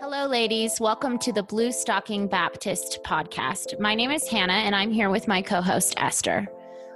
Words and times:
Hello, 0.00 0.26
ladies. 0.26 0.80
Welcome 0.80 1.18
to 1.18 1.32
the 1.32 1.42
Bluestocking 1.42 2.28
Baptist 2.28 3.00
podcast. 3.04 3.78
My 3.78 3.94
name 3.94 4.10
is 4.10 4.26
Hannah, 4.28 4.52
and 4.52 4.74
I'm 4.74 4.90
here 4.90 5.10
with 5.10 5.28
my 5.28 5.42
co 5.42 5.60
host, 5.60 5.94
Esther. 5.98 6.48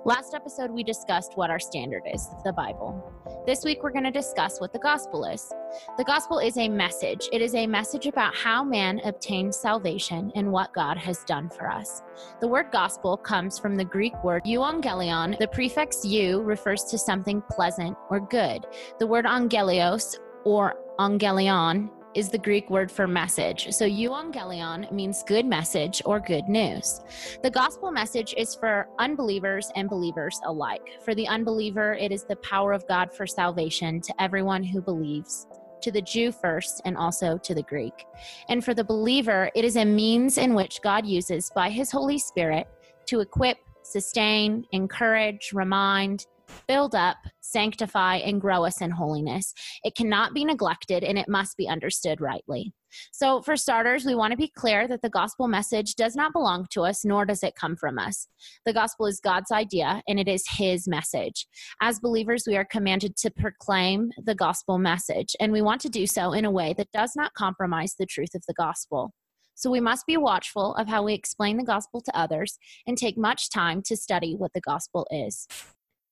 Last 0.07 0.34
episode, 0.34 0.71
we 0.71 0.82
discussed 0.82 1.32
what 1.34 1.48
our 1.48 1.59
standard 1.59 2.02
is 2.12 2.29
the 2.45 2.52
Bible. 2.52 3.11
This 3.46 3.64
week, 3.64 3.82
we're 3.82 3.91
going 3.93 4.05
to 4.05 4.11
discuss 4.11 4.61
what 4.61 4.73
the 4.73 4.79
gospel 4.79 5.25
is. 5.25 5.50
The 5.96 6.05
gospel 6.05 6.41
is 6.41 6.59
a 6.59 6.68
message, 6.68 7.29
it 7.32 7.41
is 7.41 7.55
a 7.55 7.66
message 7.66 8.07
about 8.07 8.34
how 8.34 8.62
man 8.62 9.01
obtains 9.05 9.57
salvation 9.57 10.30
and 10.35 10.53
what 10.53 10.75
God 10.75 10.98
has 10.98 11.25
done 11.25 11.48
for 11.48 11.71
us. 11.71 12.03
The 12.41 12.48
word 12.48 12.66
gospel 12.71 13.16
comes 13.16 13.59
from 13.59 13.77
the 13.77 13.85
Greek 13.85 14.12
word 14.23 14.45
euangelion. 14.45 15.39
The 15.39 15.48
prefix 15.48 16.05
eu 16.05 16.43
refers 16.43 16.85
to 16.85 16.98
something 16.98 17.43
pleasant 17.51 17.96
or 18.11 18.21
good. 18.21 18.66
The 18.98 19.07
word 19.07 19.25
angelios 19.25 20.16
or 20.45 20.75
angelion 20.98 21.89
is 22.14 22.29
the 22.29 22.39
Greek 22.39 22.71
word 22.71 22.91
for 22.91 23.07
message. 23.07 23.73
So 23.73 23.86
euangelion 23.86 24.91
means 24.93 25.22
good 25.27 25.46
message 25.46 26.00
or 26.05 26.21
good 26.21 26.49
news. 26.49 27.00
The 27.43 27.50
gospel 27.50 27.91
message 27.91 28.35
is 28.36 28.55
for 28.55 28.89
unbelievers 28.99 29.71
and 29.77 29.89
believers 29.89 30.41
alike. 30.45 31.00
For 31.05 31.14
the 31.14 31.27
unbeliever, 31.29 31.95
it 31.95 32.12
is 32.12 32.25
the 32.25 32.36
power 32.36 32.72
of 32.72 32.86
God 32.86 33.12
for 33.12 33.27
salvation 33.27 34.00
to 34.00 34.22
everyone 34.22 34.62
who 34.62 34.81
believes 34.81 35.47
to 35.83 35.91
the 35.91 36.03
Jew 36.03 36.33
first 36.33 36.81
and 36.84 36.97
also 36.97 37.36
to 37.39 37.55
the 37.55 37.62
Greek. 37.62 38.06
And 38.48 38.64
for 38.64 38.75
the 38.75 38.84
believer, 38.84 39.50
it 39.55 39.64
is 39.64 39.77
a 39.77 39.84
means 39.84 40.39
in 40.39 40.55
which 40.55 40.81
God 40.83 41.05
uses 41.06 41.50
by 41.55 41.69
his 41.69 41.91
Holy 41.91 42.19
Spirit 42.19 42.67
to 43.06 43.20
equip, 43.20 43.58
sustain, 43.83 44.64
encourage, 44.72 45.53
remind, 45.53 46.27
build 46.67 46.94
up, 46.94 47.17
sanctify, 47.41 48.17
and 48.17 48.41
grow 48.41 48.64
us 48.64 48.81
in 48.81 48.91
holiness. 48.91 49.53
It 49.83 49.94
cannot 49.94 50.34
be 50.34 50.44
neglected 50.44 51.05
and 51.05 51.19
it 51.19 51.28
must 51.28 51.56
be 51.56 51.69
understood 51.69 52.20
rightly. 52.20 52.72
So, 53.12 53.42
for 53.42 53.56
starters, 53.56 54.05
we 54.05 54.14
want 54.14 54.30
to 54.30 54.36
be 54.36 54.48
clear 54.48 54.86
that 54.88 55.02
the 55.02 55.10
gospel 55.10 55.48
message 55.48 55.94
does 55.94 56.14
not 56.14 56.32
belong 56.32 56.66
to 56.70 56.82
us, 56.82 57.05
nor 57.05 57.25
does 57.25 57.42
it 57.42 57.56
come 57.56 57.77
from 57.77 57.98
us. 57.98 58.28
The 58.64 58.72
gospel 58.72 59.06
is 59.06 59.20
God's 59.20 59.50
idea 59.50 60.02
and 60.06 60.20
it 60.20 60.28
is 60.28 60.44
His 60.48 60.86
message. 60.86 61.47
As 61.80 61.98
believers, 61.98 62.44
we 62.47 62.56
are 62.56 62.64
commanded 62.64 63.16
to 63.16 63.30
proclaim 63.30 64.10
the 64.16 64.34
gospel 64.34 64.78
message, 64.78 65.34
and 65.41 65.52
we 65.52 65.62
want 65.62 65.80
to 65.82 65.88
do 65.88 66.06
so 66.06 66.32
in 66.32 66.44
a 66.44 66.50
way 66.50 66.75
that 66.77 66.92
does 66.92 67.12
not 67.16 67.34
compromise 67.34 67.94
the 67.98 68.06
truth 68.06 68.34
of 68.34 68.44
the 68.47 68.55
gospel. 68.55 69.12
So 69.56 69.70
we 69.70 69.80
must 69.80 70.06
be 70.06 70.16
watchful 70.16 70.75
of 70.75 70.88
how 70.88 71.05
we 71.05 71.14
explain 71.14 71.56
the 71.56 71.64
gospel 71.64 72.00
to 72.00 72.19
others 72.19 72.58
and 72.86 72.98
take 72.98 73.16
much 73.16 73.50
time 73.50 73.82
to 73.86 73.97
study 73.97 74.34
what 74.34 74.52
the 74.52 74.60
gospel 74.60 75.06
is. 75.10 75.47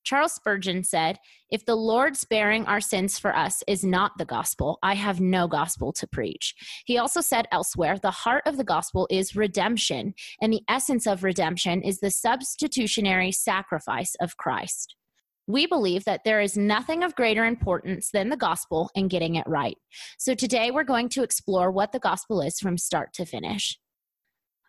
Charles 0.04 0.32
Spurgeon 0.32 0.84
said, 0.84 1.18
If 1.50 1.64
the 1.64 1.76
Lord's 1.76 2.24
bearing 2.24 2.66
our 2.66 2.80
sins 2.80 3.18
for 3.18 3.34
us 3.34 3.62
is 3.66 3.84
not 3.84 4.12
the 4.18 4.24
gospel, 4.24 4.78
I 4.82 4.94
have 4.94 5.20
no 5.20 5.46
gospel 5.46 5.92
to 5.94 6.06
preach. 6.06 6.54
He 6.86 6.98
also 6.98 7.20
said 7.20 7.46
elsewhere, 7.52 7.98
The 7.98 8.10
heart 8.10 8.42
of 8.46 8.56
the 8.56 8.64
gospel 8.64 9.06
is 9.10 9.36
redemption, 9.36 10.14
and 10.40 10.52
the 10.52 10.62
essence 10.68 11.06
of 11.06 11.24
redemption 11.24 11.82
is 11.82 12.00
the 12.00 12.10
substitutionary 12.10 13.32
sacrifice 13.32 14.14
of 14.20 14.36
Christ. 14.36 14.96
We 15.46 15.66
believe 15.66 16.04
that 16.04 16.22
there 16.24 16.40
is 16.40 16.56
nothing 16.56 17.02
of 17.02 17.16
greater 17.16 17.44
importance 17.44 18.10
than 18.12 18.28
the 18.28 18.36
gospel 18.36 18.90
and 18.94 19.10
getting 19.10 19.34
it 19.34 19.46
right. 19.46 19.76
So 20.18 20.34
today 20.34 20.70
we're 20.70 20.84
going 20.84 21.08
to 21.10 21.22
explore 21.22 21.70
what 21.70 21.92
the 21.92 21.98
gospel 21.98 22.40
is 22.40 22.60
from 22.60 22.78
start 22.78 23.12
to 23.14 23.26
finish. 23.26 23.76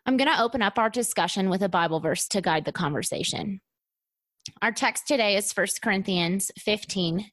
I'm 0.05 0.17
going 0.17 0.29
to 0.29 0.41
open 0.41 0.61
up 0.61 0.77
our 0.77 0.89
discussion 0.89 1.49
with 1.49 1.61
a 1.61 1.69
Bible 1.69 1.99
verse 1.99 2.27
to 2.29 2.41
guide 2.41 2.65
the 2.65 2.71
conversation. 2.71 3.61
Our 4.61 4.73
text 4.73 5.07
today 5.07 5.37
is 5.37 5.53
1 5.53 5.67
Corinthians 5.81 6.51
15 6.59 7.25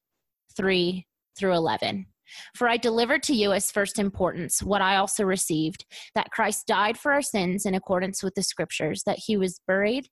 3 0.57 1.07
through 1.37 1.55
11. 1.55 2.07
For 2.55 2.69
I 2.69 2.77
delivered 2.77 3.25
to 3.25 3.35
you 3.35 3.53
as 3.53 3.73
first 3.73 3.99
importance 3.99 4.63
what 4.63 4.81
I 4.81 4.97
also 4.97 5.25
received 5.25 5.85
that 6.15 6.31
Christ 6.31 6.69
died 6.69 6.97
for 6.97 7.13
our 7.13 7.23
sins 7.23 7.67
in 7.67 7.75
accordance 7.75 8.23
with 8.23 8.37
the 8.37 8.45
scriptures, 8.45 9.03
that 9.07 9.19
he 9.19 9.37
was 9.37 9.61
buried, 9.67 10.07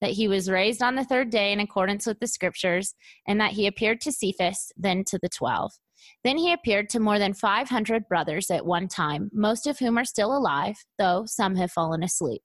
that 0.00 0.12
he 0.12 0.28
was 0.28 0.48
raised 0.48 0.82
on 0.82 0.94
the 0.94 1.04
third 1.04 1.30
day 1.30 1.52
in 1.52 1.58
accordance 1.58 2.06
with 2.06 2.20
the 2.20 2.28
scriptures, 2.28 2.94
and 3.26 3.40
that 3.40 3.52
he 3.52 3.66
appeared 3.66 4.00
to 4.02 4.12
Cephas, 4.12 4.70
then 4.76 5.02
to 5.04 5.18
the 5.20 5.28
twelve. 5.28 5.72
Then 6.22 6.38
he 6.38 6.52
appeared 6.52 6.88
to 6.90 7.00
more 7.00 7.18
than 7.18 7.34
500 7.34 8.06
brothers 8.06 8.50
at 8.50 8.64
one 8.64 8.86
time, 8.86 9.30
most 9.32 9.66
of 9.66 9.80
whom 9.80 9.98
are 9.98 10.04
still 10.04 10.36
alive, 10.36 10.76
though 10.98 11.24
some 11.26 11.56
have 11.56 11.72
fallen 11.72 12.04
asleep. 12.04 12.42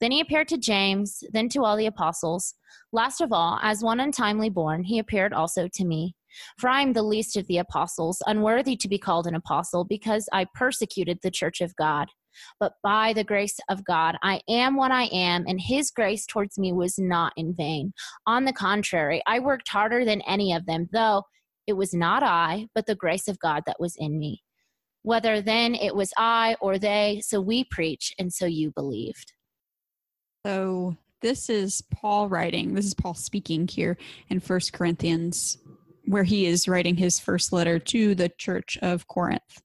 Then 0.00 0.10
he 0.10 0.20
appeared 0.20 0.48
to 0.48 0.58
James, 0.58 1.22
then 1.32 1.48
to 1.50 1.64
all 1.64 1.76
the 1.76 1.86
apostles. 1.86 2.54
Last 2.92 3.20
of 3.20 3.32
all, 3.32 3.58
as 3.62 3.82
one 3.82 4.00
untimely 4.00 4.50
born, 4.50 4.84
he 4.84 4.98
appeared 4.98 5.32
also 5.32 5.68
to 5.72 5.84
me. 5.84 6.14
For 6.58 6.68
I 6.68 6.80
am 6.80 6.92
the 6.92 7.02
least 7.02 7.36
of 7.36 7.46
the 7.46 7.58
apostles, 7.58 8.22
unworthy 8.26 8.76
to 8.76 8.88
be 8.88 8.98
called 8.98 9.26
an 9.26 9.34
apostle, 9.34 9.84
because 9.84 10.28
I 10.32 10.46
persecuted 10.54 11.18
the 11.22 11.30
church 11.30 11.60
of 11.60 11.76
God. 11.76 12.08
But 12.58 12.72
by 12.82 13.12
the 13.12 13.24
grace 13.24 13.56
of 13.68 13.84
God, 13.84 14.16
I 14.22 14.40
am 14.48 14.76
what 14.76 14.90
I 14.90 15.04
am, 15.04 15.44
and 15.46 15.60
his 15.60 15.90
grace 15.90 16.26
towards 16.26 16.58
me 16.58 16.72
was 16.72 16.98
not 16.98 17.32
in 17.36 17.54
vain. 17.54 17.92
On 18.26 18.44
the 18.44 18.52
contrary, 18.52 19.22
I 19.26 19.38
worked 19.38 19.68
harder 19.68 20.04
than 20.04 20.20
any 20.22 20.52
of 20.52 20.66
them, 20.66 20.88
though 20.92 21.22
it 21.66 21.74
was 21.74 21.94
not 21.94 22.22
I, 22.22 22.66
but 22.74 22.86
the 22.86 22.96
grace 22.96 23.28
of 23.28 23.38
God 23.38 23.62
that 23.66 23.80
was 23.80 23.96
in 23.96 24.18
me. 24.18 24.42
Whether 25.02 25.40
then 25.40 25.74
it 25.74 25.94
was 25.94 26.12
I 26.16 26.56
or 26.60 26.78
they, 26.78 27.22
so 27.24 27.40
we 27.40 27.64
preach, 27.64 28.12
and 28.18 28.32
so 28.32 28.46
you 28.46 28.72
believed. 28.72 29.32
So 30.46 30.94
this 31.22 31.48
is 31.48 31.82
Paul 31.90 32.28
writing. 32.28 32.74
This 32.74 32.84
is 32.84 32.92
Paul 32.92 33.14
speaking 33.14 33.66
here 33.66 33.96
in 34.28 34.40
First 34.40 34.74
Corinthians, 34.74 35.56
where 36.04 36.24
he 36.24 36.44
is 36.44 36.68
writing 36.68 36.96
his 36.96 37.18
first 37.18 37.50
letter 37.50 37.78
to 37.78 38.14
the 38.14 38.28
church 38.28 38.76
of 38.82 39.08
Corinth. 39.08 39.62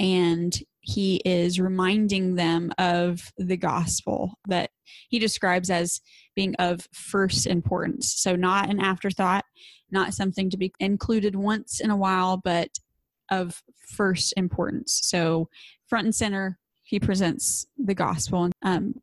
And 0.00 0.56
he 0.80 1.22
is 1.24 1.60
reminding 1.60 2.34
them 2.34 2.72
of 2.78 3.20
the 3.36 3.56
gospel 3.56 4.34
that 4.48 4.70
he 5.08 5.20
describes 5.20 5.70
as 5.70 6.00
being 6.34 6.56
of 6.56 6.88
first 6.92 7.46
importance. 7.46 8.12
So, 8.16 8.34
not 8.34 8.68
an 8.68 8.80
afterthought, 8.80 9.44
not 9.92 10.12
something 10.12 10.50
to 10.50 10.56
be 10.56 10.72
included 10.80 11.36
once 11.36 11.78
in 11.80 11.90
a 11.90 11.96
while, 11.96 12.36
but 12.36 12.70
of 13.30 13.62
first 13.94 14.34
importance. 14.36 15.00
So, 15.04 15.48
front 15.88 16.06
and 16.06 16.14
center, 16.14 16.58
he 16.82 16.98
presents 16.98 17.66
the 17.78 17.94
gospel. 17.94 18.50
Um, 18.62 18.94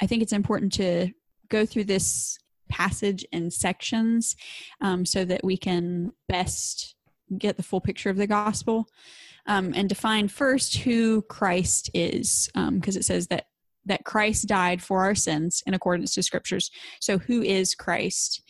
I 0.00 0.06
think 0.06 0.22
it's 0.22 0.32
important 0.32 0.72
to 0.74 1.10
go 1.48 1.66
through 1.66 1.84
this 1.84 2.38
passage 2.68 3.24
in 3.32 3.50
sections 3.50 4.36
um, 4.80 5.04
so 5.04 5.24
that 5.24 5.44
we 5.44 5.56
can 5.56 6.12
best 6.28 6.94
get 7.38 7.56
the 7.56 7.62
full 7.62 7.80
picture 7.80 8.10
of 8.10 8.16
the 8.16 8.26
gospel 8.26 8.88
um, 9.46 9.72
and 9.74 9.88
define 9.88 10.28
first 10.28 10.78
who 10.78 11.22
Christ 11.22 11.90
is, 11.94 12.48
because 12.54 12.96
um, 12.96 13.00
it 13.00 13.04
says 13.04 13.28
that 13.28 13.46
that 13.86 14.04
Christ 14.04 14.48
died 14.48 14.82
for 14.82 15.02
our 15.02 15.14
sins 15.14 15.62
in 15.66 15.74
accordance 15.74 16.14
to 16.14 16.22
scriptures. 16.22 16.70
So, 17.00 17.18
who 17.18 17.42
is 17.42 17.74
Christ? 17.74 18.42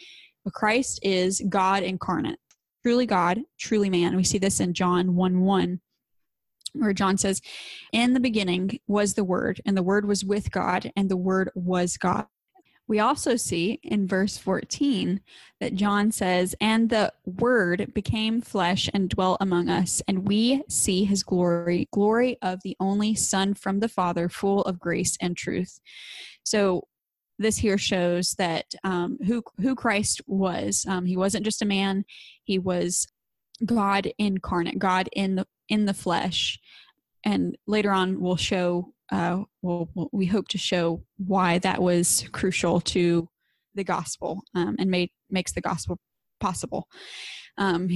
Well, 0.44 0.52
Christ 0.52 1.00
is 1.02 1.42
God 1.48 1.82
incarnate, 1.82 2.38
truly 2.82 3.06
God, 3.06 3.40
truly 3.58 3.90
man. 3.90 4.16
We 4.16 4.24
see 4.24 4.38
this 4.38 4.60
in 4.60 4.74
John 4.74 5.16
1 5.16 5.40
1 5.40 5.80
where 6.74 6.92
John 6.92 7.16
says, 7.16 7.40
In 7.92 8.12
the 8.12 8.20
beginning 8.20 8.78
was 8.86 9.14
the 9.14 9.24
Word, 9.24 9.60
and 9.64 9.76
the 9.76 9.82
Word 9.82 10.06
was 10.06 10.24
with 10.24 10.50
God, 10.50 10.90
and 10.96 11.08
the 11.08 11.16
Word 11.16 11.50
was 11.54 11.96
God. 11.96 12.26
We 12.86 13.00
also 13.00 13.36
see 13.36 13.80
in 13.82 14.06
verse 14.06 14.36
14 14.36 15.20
that 15.60 15.74
John 15.74 16.12
says, 16.12 16.54
And 16.60 16.90
the 16.90 17.12
Word 17.24 17.92
became 17.94 18.42
flesh 18.42 18.90
and 18.92 19.08
dwelt 19.08 19.38
among 19.40 19.70
us, 19.70 20.02
and 20.06 20.28
we 20.28 20.62
see 20.68 21.04
his 21.04 21.22
glory, 21.22 21.88
glory 21.92 22.36
of 22.42 22.60
the 22.62 22.76
only 22.80 23.14
Son 23.14 23.54
from 23.54 23.80
the 23.80 23.88
Father, 23.88 24.28
full 24.28 24.62
of 24.62 24.78
grace 24.78 25.16
and 25.20 25.36
truth. 25.36 25.80
So, 26.44 26.86
this 27.36 27.56
here 27.56 27.78
shows 27.78 28.34
that 28.34 28.76
um, 28.84 29.18
who 29.26 29.42
who 29.60 29.74
Christ 29.74 30.20
was. 30.28 30.86
Um, 30.88 31.04
he 31.04 31.16
wasn't 31.16 31.44
just 31.44 31.62
a 31.62 31.66
man; 31.66 32.04
he 32.44 32.60
was 32.60 33.08
God 33.64 34.10
incarnate, 34.18 34.78
God 34.78 35.08
in 35.12 35.36
the 35.36 35.46
in 35.68 35.86
the 35.86 35.94
flesh. 35.94 36.58
And 37.24 37.56
later 37.66 37.90
on, 37.90 38.20
we'll 38.20 38.36
show, 38.36 38.92
uh, 39.10 39.42
we'll, 39.62 39.88
we 40.12 40.26
hope 40.26 40.48
to 40.48 40.58
show 40.58 41.02
why 41.16 41.58
that 41.60 41.80
was 41.80 42.28
crucial 42.32 42.80
to 42.80 43.28
the 43.74 43.84
gospel 43.84 44.42
um, 44.54 44.76
and 44.78 44.90
made, 44.90 45.10
makes 45.30 45.52
the 45.52 45.60
gospel 45.60 45.98
possible. 46.38 46.88
Um, 47.56 47.88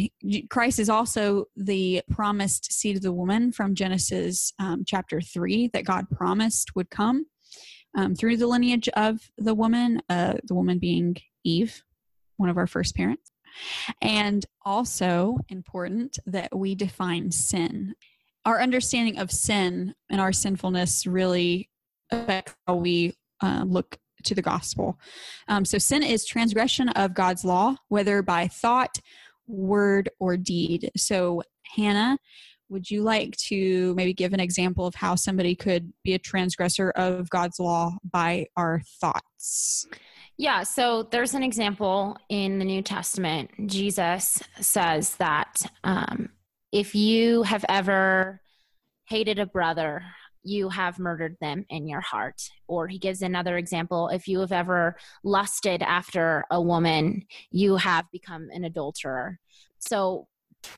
Christ 0.49 0.78
is 0.78 0.88
also 0.88 1.46
the 1.56 2.02
promised 2.10 2.72
seed 2.72 2.96
of 2.96 3.02
the 3.02 3.12
woman 3.12 3.52
from 3.52 3.75
Genesis 3.75 4.52
um, 4.58 4.84
chapter 4.87 5.20
3 5.20 5.70
that 5.72 5.84
God 5.84 6.08
promised 6.10 6.75
would 6.75 6.90
come 6.90 7.26
um, 7.96 8.14
through 8.14 8.37
the 8.37 8.46
lineage 8.46 8.88
of 8.90 9.20
the 9.37 9.55
woman, 9.55 10.00
uh, 10.08 10.34
the 10.44 10.55
woman 10.55 10.78
being 10.78 11.16
Eve, 11.44 11.82
one 12.37 12.49
of 12.49 12.56
our 12.56 12.66
first 12.66 12.94
parents. 12.94 13.31
And 14.00 14.44
also 14.64 15.38
important 15.48 16.18
that 16.26 16.56
we 16.56 16.74
define 16.74 17.30
sin. 17.30 17.94
Our 18.44 18.60
understanding 18.60 19.18
of 19.18 19.30
sin 19.30 19.94
and 20.10 20.20
our 20.20 20.32
sinfulness 20.32 21.06
really 21.06 21.68
affects 22.10 22.54
how 22.66 22.76
we 22.76 23.14
uh, 23.42 23.64
look 23.66 23.98
to 24.24 24.34
the 24.34 24.42
gospel. 24.42 24.98
Um, 25.48 25.64
so, 25.64 25.78
sin 25.78 26.02
is 26.02 26.24
transgression 26.24 26.88
of 26.90 27.14
God's 27.14 27.44
law, 27.44 27.76
whether 27.88 28.22
by 28.22 28.48
thought, 28.48 28.98
word, 29.46 30.10
or 30.18 30.36
deed. 30.36 30.90
So, 30.96 31.42
Hannah 31.76 32.18
would 32.68 32.90
you 32.90 33.02
like 33.02 33.36
to 33.36 33.94
maybe 33.94 34.12
give 34.12 34.32
an 34.32 34.40
example 34.40 34.86
of 34.86 34.94
how 34.94 35.14
somebody 35.14 35.54
could 35.54 35.92
be 36.04 36.14
a 36.14 36.18
transgressor 36.18 36.90
of 36.90 37.30
God's 37.30 37.58
law 37.58 37.96
by 38.04 38.46
our 38.56 38.82
thoughts? 39.00 39.86
Yeah, 40.40 40.62
so 40.62 41.02
there's 41.02 41.35
an 41.35 41.43
example 41.43 42.17
in 42.29 42.61
the 42.61 42.64
New 42.64 42.81
Testament. 42.81 43.50
Jesus 43.67 44.40
says 44.61 45.17
that 45.17 45.67
um, 45.82 46.29
if 46.70 46.94
you 46.94 47.43
have 47.43 47.64
ever 47.69 48.40
hated 49.08 49.40
a 49.40 49.46
brother, 49.46 50.05
you 50.44 50.69
have 50.69 51.00
murdered 51.00 51.37
them 51.40 51.64
in 51.70 51.88
your 51.88 52.00
heart. 52.00 52.40
Or 52.69 52.87
he 52.87 53.00
gives 53.00 53.20
another 53.20 53.56
example 53.58 54.11
if 54.11 54.29
you 54.29 54.38
have 54.38 54.52
ever 54.52 54.96
lusted 55.25 55.82
after 55.82 56.44
a 56.52 56.62
woman, 56.62 57.25
you 57.50 57.75
have 57.75 58.05
become 58.12 58.46
an 58.52 58.62
adulterer. 58.62 59.41
So 59.81 60.29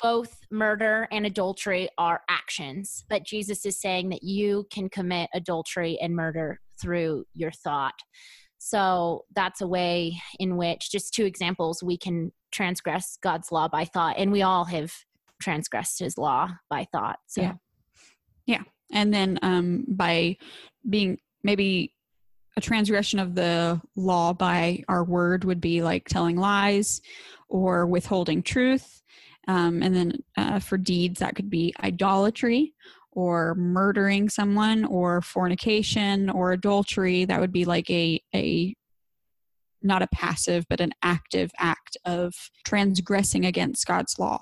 both 0.02 0.38
murder 0.50 1.06
and 1.12 1.26
adultery 1.26 1.90
are 1.98 2.22
actions, 2.30 3.04
but 3.10 3.24
Jesus 3.24 3.66
is 3.66 3.78
saying 3.78 4.08
that 4.08 4.22
you 4.22 4.66
can 4.72 4.88
commit 4.88 5.28
adultery 5.34 5.98
and 6.00 6.16
murder 6.16 6.60
through 6.80 7.26
your 7.34 7.50
thought. 7.50 7.94
So 8.62 9.24
that's 9.34 9.62
a 9.62 9.66
way 9.66 10.20
in 10.38 10.58
which, 10.58 10.92
just 10.92 11.14
two 11.14 11.24
examples, 11.24 11.82
we 11.82 11.96
can 11.96 12.30
transgress 12.52 13.16
God's 13.22 13.50
law 13.50 13.68
by 13.68 13.86
thought, 13.86 14.16
and 14.18 14.30
we 14.30 14.42
all 14.42 14.66
have 14.66 14.92
transgressed 15.40 15.98
his 15.98 16.18
law 16.18 16.50
by 16.68 16.86
thought. 16.92 17.18
So. 17.26 17.40
Yeah. 17.40 17.54
Yeah. 18.44 18.62
And 18.92 19.14
then 19.14 19.38
um, 19.40 19.86
by 19.88 20.36
being 20.88 21.18
maybe 21.42 21.94
a 22.56 22.60
transgression 22.60 23.18
of 23.18 23.34
the 23.34 23.80
law 23.96 24.34
by 24.34 24.84
our 24.88 25.04
word 25.04 25.44
would 25.44 25.62
be 25.62 25.82
like 25.82 26.06
telling 26.06 26.36
lies 26.36 27.00
or 27.48 27.86
withholding 27.86 28.42
truth. 28.42 29.02
Um, 29.48 29.82
and 29.82 29.96
then 29.96 30.12
uh, 30.36 30.58
for 30.58 30.76
deeds, 30.76 31.20
that 31.20 31.34
could 31.34 31.48
be 31.48 31.74
idolatry 31.82 32.74
or 33.12 33.54
murdering 33.56 34.28
someone 34.28 34.84
or 34.84 35.20
fornication 35.20 36.30
or 36.30 36.52
adultery. 36.52 37.24
That 37.24 37.40
would 37.40 37.52
be 37.52 37.64
like 37.64 37.90
a, 37.90 38.22
a 38.34 38.74
not 39.82 40.02
a 40.02 40.08
passive, 40.08 40.66
but 40.68 40.80
an 40.80 40.92
active 41.02 41.50
act 41.58 41.96
of 42.04 42.34
transgressing 42.64 43.46
against 43.46 43.86
God's 43.86 44.18
law. 44.18 44.40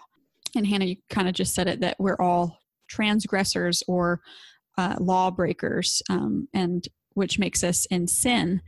And 0.56 0.66
Hannah, 0.66 0.86
you 0.86 0.96
kind 1.10 1.28
of 1.28 1.34
just 1.34 1.54
said 1.54 1.68
it 1.68 1.80
that 1.80 1.96
we're 1.98 2.20
all 2.20 2.58
transgressors 2.88 3.82
or 3.86 4.20
uh, 4.76 4.96
lawbreakers, 4.98 6.02
um, 6.08 6.48
and 6.54 6.86
which 7.14 7.38
makes 7.38 7.64
us 7.64 7.84
in 7.86 8.06
sin. 8.06 8.62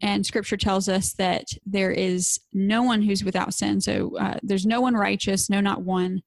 And 0.00 0.26
Scripture 0.26 0.56
tells 0.56 0.88
us 0.88 1.14
that 1.14 1.44
there 1.64 1.92
is 1.92 2.40
no 2.52 2.82
one 2.82 3.02
who's 3.02 3.24
without 3.24 3.54
sin. 3.54 3.80
So 3.80 4.16
uh, 4.18 4.38
there's 4.42 4.66
no 4.66 4.80
one 4.80 4.94
righteous, 4.94 5.48
no, 5.48 5.60
not 5.60 5.82
one. 5.82 6.22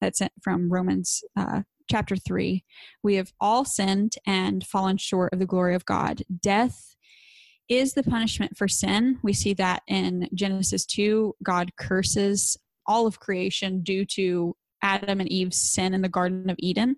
That's 0.00 0.22
from 0.42 0.72
Romans 0.72 1.22
uh, 1.36 1.62
chapter 1.90 2.16
3. 2.16 2.64
We 3.02 3.16
have 3.16 3.32
all 3.40 3.64
sinned 3.64 4.14
and 4.26 4.64
fallen 4.64 4.96
short 4.96 5.32
of 5.32 5.40
the 5.40 5.46
glory 5.46 5.74
of 5.74 5.84
God. 5.84 6.22
Death 6.40 6.94
is 7.68 7.94
the 7.94 8.02
punishment 8.02 8.56
for 8.56 8.68
sin. 8.68 9.18
We 9.22 9.32
see 9.32 9.54
that 9.54 9.82
in 9.88 10.28
Genesis 10.34 10.86
2. 10.86 11.34
God 11.42 11.72
curses 11.76 12.56
all 12.86 13.06
of 13.06 13.20
creation 13.20 13.82
due 13.82 14.04
to 14.06 14.56
Adam 14.82 15.20
and 15.20 15.30
Eve's 15.30 15.60
sin 15.60 15.92
in 15.92 16.00
the 16.00 16.08
Garden 16.08 16.48
of 16.48 16.56
Eden. 16.58 16.96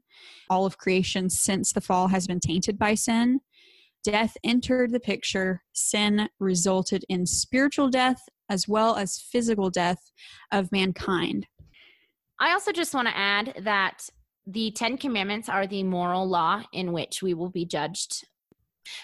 All 0.49 0.67
of 0.67 0.79
creation 0.79 1.31
since 1.31 1.73
the 1.73 1.81
fall 1.81 2.09
has 2.09 2.27
been 2.27 2.41
tainted 2.41 2.79
by 2.79 2.95
sin. 2.95 3.41
Death 4.05 4.37
entered 4.45 4.93
the 4.93 5.01
picture. 5.01 5.63
Sin 5.73 6.29
resulted 6.39 7.05
in 7.09 7.27
spiritual 7.27 7.89
death 7.89 8.29
as 8.51 8.69
well 8.69 8.97
as 8.97 9.19
physical 9.19 9.71
death 9.71 10.11
of 10.53 10.71
mankind. 10.71 11.47
I 12.39 12.53
also 12.53 12.73
just 12.73 12.95
want 12.95 13.09
to 13.09 13.17
add 13.17 13.55
that 13.63 14.09
the 14.47 14.71
Ten 14.73 14.97
Commandments 14.97 15.49
are 15.49 15.67
the 15.67 15.83
moral 15.83 16.29
law 16.29 16.63
in 16.73 16.93
which 16.93 17.23
we 17.23 17.35
will 17.35 17.51
be 17.51 17.65
judged. 17.65 18.27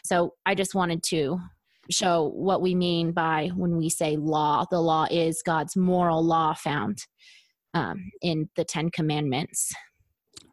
So 0.05 0.35
I 0.44 0.55
just 0.55 0.75
wanted 0.75 1.02
to 1.05 1.38
show 1.90 2.31
what 2.35 2.61
we 2.61 2.75
mean 2.75 3.12
by 3.12 3.50
when 3.55 3.76
we 3.76 3.88
say 3.88 4.17
law. 4.17 4.64
The 4.70 4.81
law 4.81 5.06
is 5.11 5.43
God's 5.44 5.76
moral 5.76 6.23
law 6.25 6.55
found 6.55 7.06
um, 7.75 8.11
in 8.20 8.49
the 8.56 8.64
Ten 8.64 8.90
Commandments. 8.90 9.73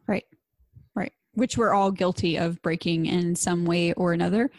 Right, 0.06 0.24
right. 0.94 1.12
Which 1.34 1.58
we're 1.58 1.74
all 1.74 1.90
guilty 1.90 2.36
of 2.36 2.62
breaking 2.62 3.06
in 3.06 3.34
some 3.34 3.64
way 3.64 3.92
or 3.94 4.12
another. 4.12 4.50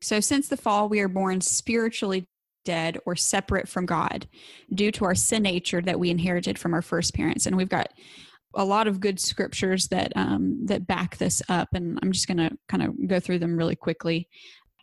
So, 0.00 0.20
since 0.20 0.48
the 0.48 0.56
fall, 0.56 0.88
we 0.88 1.00
are 1.00 1.08
born 1.08 1.40
spiritually 1.40 2.26
dead 2.64 2.98
or 3.06 3.16
separate 3.16 3.68
from 3.68 3.86
God 3.86 4.28
due 4.72 4.92
to 4.92 5.04
our 5.04 5.14
sin 5.14 5.42
nature 5.42 5.80
that 5.80 5.98
we 5.98 6.10
inherited 6.10 6.58
from 6.58 6.74
our 6.74 6.82
first 6.82 7.14
parents. 7.14 7.46
And 7.46 7.56
we've 7.56 7.68
got 7.68 7.88
a 8.54 8.64
lot 8.64 8.86
of 8.86 9.00
good 9.00 9.20
scriptures 9.20 9.88
that 9.88 10.12
um, 10.16 10.66
that 10.66 10.86
back 10.86 11.16
this 11.18 11.42
up, 11.48 11.68
and 11.74 11.98
I'm 12.02 12.12
just 12.12 12.26
going 12.26 12.38
to 12.38 12.56
kind 12.68 12.82
of 12.82 13.08
go 13.08 13.20
through 13.20 13.38
them 13.40 13.56
really 13.56 13.76
quickly. 13.76 14.28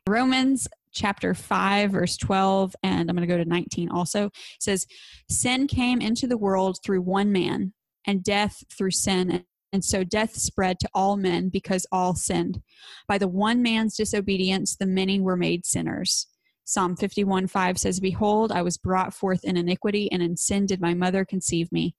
Romans 0.07 0.67
chapter 0.95 1.33
5 1.33 1.91
verse 1.91 2.15
12 2.15 2.73
and 2.81 3.09
i'm 3.09 3.15
going 3.17 3.27
to 3.27 3.31
go 3.31 3.37
to 3.37 3.47
19 3.47 3.89
also. 3.89 4.31
Says 4.59 4.87
sin 5.29 5.67
came 5.67 6.01
into 6.01 6.25
the 6.25 6.37
world 6.37 6.79
through 6.83 7.01
one 7.01 7.31
man 7.31 7.73
and 8.07 8.23
death 8.23 8.63
through 8.75 8.91
sin 8.91 9.43
and 9.73 9.83
so 9.83 10.05
death 10.05 10.35
spread 10.35 10.79
to 10.79 10.89
all 10.93 11.17
men 11.17 11.49
because 11.49 11.85
all 11.91 12.15
sinned. 12.15 12.61
By 13.09 13.17
the 13.17 13.27
one 13.27 13.61
man's 13.61 13.97
disobedience 13.97 14.77
the 14.77 14.85
many 14.85 15.19
were 15.19 15.35
made 15.35 15.65
sinners. 15.65 16.27
Psalm 16.63 16.95
51 16.95 17.47
5 17.47 17.77
says 17.77 17.99
behold 17.99 18.51
i 18.51 18.61
was 18.61 18.77
brought 18.77 19.13
forth 19.13 19.43
in 19.43 19.57
iniquity 19.57 20.09
and 20.11 20.23
in 20.23 20.37
sin 20.37 20.65
did 20.65 20.81
my 20.81 20.93
mother 20.93 21.25
conceive 21.25 21.71
me 21.71 21.93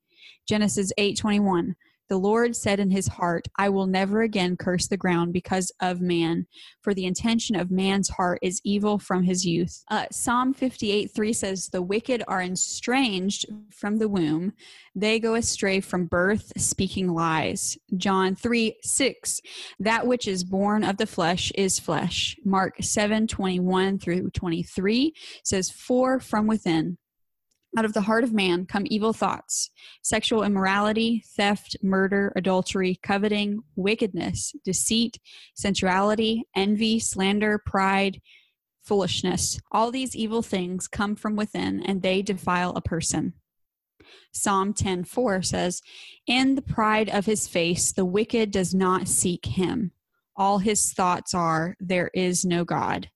genesis 0.49 0.93
8:21. 0.99 1.75
the 2.09 2.17
Lord 2.17 2.55
said 2.55 2.79
in 2.79 2.91
his 2.91 3.09
heart, 3.09 3.49
I 3.57 3.69
will 3.69 3.87
never 3.87 4.23
again 4.23 4.57
curse 4.57 4.87
the 4.87 4.97
ground 4.97 5.33
because 5.33 5.73
of 5.81 6.01
man, 6.01 6.47
for 6.81 6.95
the 6.95 7.05
intention 7.05 7.57
of 7.57 7.71
man's 7.71 8.09
heart 8.11 8.39
is 8.43 8.61
evil 8.65 8.99
from 8.99 9.25
his 9.25 9.45
youth. 9.45 9.83
Uh, 9.91 10.07
Psalm 10.13 10.55
58 10.55 11.11
3 11.13 11.33
says, 11.33 11.69
The 11.69 11.83
wicked 11.83 12.23
are 12.29 12.43
estranged 12.43 13.47
from 13.73 13.99
the 13.99 14.09
womb, 14.09 14.53
they 14.99 15.21
go 15.21 15.35
astray 15.35 15.81
from 15.81 16.07
birth, 16.07 16.53
speaking 16.57 17.13
lies. 17.13 17.77
John 17.99 18.35
3 18.35 18.77
6, 18.83 19.41
That 19.79 20.07
which 20.07 20.27
is 20.27 20.43
born 20.43 20.85
of 20.85 20.97
the 20.97 21.07
flesh 21.07 21.53
is 21.55 21.79
flesh. 21.79 22.35
Mark 22.45 22.77
7 22.81 23.27
21 23.27 23.99
through 23.99 24.31
23 24.31 25.13
says, 25.45 25.71
For 25.71 26.19
from 26.19 26.47
within, 26.47 26.97
out 27.77 27.85
of 27.85 27.93
the 27.93 28.03
heart 28.03 28.25
of 28.25 28.33
man 28.33 28.65
come 28.65 28.85
evil 28.87 29.13
thoughts, 29.13 29.71
sexual 30.03 30.43
immorality, 30.43 31.23
theft, 31.37 31.77
murder, 31.83 32.33
adultery, 32.35 32.99
coveting, 33.03 33.63
wickedness, 33.77 34.55
deceit, 34.65 35.19
sensuality, 35.55 36.45
envy, 36.55 36.99
slander, 36.99 37.59
pride, 37.59 38.21
foolishness. 38.83 39.61
All 39.71 39.91
these 39.91 40.17
evil 40.17 40.43
things 40.43 40.89
come 40.89 41.17
from 41.17 41.37
within 41.37 41.83
and 41.83 42.03
they 42.03 42.23
defile 42.23 42.73
a 42.75 42.81
person. 42.81 43.35
Psalm 44.33 44.73
10:4 44.73 45.43
says, 45.43 45.83
"In 46.27 46.55
the 46.55 46.63
pride 46.63 47.09
of 47.09 47.27
his 47.27 47.49
face 47.49 47.93
the 47.93 48.05
wicked 48.05 48.51
does 48.51 48.75
not 48.75 49.09
seek 49.09 49.47
him. 49.47 49.93
All 50.37 50.59
his 50.59 50.93
thoughts 50.93 51.35
are 51.35 51.77
there 51.81 52.11
is 52.15 52.45
no 52.45 52.65
God." 52.65 53.11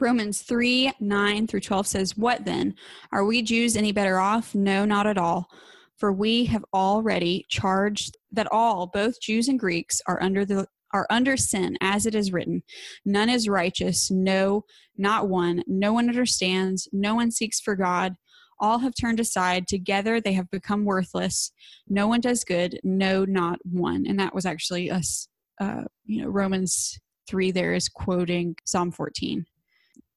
Romans 0.00 0.42
3 0.42 0.92
9 1.00 1.46
through 1.46 1.60
12 1.60 1.86
says, 1.86 2.16
What 2.16 2.44
then? 2.44 2.74
Are 3.12 3.24
we 3.24 3.42
Jews 3.42 3.76
any 3.76 3.92
better 3.92 4.18
off? 4.18 4.54
No, 4.54 4.84
not 4.84 5.06
at 5.06 5.18
all. 5.18 5.48
For 5.96 6.12
we 6.12 6.46
have 6.46 6.64
already 6.74 7.46
charged 7.48 8.16
that 8.32 8.50
all, 8.50 8.86
both 8.86 9.20
Jews 9.20 9.48
and 9.48 9.58
Greeks, 9.58 10.00
are 10.06 10.22
under 10.22 10.44
the 10.44 10.66
are 10.92 11.06
under 11.10 11.36
sin, 11.36 11.76
as 11.80 12.06
it 12.06 12.14
is 12.14 12.32
written, 12.32 12.62
None 13.04 13.28
is 13.28 13.48
righteous, 13.48 14.10
no, 14.10 14.64
not 14.96 15.28
one. 15.28 15.62
No 15.66 15.92
one 15.92 16.08
understands, 16.08 16.88
no 16.92 17.16
one 17.16 17.30
seeks 17.30 17.60
for 17.60 17.74
God. 17.74 18.14
All 18.60 18.78
have 18.78 18.94
turned 18.98 19.18
aside. 19.18 19.66
Together 19.66 20.20
they 20.20 20.32
have 20.34 20.48
become 20.50 20.84
worthless. 20.84 21.50
No 21.88 22.06
one 22.06 22.20
does 22.20 22.44
good, 22.44 22.78
no, 22.84 23.24
not 23.24 23.58
one. 23.64 24.04
And 24.06 24.18
that 24.20 24.34
was 24.34 24.46
actually 24.46 24.90
us, 24.90 25.28
uh, 25.60 25.82
you 26.04 26.22
know, 26.22 26.28
Romans 26.28 26.98
3 27.26 27.50
there 27.50 27.74
is 27.74 27.88
quoting 27.88 28.54
Psalm 28.64 28.92
14. 28.92 29.44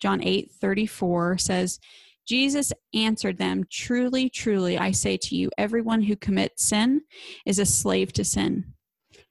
John 0.01 0.23
8 0.23 0.51
34 0.51 1.37
says, 1.37 1.79
Jesus 2.27 2.73
answered 2.93 3.37
them, 3.37 3.63
Truly, 3.71 4.29
truly, 4.29 4.77
I 4.77 4.91
say 4.91 5.17
to 5.17 5.35
you, 5.35 5.49
everyone 5.57 6.01
who 6.01 6.15
commits 6.15 6.65
sin 6.65 7.01
is 7.45 7.57
a 7.57 7.65
slave 7.65 8.11
to 8.13 8.25
sin. 8.25 8.73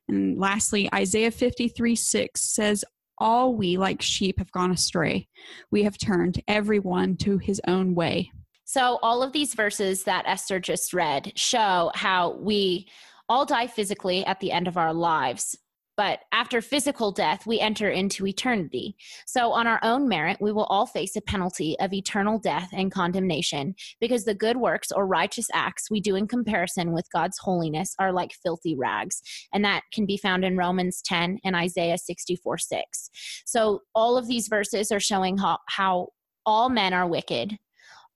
And 0.08 0.38
lastly, 0.38 0.88
Isaiah 0.94 1.30
53 1.30 1.94
6 1.94 2.40
says, 2.40 2.84
All 3.18 3.54
we 3.54 3.76
like 3.76 4.00
sheep 4.00 4.38
have 4.38 4.50
gone 4.52 4.70
astray. 4.70 5.28
We 5.70 5.82
have 5.82 5.98
turned 5.98 6.42
everyone 6.48 7.16
to 7.18 7.38
his 7.38 7.60
own 7.66 7.94
way. 7.94 8.30
So, 8.64 8.98
all 9.02 9.22
of 9.22 9.32
these 9.32 9.54
verses 9.54 10.04
that 10.04 10.24
Esther 10.26 10.58
just 10.58 10.94
read 10.94 11.32
show 11.36 11.92
how 11.94 12.36
we 12.40 12.88
all 13.28 13.44
die 13.44 13.66
physically 13.66 14.24
at 14.24 14.40
the 14.40 14.52
end 14.52 14.68
of 14.68 14.76
our 14.76 14.94
lives, 14.94 15.56
but 15.96 16.20
after 16.32 16.60
physical 16.60 17.10
death, 17.10 17.46
we 17.46 17.58
enter 17.58 17.88
into 17.88 18.26
eternity. 18.26 18.96
So, 19.26 19.52
on 19.52 19.66
our 19.66 19.80
own 19.82 20.08
merit, 20.08 20.38
we 20.40 20.52
will 20.52 20.64
all 20.64 20.86
face 20.86 21.16
a 21.16 21.20
penalty 21.20 21.76
of 21.80 21.92
eternal 21.92 22.38
death 22.38 22.68
and 22.72 22.92
condemnation 22.92 23.74
because 24.00 24.24
the 24.24 24.34
good 24.34 24.58
works 24.58 24.92
or 24.92 25.06
righteous 25.06 25.48
acts 25.54 25.90
we 25.90 26.00
do 26.00 26.14
in 26.14 26.28
comparison 26.28 26.92
with 26.92 27.08
God's 27.12 27.38
holiness 27.38 27.94
are 27.98 28.12
like 28.12 28.32
filthy 28.42 28.76
rags. 28.76 29.22
And 29.52 29.64
that 29.64 29.82
can 29.92 30.06
be 30.06 30.16
found 30.16 30.44
in 30.44 30.56
Romans 30.56 31.00
10 31.04 31.38
and 31.44 31.56
Isaiah 31.56 31.98
64 31.98 32.58
6. 32.58 33.10
So, 33.46 33.82
all 33.94 34.18
of 34.18 34.28
these 34.28 34.48
verses 34.48 34.92
are 34.92 35.00
showing 35.00 35.38
how, 35.38 35.58
how 35.68 36.08
all 36.44 36.68
men 36.68 36.92
are 36.92 37.08
wicked, 37.08 37.58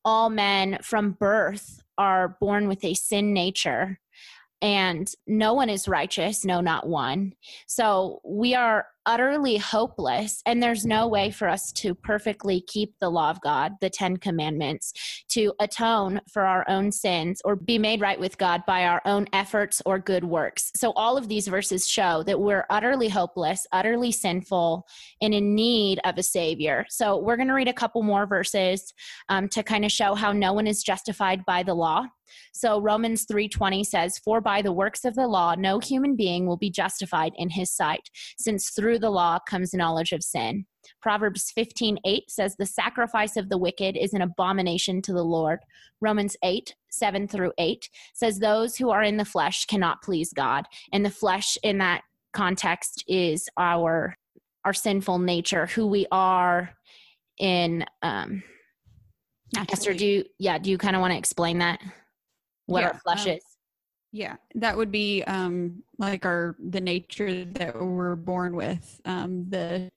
all 0.05 0.31
men 0.31 0.79
from 0.83 1.13
birth 1.13 1.83
are 1.99 2.37
born 2.41 2.69
with 2.69 2.85
a 2.85 2.95
sin 2.95 3.33
nature 3.33 4.01
and 4.63 5.11
no 5.27 5.55
one 5.55 5.71
is 5.71 5.89
righteous, 5.89 6.45
no, 6.45 6.61
not 6.61 6.87
one. 6.87 7.35
So 7.67 8.21
we 8.25 8.55
are 8.55 8.87
utterly 9.11 9.57
hopeless, 9.57 10.41
and 10.47 10.63
there's 10.63 10.87
no 10.87 11.09
way 11.09 11.33
for 11.33 11.49
us 11.49 11.73
to 11.73 11.97
perfectly 11.97 12.63
keep 12.69 12.95
the 13.01 13.11
law 13.11 13.29
of 13.29 13.41
God, 13.41 13.73
the 13.81 13.91
Ten 13.91 14.17
Commandments, 14.17 14.93
to 15.31 15.53
atone 15.59 16.21
for 16.33 16.43
our 16.43 16.65
own 16.69 16.93
sins 16.93 17.43
or 17.45 17.57
be 17.57 17.77
made 17.77 18.01
right 18.01 18.21
with 18.21 18.39
God 18.39 18.63
by 18.69 18.85
our 18.85 19.03
own 19.05 19.27
efforts 19.33 19.83
or 19.85 19.99
good 19.99 20.23
works. 20.23 20.71
So 20.77 20.93
all 20.93 21.17
of 21.17 21.27
these 21.27 21.49
verses 21.49 21.89
show 21.89 22.23
that 22.23 22.39
we're 22.39 22.67
utterly 22.71 23.09
hopeless, 23.09 23.67
utterly 23.73 24.13
sinful, 24.13 24.87
and 25.21 25.35
in 25.35 25.57
need 25.57 25.99
of 26.05 26.17
a 26.17 26.23
Savior. 26.23 26.87
So 26.89 27.19
we're 27.19 27.37
going 27.37 27.49
to 27.49 27.55
read 27.55 27.67
a 27.67 27.73
couple 27.73 28.05
more 28.05 28.27
verses 28.27 28.95
um, 29.29 29.49
to 29.49 29.65
kind 29.65 29.85
of 29.85 29.91
show 29.91 30.15
how 30.15 30.31
no 30.31 30.53
one 30.53 30.69
is 30.69 30.85
justified 30.85 31.45
by 31.45 31.65
the 31.65 31.75
law 31.75 32.07
so 32.53 32.81
Romans 32.81 33.27
3:20 33.27 33.85
says, 33.85 34.19
"For 34.19 34.41
by 34.41 34.63
the 34.63 34.73
works 34.73 35.05
of 35.05 35.15
the 35.15 35.27
law 35.27 35.55
no 35.55 35.79
human 35.79 36.17
being 36.17 36.47
will 36.47 36.57
be 36.57 36.71
justified 36.71 37.33
in 37.37 37.51
his 37.51 37.71
sight, 37.71 38.11
since 38.39 38.71
through 38.71 39.00
the 39.01 39.11
law 39.11 39.39
comes 39.49 39.75
knowledge 39.75 40.13
of 40.13 40.23
sin." 40.23 40.67
Proverbs 41.03 41.53
15:8 41.53 42.31
says, 42.31 42.57
"The 42.57 42.67
sacrifice 42.67 43.37
of 43.37 43.49
the 43.49 43.59
wicked 43.59 43.97
is 43.97 44.13
an 44.13 44.23
abomination 44.23 45.03
to 45.03 45.13
the 45.13 45.25
Lord." 45.25 45.61
Romans 46.01 46.37
8 46.43 46.75
7 46.91 47.29
through 47.29 47.53
8 47.59 47.89
says, 48.15 48.39
"Those 48.39 48.77
who 48.77 48.91
are 48.91 49.03
in 49.03 49.17
the 49.17 49.25
flesh 49.25 49.67
cannot 49.67 50.03
please 50.03 50.33
God." 50.33 50.67
And 50.93 51.05
the 51.05 51.11
flesh 51.11 51.57
in 51.63 51.79
that 51.79 52.03
context 52.33 53.05
is 53.09 53.49
our 53.57 54.17
our 54.65 54.75
sinful 54.75 55.19
nature, 55.21 55.67
who 55.67 55.87
we 55.87 56.07
are 56.13 56.71
in 57.39 57.85
um 58.03 58.43
Naturally. 59.53 59.73
Esther, 59.73 59.95
do 59.95 60.07
you 60.07 60.25
yeah, 60.39 60.59
do 60.59 60.71
you 60.71 60.79
kind 60.79 60.95
of 60.95 61.01
want 61.01 61.13
to 61.13 61.19
explain 61.19 61.59
that? 61.59 61.81
what 62.71 62.83
yeah, 62.83 62.89
our 62.89 62.99
flesh 63.01 63.27
um, 63.27 63.33
is 63.33 63.43
yeah 64.13 64.37
that 64.55 64.77
would 64.77 64.91
be 64.91 65.23
um 65.25 65.83
like 65.99 66.25
our 66.25 66.57
the 66.59 66.81
nature 66.81 67.45
that 67.45 67.81
we're 67.81 68.17
born 68.17 68.55
with 68.57 69.01
um 69.05 69.49
the 69.49 69.91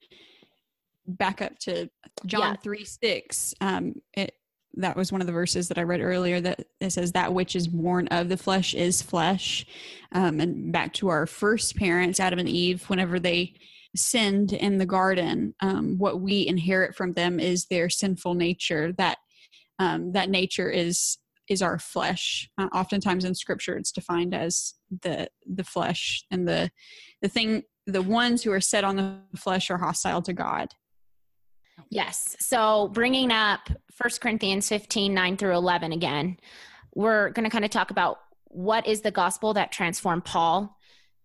back 1.06 1.42
up 1.42 1.58
to 1.58 1.88
john 2.24 2.54
yeah. 2.54 2.56
3 2.62 2.84
6 2.84 3.54
um 3.60 3.94
it 4.14 4.34
that 4.76 4.96
was 4.96 5.12
one 5.12 5.20
of 5.20 5.26
the 5.26 5.32
verses 5.32 5.68
that 5.68 5.78
I 5.78 5.82
read 5.82 6.00
earlier 6.00 6.40
that 6.40 6.66
it 6.80 6.90
says 6.90 7.12
that 7.12 7.32
which 7.32 7.54
is 7.54 7.68
born 7.68 8.08
of 8.08 8.28
the 8.28 8.36
flesh 8.36 8.74
is 8.74 9.02
flesh. 9.02 9.66
Um, 10.12 10.40
and 10.40 10.72
back 10.72 10.92
to 10.94 11.08
our 11.08 11.26
first 11.26 11.76
parents, 11.76 12.20
Adam 12.20 12.38
and 12.38 12.48
Eve, 12.48 12.88
whenever 12.88 13.18
they 13.20 13.54
sinned 13.96 14.52
in 14.52 14.78
the 14.78 14.86
garden, 14.86 15.54
um, 15.60 15.98
what 15.98 16.20
we 16.20 16.46
inherit 16.46 16.96
from 16.96 17.12
them 17.12 17.38
is 17.38 17.66
their 17.66 17.88
sinful 17.88 18.34
nature. 18.34 18.92
That 18.92 19.18
um, 19.78 20.12
that 20.12 20.30
nature 20.30 20.70
is 20.70 21.18
is 21.48 21.62
our 21.62 21.78
flesh. 21.78 22.48
Uh, 22.58 22.68
oftentimes 22.74 23.24
in 23.24 23.34
scripture, 23.34 23.76
it's 23.76 23.92
defined 23.92 24.34
as 24.34 24.74
the 25.02 25.28
the 25.46 25.64
flesh 25.64 26.24
and 26.30 26.46
the 26.48 26.70
the 27.22 27.28
thing. 27.28 27.62
The 27.86 28.02
ones 28.02 28.42
who 28.42 28.50
are 28.50 28.62
set 28.62 28.82
on 28.82 28.96
the 28.96 29.18
flesh 29.36 29.70
are 29.70 29.76
hostile 29.76 30.22
to 30.22 30.32
God. 30.32 30.68
Yes. 31.90 32.34
So 32.40 32.88
bringing 32.88 33.30
up 33.30 33.68
First 33.92 34.20
Corinthians 34.20 34.68
15, 34.68 35.12
9 35.12 35.36
through 35.36 35.54
11 35.54 35.92
again, 35.92 36.38
we're 36.94 37.30
going 37.30 37.44
to 37.44 37.50
kind 37.50 37.64
of 37.64 37.70
talk 37.70 37.90
about 37.90 38.18
what 38.46 38.86
is 38.86 39.00
the 39.00 39.10
gospel 39.10 39.52
that 39.54 39.72
transformed 39.72 40.24
Paul 40.24 40.73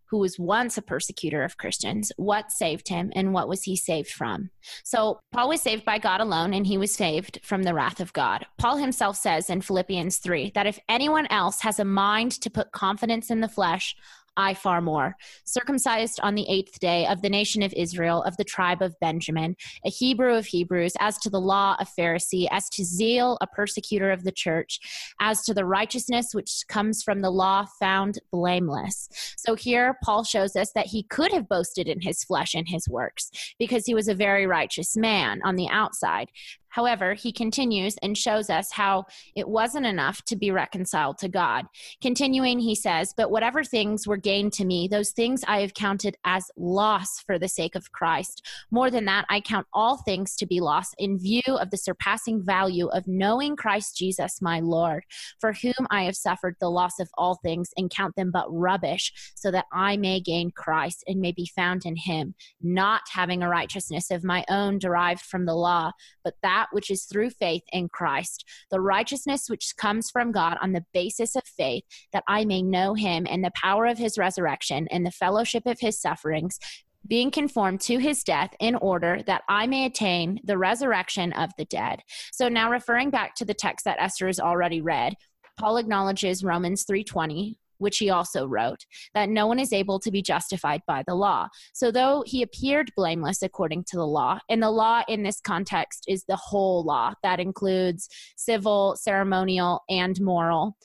who 0.09 0.17
was 0.19 0.39
once 0.39 0.77
a 0.77 0.81
persecutor 0.81 1.43
of 1.43 1.57
Christians, 1.57 2.11
what 2.17 2.51
saved 2.51 2.89
him 2.89 3.11
and 3.15 3.33
what 3.33 3.47
was 3.47 3.63
he 3.63 3.75
saved 3.75 4.09
from? 4.09 4.49
So, 4.83 5.19
Paul 5.31 5.49
was 5.49 5.61
saved 5.61 5.85
by 5.85 5.99
God 5.99 6.21
alone, 6.21 6.53
and 6.53 6.65
he 6.65 6.77
was 6.77 6.93
saved 6.93 7.39
from 7.43 7.63
the 7.63 7.73
wrath 7.73 7.99
of 7.99 8.13
God. 8.13 8.45
Paul 8.57 8.77
himself 8.77 9.17
says 9.17 9.49
in 9.49 9.61
Philippians 9.61 10.17
3 10.17 10.51
that 10.55 10.67
if 10.67 10.79
anyone 10.89 11.27
else 11.29 11.61
has 11.61 11.79
a 11.79 11.85
mind 11.85 12.31
to 12.41 12.49
put 12.49 12.71
confidence 12.71 13.29
in 13.29 13.41
the 13.41 13.47
flesh, 13.47 13.95
I 14.39 14.53
far 14.53 14.79
more. 14.79 15.17
Circumcised 15.43 16.21
on 16.23 16.33
the 16.33 16.49
eighth 16.49 16.79
day 16.79 17.05
of 17.07 17.21
the 17.21 17.29
nation 17.29 17.61
of 17.61 17.73
Israel, 17.73 18.23
of 18.23 18.37
the 18.37 18.45
tribe 18.45 18.81
of 18.81 18.97
Benjamin, 19.01 19.57
a 19.85 19.89
Hebrew 19.89 20.33
of 20.33 20.45
Hebrews, 20.45 20.93
as 21.01 21.17
to 21.19 21.29
the 21.29 21.41
law, 21.41 21.75
a 21.77 21.85
Pharisee, 21.85 22.47
as 22.49 22.69
to 22.69 22.85
zeal, 22.85 23.37
a 23.41 23.47
persecutor 23.47 24.11
of 24.11 24.23
the 24.23 24.31
church, 24.31 24.79
as 25.19 25.43
to 25.43 25.53
the 25.53 25.65
righteousness 25.65 26.29
which 26.31 26.63
comes 26.69 27.03
from 27.03 27.19
the 27.19 27.29
law, 27.29 27.65
found 27.81 28.19
blameless. 28.31 29.09
So 29.37 29.55
here, 29.55 29.97
Paul 30.03 30.23
shows 30.23 30.55
us 30.55 30.71
that 30.73 30.87
he 30.87 31.03
could 31.03 31.33
have 31.33 31.49
boasted 31.49 31.89
in 31.89 31.99
his 31.99 32.23
flesh 32.23 32.53
and 32.53 32.67
his 32.69 32.87
works 32.87 33.29
because 33.59 33.85
he 33.85 33.93
was 33.93 34.07
a 34.07 34.15
very 34.15 34.47
righteous 34.47 34.95
man 34.95 35.41
on 35.43 35.57
the 35.57 35.67
outside. 35.69 36.29
However, 36.69 37.13
he 37.13 37.31
continues 37.31 37.95
and 38.01 38.17
shows 38.17 38.49
us 38.49 38.71
how 38.71 39.05
it 39.35 39.47
wasn't 39.47 39.85
enough 39.85 40.23
to 40.25 40.35
be 40.35 40.51
reconciled 40.51 41.17
to 41.19 41.29
God. 41.29 41.65
Continuing, 42.01 42.59
he 42.59 42.75
says, 42.75 43.13
But 43.15 43.31
whatever 43.31 43.63
things 43.63 44.07
were 44.07 44.17
gained 44.17 44.53
to 44.53 44.65
me, 44.65 44.87
those 44.87 45.11
things 45.11 45.43
I 45.47 45.61
have 45.61 45.73
counted 45.73 46.17
as 46.25 46.51
loss 46.57 47.19
for 47.19 47.39
the 47.39 47.47
sake 47.47 47.75
of 47.75 47.91
Christ. 47.91 48.45
More 48.71 48.91
than 48.91 49.05
that, 49.05 49.25
I 49.29 49.41
count 49.41 49.67
all 49.73 49.97
things 49.97 50.35
to 50.37 50.45
be 50.45 50.59
lost 50.59 50.95
in 50.97 51.19
view 51.19 51.41
of 51.47 51.71
the 51.71 51.77
surpassing 51.77 52.43
value 52.43 52.87
of 52.87 53.07
knowing 53.07 53.55
Christ 53.55 53.97
Jesus, 53.97 54.41
my 54.41 54.59
Lord, 54.59 55.03
for 55.39 55.53
whom 55.53 55.87
I 55.89 56.03
have 56.03 56.15
suffered 56.15 56.55
the 56.59 56.69
loss 56.69 56.99
of 56.99 57.09
all 57.17 57.35
things 57.35 57.69
and 57.77 57.89
count 57.89 58.15
them 58.15 58.31
but 58.31 58.47
rubbish, 58.49 59.11
so 59.35 59.51
that 59.51 59.65
I 59.73 59.97
may 59.97 60.19
gain 60.19 60.51
Christ 60.51 61.03
and 61.07 61.19
may 61.19 61.31
be 61.31 61.49
found 61.55 61.85
in 61.85 61.95
him, 61.95 62.35
not 62.61 63.01
having 63.11 63.41
a 63.41 63.49
righteousness 63.49 64.11
of 64.11 64.23
my 64.23 64.45
own 64.49 64.79
derived 64.79 65.21
from 65.21 65.45
the 65.45 65.55
law, 65.55 65.91
but 66.23 66.35
that 66.43 66.58
that 66.59 66.67
which 66.71 66.91
is 66.91 67.05
through 67.05 67.29
faith 67.29 67.63
in 67.71 67.87
Christ, 67.87 68.43
the 68.69 68.81
righteousness 68.81 69.49
which 69.49 69.75
comes 69.77 70.11
from 70.11 70.33
God 70.33 70.57
on 70.61 70.73
the 70.73 70.85
basis 70.93 71.35
of 71.37 71.43
faith, 71.45 71.85
that 72.11 72.25
I 72.27 72.43
may 72.43 72.61
know 72.61 72.95
him 72.95 73.25
and 73.29 73.43
the 73.43 73.51
power 73.55 73.85
of 73.85 73.97
his 73.97 74.17
resurrection 74.17 74.87
and 74.91 75.05
the 75.05 75.11
fellowship 75.11 75.65
of 75.65 75.79
his 75.79 76.01
sufferings, 76.01 76.59
being 77.07 77.31
conformed 77.31 77.79
to 77.79 77.97
his 77.97 78.23
death 78.23 78.53
in 78.59 78.75
order 78.75 79.23
that 79.25 79.43
I 79.47 79.67
may 79.67 79.85
attain 79.85 80.41
the 80.43 80.57
resurrection 80.57 81.31
of 81.31 81.51
the 81.57 81.63
dead. 81.63 82.01
So 82.33 82.49
now 82.49 82.69
referring 82.69 83.09
back 83.09 83.35
to 83.35 83.45
the 83.45 83.53
text 83.53 83.85
that 83.85 84.01
Esther 84.01 84.27
has 84.27 84.39
already 84.39 84.81
read, 84.81 85.13
Paul 85.57 85.77
acknowledges 85.77 86.43
Romans 86.43 86.83
3:20 86.83 87.57
which 87.79 87.97
he 87.97 88.09
also 88.09 88.45
wrote, 88.45 88.85
that 89.13 89.29
no 89.29 89.47
one 89.47 89.59
is 89.59 89.73
able 89.73 89.99
to 89.99 90.11
be 90.11 90.21
justified 90.21 90.81
by 90.87 91.03
the 91.07 91.15
law. 91.15 91.47
So, 91.73 91.91
though 91.91 92.23
he 92.25 92.41
appeared 92.41 92.91
blameless 92.95 93.41
according 93.41 93.85
to 93.85 93.97
the 93.97 94.07
law, 94.07 94.39
and 94.49 94.61
the 94.61 94.71
law 94.71 95.03
in 95.07 95.23
this 95.23 95.41
context 95.41 96.05
is 96.07 96.23
the 96.25 96.35
whole 96.35 96.83
law. 96.83 97.13
That 97.23 97.39
includes 97.39 98.07
civil, 98.37 98.95
ceremonial, 98.95 99.81
and 99.89 100.19
moral, 100.21 100.77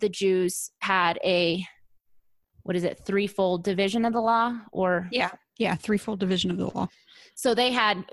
the 0.00 0.08
Jews 0.08 0.70
had 0.80 1.18
a 1.24 1.66
what 2.64 2.76
is 2.76 2.84
it 2.84 3.00
threefold 3.04 3.64
division 3.64 4.04
of 4.04 4.12
the 4.12 4.20
law 4.20 4.56
or? 4.70 5.08
Yeah. 5.10 5.30
Yeah 5.58 5.74
threefold 5.74 6.20
division 6.20 6.50
of 6.50 6.58
the 6.58 6.66
law. 6.66 6.88
So 7.34 7.54
they 7.54 7.72
had 7.72 8.04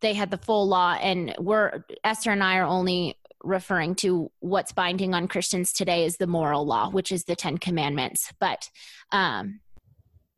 they 0.00 0.14
had 0.14 0.30
the 0.30 0.38
full 0.38 0.66
law 0.68 0.94
and 1.00 1.34
we're 1.38 1.84
esther 2.04 2.30
and 2.30 2.42
i 2.42 2.56
are 2.56 2.66
only 2.66 3.16
referring 3.44 3.94
to 3.96 4.30
what's 4.40 4.72
binding 4.72 5.14
on 5.14 5.28
Christians 5.28 5.72
today 5.72 6.04
is 6.04 6.16
the 6.16 6.26
moral 6.26 6.66
law, 6.66 6.90
which 6.90 7.12
is 7.12 7.24
the 7.24 7.36
Ten 7.36 7.58
Commandments. 7.58 8.32
But 8.40 8.68
um, 9.12 9.60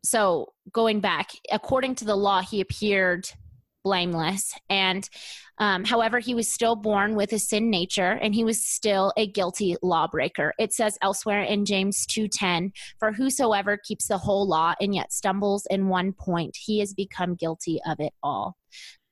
so 0.04 0.52
going 0.72 1.00
back, 1.00 1.30
according 1.50 1.96
to 1.96 2.04
the 2.04 2.16
law, 2.16 2.42
he 2.42 2.60
appeared 2.60 3.28
blameless. 3.86 4.52
And 4.68 5.08
um, 5.58 5.84
however, 5.84 6.18
he 6.18 6.34
was 6.34 6.52
still 6.52 6.74
born 6.74 7.14
with 7.14 7.32
a 7.32 7.38
sin 7.38 7.70
nature 7.70 8.18
and 8.20 8.34
he 8.34 8.42
was 8.42 8.60
still 8.60 9.12
a 9.16 9.28
guilty 9.28 9.76
lawbreaker. 9.80 10.52
It 10.58 10.72
says 10.72 10.98
elsewhere 11.00 11.42
in 11.42 11.64
James 11.64 12.04
2:10, 12.06 12.72
"For 12.98 13.12
whosoever 13.12 13.76
keeps 13.76 14.08
the 14.08 14.18
whole 14.18 14.46
law 14.46 14.74
and 14.80 14.92
yet 14.92 15.12
stumbles 15.12 15.66
in 15.70 15.88
one 15.88 16.12
point, 16.12 16.56
he 16.56 16.80
has 16.80 16.94
become 16.94 17.36
guilty 17.36 17.80
of 17.86 18.00
it 18.00 18.12
all." 18.24 18.56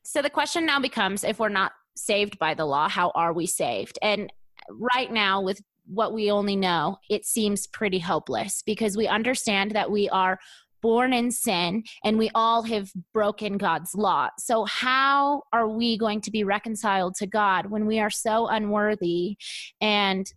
So 0.03 0.21
the 0.21 0.29
question 0.29 0.67
now 0.67 0.81
becomes 0.81 1.23
if 1.23 1.39
we're 1.39 1.49
not 1.49 1.73
saved 1.97 2.39
by 2.39 2.55
the 2.55 2.65
law, 2.65 2.89
how 2.89 3.11
are 3.15 3.33
we 3.33 3.47
saved? 3.47 3.99
And 4.03 4.33
right 4.69 5.13
now, 5.13 5.41
with 5.41 5.61
what 5.87 6.15
we 6.15 6.31
only 6.31 6.57
know, 6.57 6.99
it 7.11 7.25
seems 7.27 7.67
pretty 7.67 7.99
hopeless 7.99 8.63
because 8.65 8.97
we 8.97 9.07
understand 9.07 9.73
that 9.73 9.91
we 9.91 10.09
are 10.09 10.39
born 10.81 11.13
in 11.13 11.31
sin 11.31 11.83
and 12.05 12.19
we 12.19 12.31
all 12.35 12.63
have 12.63 12.93
broken 13.13 13.57
God's 13.57 13.95
law. 13.95 14.29
So, 14.39 14.65
how 14.65 15.43
are 15.53 15.69
we 15.69 15.97
going 15.97 16.21
to 16.23 16.31
be 16.31 16.45
reconciled 16.45 17.15
to 17.17 17.27
God 17.27 17.71
when 17.71 17.87
we 17.87 18.01
are 18.01 18.11
so 18.11 18.49
unworthy 18.49 19.37
and 19.81 20.31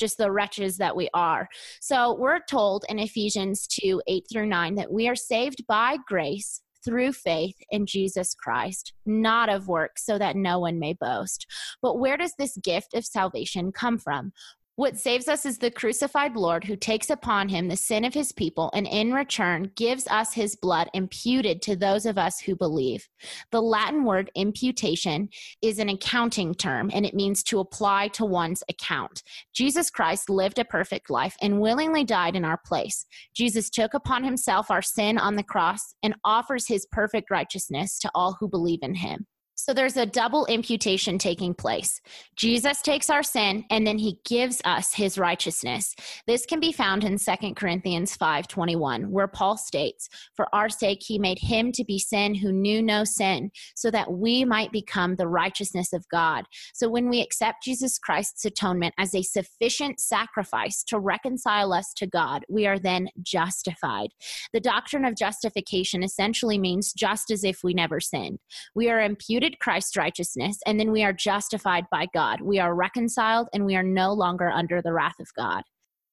just 0.00 0.16
the 0.16 0.32
wretches 0.32 0.78
that 0.78 0.96
we 0.96 1.10
are. 1.12 1.46
So 1.80 2.16
we're 2.18 2.40
told 2.40 2.86
in 2.88 2.98
Ephesians 2.98 3.66
2 3.66 4.02
8 4.06 4.24
through 4.32 4.46
9 4.46 4.74
that 4.76 4.90
we 4.90 5.08
are 5.08 5.14
saved 5.14 5.66
by 5.68 5.98
grace 6.08 6.62
through 6.84 7.12
faith 7.12 7.56
in 7.70 7.86
Jesus 7.86 8.34
Christ, 8.34 8.92
not 9.06 9.48
of 9.48 9.68
works, 9.68 10.04
so 10.04 10.18
that 10.18 10.36
no 10.36 10.58
one 10.58 10.78
may 10.78 10.94
boast. 10.94 11.46
But 11.82 11.98
where 11.98 12.16
does 12.16 12.34
this 12.38 12.56
gift 12.62 12.94
of 12.94 13.04
salvation 13.04 13.72
come 13.72 13.98
from? 13.98 14.32
What 14.80 14.96
saves 14.96 15.28
us 15.28 15.44
is 15.44 15.58
the 15.58 15.70
crucified 15.70 16.36
Lord 16.36 16.64
who 16.64 16.74
takes 16.74 17.10
upon 17.10 17.50
him 17.50 17.68
the 17.68 17.76
sin 17.76 18.02
of 18.02 18.14
his 18.14 18.32
people 18.32 18.70
and 18.72 18.86
in 18.86 19.12
return 19.12 19.70
gives 19.76 20.08
us 20.08 20.32
his 20.32 20.56
blood 20.56 20.88
imputed 20.94 21.60
to 21.60 21.76
those 21.76 22.06
of 22.06 22.16
us 22.16 22.40
who 22.40 22.56
believe. 22.56 23.06
The 23.52 23.60
Latin 23.60 24.04
word 24.04 24.30
imputation 24.34 25.28
is 25.60 25.78
an 25.80 25.90
accounting 25.90 26.54
term 26.54 26.90
and 26.94 27.04
it 27.04 27.12
means 27.12 27.42
to 27.42 27.60
apply 27.60 28.08
to 28.08 28.24
one's 28.24 28.62
account. 28.70 29.22
Jesus 29.52 29.90
Christ 29.90 30.30
lived 30.30 30.58
a 30.58 30.64
perfect 30.64 31.10
life 31.10 31.36
and 31.42 31.60
willingly 31.60 32.02
died 32.02 32.34
in 32.34 32.46
our 32.46 32.58
place. 32.64 33.04
Jesus 33.34 33.68
took 33.68 33.92
upon 33.92 34.24
himself 34.24 34.70
our 34.70 34.80
sin 34.80 35.18
on 35.18 35.36
the 35.36 35.42
cross 35.42 35.94
and 36.02 36.14
offers 36.24 36.66
his 36.66 36.86
perfect 36.90 37.30
righteousness 37.30 37.98
to 37.98 38.10
all 38.14 38.38
who 38.40 38.48
believe 38.48 38.80
in 38.80 38.94
him. 38.94 39.26
So 39.62 39.74
there's 39.74 39.98
a 39.98 40.06
double 40.06 40.46
imputation 40.46 41.18
taking 41.18 41.52
place. 41.52 42.00
Jesus 42.34 42.80
takes 42.80 43.10
our 43.10 43.22
sin 43.22 43.64
and 43.70 43.86
then 43.86 43.98
he 43.98 44.18
gives 44.24 44.62
us 44.64 44.94
his 44.94 45.18
righteousness. 45.18 45.94
This 46.26 46.46
can 46.46 46.60
be 46.60 46.72
found 46.72 47.04
in 47.04 47.18
2 47.18 47.56
Corinthians 47.56 48.16
5:21 48.16 49.10
where 49.10 49.28
Paul 49.28 49.58
states, 49.58 50.08
"For 50.34 50.52
our 50.54 50.70
sake 50.70 51.02
he 51.02 51.18
made 51.18 51.40
him 51.40 51.72
to 51.72 51.84
be 51.84 51.98
sin 51.98 52.36
who 52.36 52.52
knew 52.52 52.80
no 52.80 53.04
sin, 53.04 53.50
so 53.76 53.90
that 53.90 54.10
we 54.10 54.46
might 54.46 54.72
become 54.72 55.16
the 55.16 55.28
righteousness 55.28 55.92
of 55.92 56.08
God." 56.08 56.46
So 56.72 56.88
when 56.88 57.10
we 57.10 57.20
accept 57.20 57.62
Jesus 57.62 57.98
Christ's 57.98 58.46
atonement 58.46 58.94
as 58.96 59.14
a 59.14 59.22
sufficient 59.22 60.00
sacrifice 60.00 60.82
to 60.84 60.98
reconcile 60.98 61.74
us 61.74 61.92
to 61.96 62.06
God, 62.06 62.46
we 62.48 62.66
are 62.66 62.78
then 62.78 63.10
justified. 63.22 64.14
The 64.54 64.60
doctrine 64.60 65.04
of 65.04 65.16
justification 65.16 66.02
essentially 66.02 66.58
means 66.58 66.94
just 66.94 67.30
as 67.30 67.44
if 67.44 67.62
we 67.62 67.74
never 67.74 68.00
sinned. 68.00 68.38
We 68.74 68.88
are 68.88 69.00
imputed 69.00 69.49
imputed 69.50 69.60
Christ's 69.60 69.96
righteousness, 69.96 70.58
and 70.66 70.78
then 70.78 70.92
we 70.92 71.02
are 71.02 71.12
justified 71.12 71.84
by 71.90 72.06
God. 72.14 72.40
We 72.40 72.58
are 72.58 72.74
reconciled, 72.74 73.48
and 73.52 73.64
we 73.64 73.76
are 73.76 73.82
no 73.82 74.12
longer 74.12 74.50
under 74.50 74.82
the 74.82 74.92
wrath 74.92 75.18
of 75.20 75.28
God. 75.36 75.62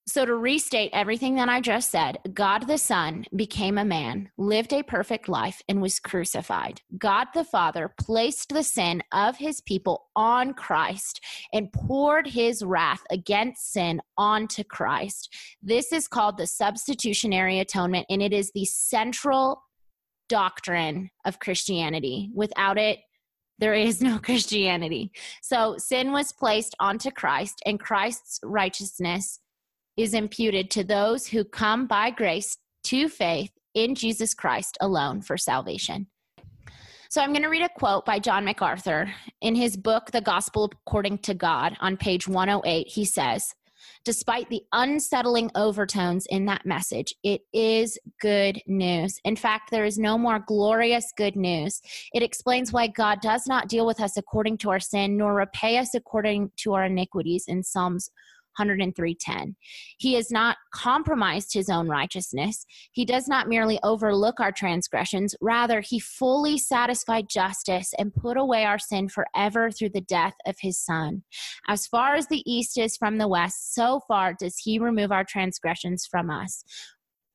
So, 0.09 0.25
to 0.25 0.35
restate 0.35 0.91
everything 0.93 1.35
that 1.35 1.49
I 1.49 1.59
just 1.59 1.91
said, 1.91 2.19
God 2.33 2.65
the 2.67 2.77
Son 2.77 3.25
became 3.35 3.77
a 3.77 3.83
man, 3.83 4.29
lived 4.37 4.71
a 4.71 4.81
perfect 4.81 5.27
life, 5.27 5.61
and 5.67 5.81
was 5.81 5.99
crucified. 5.99 6.81
God 6.97 7.27
the 7.33 7.43
Father 7.43 7.93
placed 7.99 8.53
the 8.53 8.63
sin 8.63 9.03
of 9.11 9.35
his 9.35 9.59
people 9.59 10.07
on 10.15 10.53
Christ 10.53 11.19
and 11.51 11.73
poured 11.73 12.25
his 12.25 12.63
wrath 12.63 13.01
against 13.11 13.73
sin 13.73 13.99
onto 14.17 14.63
Christ. 14.63 15.35
This 15.61 15.91
is 15.91 16.07
called 16.07 16.37
the 16.37 16.47
substitutionary 16.47 17.59
atonement, 17.59 18.05
and 18.09 18.21
it 18.21 18.31
is 18.31 18.51
the 18.53 18.65
central 18.65 19.61
doctrine 20.29 21.09
of 21.25 21.39
Christianity. 21.39 22.29
Without 22.33 22.77
it, 22.77 22.99
there 23.59 23.73
is 23.73 24.01
no 24.01 24.19
Christianity. 24.23 25.11
So 25.41 25.75
sin 25.77 26.11
was 26.11 26.31
placed 26.31 26.75
onto 26.79 27.11
Christ, 27.11 27.61
and 27.65 27.79
Christ's 27.79 28.39
righteousness 28.43 29.39
is 29.95 30.13
imputed 30.13 30.69
to 30.71 30.83
those 30.83 31.27
who 31.27 31.43
come 31.43 31.87
by 31.87 32.11
grace 32.11 32.57
to 32.83 33.09
faith 33.09 33.51
in 33.73 33.95
Jesus 33.95 34.33
Christ 34.33 34.77
alone 34.79 35.21
for 35.21 35.37
salvation. 35.37 36.07
So 37.09 37.21
I'm 37.21 37.31
going 37.31 37.43
to 37.43 37.49
read 37.49 37.63
a 37.63 37.69
quote 37.69 38.05
by 38.05 38.19
John 38.19 38.43
MacArthur. 38.43 39.13
In 39.41 39.55
his 39.55 39.77
book, 39.77 40.11
The 40.11 40.21
Gospel 40.21 40.71
According 40.85 41.19
to 41.19 41.33
God, 41.33 41.77
on 41.79 41.95
page 41.95 42.27
108, 42.27 42.87
he 42.87 43.05
says, 43.05 43.53
Despite 44.03 44.49
the 44.49 44.63
unsettling 44.71 45.51
overtones 45.55 46.25
in 46.27 46.45
that 46.45 46.65
message, 46.65 47.13
it 47.23 47.41
is 47.53 47.97
good 48.21 48.61
news. 48.67 49.19
In 49.23 49.35
fact, 49.35 49.71
there 49.71 49.85
is 49.85 49.97
no 49.97 50.17
more 50.17 50.39
glorious 50.39 51.11
good 51.15 51.35
news. 51.35 51.81
It 52.13 52.23
explains 52.23 52.71
why 52.71 52.87
God 52.87 53.21
does 53.21 53.47
not 53.47 53.67
deal 53.67 53.85
with 53.85 53.99
us 53.99 54.17
according 54.17 54.57
to 54.59 54.69
our 54.69 54.79
sin, 54.79 55.17
nor 55.17 55.33
repay 55.33 55.77
us 55.77 55.93
according 55.93 56.51
to 56.57 56.73
our 56.73 56.85
iniquities 56.85 57.45
in 57.47 57.63
Psalms 57.63 58.09
103:10. 58.57 59.55
He 59.97 60.13
has 60.13 60.31
not 60.31 60.57
compromised 60.73 61.53
his 61.53 61.69
own 61.69 61.87
righteousness. 61.87 62.65
He 62.91 63.05
does 63.05 63.27
not 63.27 63.47
merely 63.47 63.79
overlook 63.83 64.39
our 64.39 64.51
transgressions, 64.51 65.35
rather 65.41 65.81
he 65.81 65.99
fully 65.99 66.57
satisfied 66.57 67.29
justice 67.29 67.93
and 67.97 68.13
put 68.13 68.37
away 68.37 68.65
our 68.65 68.79
sin 68.79 69.09
forever 69.09 69.71
through 69.71 69.89
the 69.89 70.01
death 70.01 70.35
of 70.45 70.57
his 70.61 70.79
son. 70.79 71.23
As 71.67 71.87
far 71.87 72.15
as 72.15 72.27
the 72.27 72.43
east 72.51 72.77
is 72.77 72.97
from 72.97 73.17
the 73.17 73.27
west, 73.27 73.73
so 73.73 74.01
far 74.07 74.33
does 74.33 74.57
he 74.57 74.79
remove 74.79 75.11
our 75.11 75.23
transgressions 75.23 76.05
from 76.05 76.29
us 76.29 76.63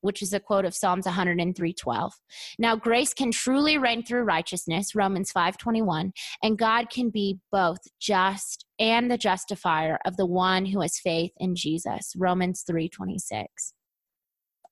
which 0.03 0.21
is 0.21 0.35
a 0.35 0.41
quote 0.41 0.67
of 0.67 0.75
Psalms 0.75 1.07
103:12. 1.07 2.13
Now 2.59 2.77
grace 2.77 3.15
can 3.15 3.33
truly 3.33 3.79
reign 3.79 4.05
through 4.05 4.25
righteousness, 4.25 4.95
Romans 4.95 5.33
5:21, 5.33 6.13
and 6.43 6.59
God 6.59 6.91
can 6.91 7.09
be 7.09 7.41
both 7.51 7.81
just 7.99 8.67
and 8.79 9.11
the 9.11 9.19
justifier 9.19 9.99
of 10.05 10.17
the 10.17 10.27
one 10.27 10.67
who 10.67 10.81
has 10.81 10.99
faith 10.99 11.33
in 11.39 11.55
Jesus, 11.55 12.13
Romans 12.17 12.65
3:26. 12.69 13.73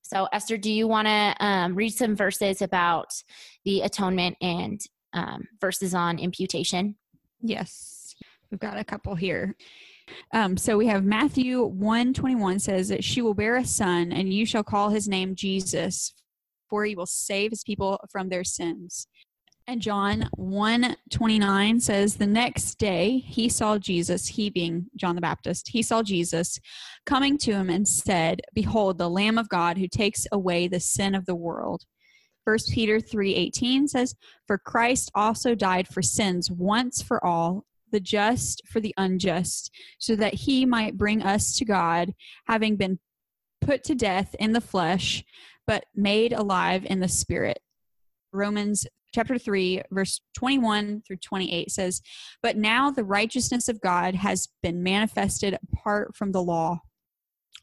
So 0.03 0.27
Esther, 0.33 0.57
do 0.57 0.71
you 0.71 0.87
want 0.87 1.07
to 1.07 1.35
um, 1.39 1.73
read 1.73 1.91
some 1.91 2.15
verses 2.15 2.61
about 2.61 3.11
the 3.63 3.81
atonement 3.81 4.35
and 4.41 4.79
um, 5.13 5.47
verses 5.59 5.93
on 5.95 6.19
imputation? 6.19 6.95
Yes, 7.41 8.13
we've 8.49 8.59
got 8.59 8.77
a 8.77 8.83
couple 8.83 9.15
here. 9.15 9.55
Um, 10.33 10.57
so 10.57 10.77
we 10.77 10.87
have 10.87 11.03
Matthew 11.03 11.63
1 11.63 12.13
21 12.13 12.59
says 12.59 12.89
that 12.89 13.03
she 13.03 13.21
will 13.21 13.33
bear 13.33 13.57
a 13.57 13.65
son, 13.65 14.11
and 14.11 14.33
you 14.33 14.45
shall 14.45 14.63
call 14.63 14.89
his 14.89 15.07
name 15.07 15.35
Jesus, 15.35 16.13
for 16.69 16.85
he 16.85 16.95
will 16.95 17.05
save 17.05 17.51
his 17.51 17.63
people 17.63 17.99
from 18.11 18.29
their 18.29 18.43
sins. 18.43 19.07
And 19.67 19.81
John 19.81 20.27
1 20.35 20.95
29 21.11 21.79
says, 21.79 22.15
The 22.15 22.27
next 22.27 22.75
day 22.75 23.19
he 23.19 23.47
saw 23.47 23.77
Jesus, 23.77 24.27
he 24.27 24.49
being 24.49 24.87
John 24.95 25.15
the 25.15 25.21
Baptist, 25.21 25.69
he 25.69 25.81
saw 25.81 26.03
Jesus 26.03 26.59
coming 27.05 27.37
to 27.39 27.53
him 27.53 27.69
and 27.69 27.87
said, 27.87 28.41
Behold, 28.53 28.97
the 28.97 29.09
Lamb 29.09 29.37
of 29.37 29.49
God 29.49 29.77
who 29.77 29.87
takes 29.87 30.27
away 30.31 30.67
the 30.67 30.79
sin 30.79 31.15
of 31.15 31.25
the 31.25 31.35
world. 31.35 31.83
1 32.43 32.57
Peter 32.71 32.99
3:18 32.99 33.87
says, 33.87 34.15
"For 34.47 34.57
Christ 34.57 35.11
also 35.13 35.53
died 35.53 35.87
for 35.87 36.01
sins 36.01 36.49
once 36.49 37.01
for 37.01 37.23
all, 37.23 37.65
the 37.91 37.99
just 37.99 38.61
for 38.67 38.79
the 38.79 38.93
unjust, 38.97 39.71
so 39.99 40.15
that 40.15 40.33
he 40.33 40.65
might 40.65 40.97
bring 40.97 41.21
us 41.21 41.55
to 41.57 41.65
God, 41.65 42.13
having 42.47 42.75
been 42.75 42.99
put 43.61 43.83
to 43.85 43.95
death 43.95 44.35
in 44.39 44.53
the 44.53 44.61
flesh, 44.61 45.23
but 45.67 45.85
made 45.95 46.33
alive 46.33 46.85
in 46.85 46.99
the 46.99 47.07
spirit. 47.07 47.59
Romans 48.33 48.87
chapter 49.13 49.37
3, 49.37 49.83
verse 49.91 50.21
21 50.35 51.03
through 51.05 51.17
28 51.17 51.71
says, 51.71 52.01
But 52.41 52.57
now 52.57 52.91
the 52.91 53.03
righteousness 53.03 53.67
of 53.67 53.81
God 53.81 54.15
has 54.15 54.47
been 54.63 54.83
manifested 54.83 55.57
apart 55.71 56.15
from 56.15 56.31
the 56.31 56.41
law. 56.41 56.81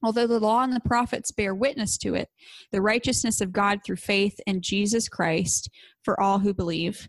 Although 0.02 0.28
the 0.28 0.38
law 0.38 0.62
and 0.62 0.72
the 0.72 0.80
prophets 0.80 1.32
bear 1.32 1.54
witness 1.54 1.98
to 1.98 2.14
it, 2.14 2.28
the 2.70 2.82
righteousness 2.82 3.40
of 3.40 3.52
God 3.52 3.80
through 3.84 3.96
faith 3.96 4.38
in 4.46 4.60
Jesus 4.60 5.08
Christ 5.08 5.70
for 6.04 6.20
all 6.20 6.38
who 6.38 6.54
believe. 6.54 7.08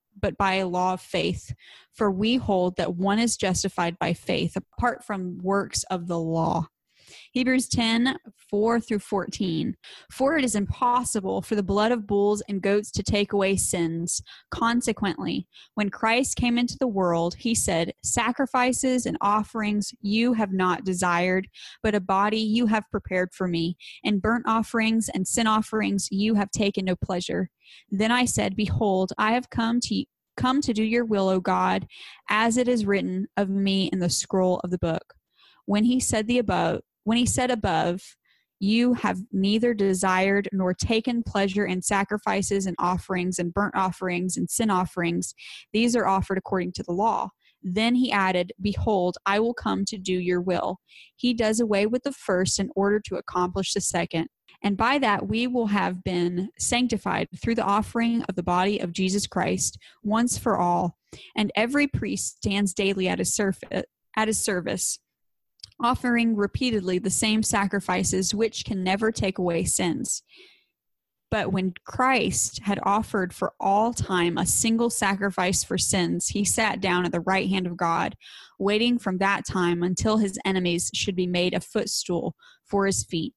but 0.19 0.37
by 0.37 0.55
a 0.55 0.67
law 0.67 0.93
of 0.93 1.01
faith. 1.01 1.53
For 1.93 2.09
we 2.11 2.35
hold 2.35 2.77
that 2.77 2.95
one 2.95 3.19
is 3.19 3.37
justified 3.37 3.97
by 3.99 4.13
faith 4.13 4.55
apart 4.55 5.03
from 5.03 5.39
works 5.41 5.83
of 5.85 6.07
the 6.07 6.19
law. 6.19 6.67
Hebrews 7.31 7.69
10 7.69 8.17
4 8.49 8.81
through 8.81 8.99
14. 8.99 9.75
For 10.11 10.37
it 10.37 10.43
is 10.43 10.55
impossible 10.55 11.41
for 11.41 11.55
the 11.55 11.63
blood 11.63 11.93
of 11.93 12.05
bulls 12.05 12.41
and 12.49 12.61
goats 12.61 12.91
to 12.91 13.03
take 13.03 13.31
away 13.31 13.55
sins. 13.55 14.21
Consequently, 14.49 15.47
when 15.75 15.89
Christ 15.89 16.35
came 16.35 16.57
into 16.57 16.77
the 16.77 16.87
world, 16.87 17.35
he 17.35 17.55
said, 17.55 17.93
Sacrifices 18.03 19.05
and 19.05 19.17
offerings 19.21 19.93
you 20.01 20.33
have 20.33 20.51
not 20.51 20.83
desired, 20.83 21.47
but 21.81 21.95
a 21.95 22.01
body 22.01 22.41
you 22.41 22.65
have 22.65 22.83
prepared 22.91 23.29
for 23.33 23.47
me, 23.47 23.77
and 24.03 24.21
burnt 24.21 24.45
offerings 24.45 25.09
and 25.09 25.25
sin 25.25 25.47
offerings 25.47 26.09
you 26.11 26.35
have 26.35 26.51
taken 26.51 26.83
no 26.83 26.97
pleasure. 26.97 27.49
Then 27.89 28.11
I 28.11 28.25
said, 28.25 28.57
Behold, 28.57 29.13
I 29.17 29.31
have 29.31 29.49
come 29.49 29.79
to 29.81 29.95
you 29.95 30.05
come 30.37 30.61
to 30.61 30.73
do 30.73 30.83
your 30.83 31.05
will, 31.05 31.29
O 31.29 31.39
God, 31.39 31.85
as 32.29 32.57
it 32.57 32.67
is 32.67 32.85
written 32.85 33.27
of 33.37 33.49
me 33.49 33.89
in 33.91 33.99
the 33.99 34.09
scroll 34.09 34.59
of 34.63 34.71
the 34.71 34.77
book. 34.77 35.13
When 35.65 35.83
he 35.83 35.99
said 35.99 36.25
the 36.25 36.39
above, 36.39 36.81
when 37.03 37.17
he 37.17 37.25
said 37.25 37.51
above, 37.51 38.01
you 38.59 38.93
have 38.93 39.19
neither 39.31 39.73
desired 39.73 40.47
nor 40.53 40.73
taken 40.73 41.23
pleasure 41.23 41.65
in 41.65 41.81
sacrifices 41.81 42.67
and 42.67 42.75
offerings 42.77 43.39
and 43.39 43.53
burnt 43.53 43.75
offerings 43.75 44.37
and 44.37 44.49
sin 44.49 44.69
offerings. 44.69 45.33
These 45.73 45.95
are 45.95 46.05
offered 46.05 46.37
according 46.37 46.73
to 46.73 46.83
the 46.83 46.93
law. 46.93 47.29
Then 47.63 47.95
he 47.95 48.11
added, 48.11 48.53
Behold, 48.61 49.17
I 49.25 49.39
will 49.39 49.55
come 49.55 49.83
to 49.85 49.97
do 49.97 50.13
your 50.13 50.41
will. 50.41 50.77
He 51.15 51.33
does 51.33 51.59
away 51.59 51.87
with 51.87 52.03
the 52.03 52.11
first 52.11 52.59
in 52.59 52.69
order 52.75 52.99
to 53.05 53.15
accomplish 53.15 53.73
the 53.73 53.81
second. 53.81 54.27
And 54.63 54.77
by 54.77 54.99
that, 54.99 55.27
we 55.27 55.47
will 55.47 55.67
have 55.67 56.03
been 56.03 56.49
sanctified 56.59 57.29
through 57.41 57.55
the 57.55 57.63
offering 57.63 58.21
of 58.23 58.35
the 58.35 58.43
body 58.43 58.79
of 58.79 58.93
Jesus 58.93 59.25
Christ 59.25 59.77
once 60.03 60.37
for 60.37 60.57
all. 60.57 60.97
And 61.35 61.51
every 61.55 61.87
priest 61.87 62.37
stands 62.37 62.73
daily 62.73 63.07
at 63.07 63.19
his, 63.19 63.33
surf- 63.33 63.63
at 63.71 64.27
his 64.27 64.43
service, 64.43 64.99
offering 65.83 66.35
repeatedly 66.35 66.99
the 66.99 67.09
same 67.09 67.43
sacrifices 67.43 68.33
which 68.33 68.65
can 68.65 68.83
never 68.83 69.11
take 69.11 69.37
away 69.37 69.63
sins. 69.63 70.23
But 71.29 71.53
when 71.53 71.73
Christ 71.85 72.59
had 72.63 72.79
offered 72.83 73.33
for 73.33 73.53
all 73.57 73.93
time 73.93 74.37
a 74.37 74.45
single 74.45 74.89
sacrifice 74.89 75.63
for 75.63 75.77
sins, 75.77 76.27
he 76.27 76.43
sat 76.43 76.81
down 76.81 77.05
at 77.05 77.13
the 77.13 77.21
right 77.21 77.49
hand 77.49 77.65
of 77.67 77.77
God, 77.77 78.17
waiting 78.59 78.99
from 78.99 79.17
that 79.19 79.45
time 79.45 79.81
until 79.81 80.17
his 80.17 80.37
enemies 80.43 80.91
should 80.93 81.15
be 81.15 81.27
made 81.27 81.53
a 81.53 81.61
footstool 81.61 82.35
for 82.65 82.85
his 82.85 83.05
feet. 83.05 83.35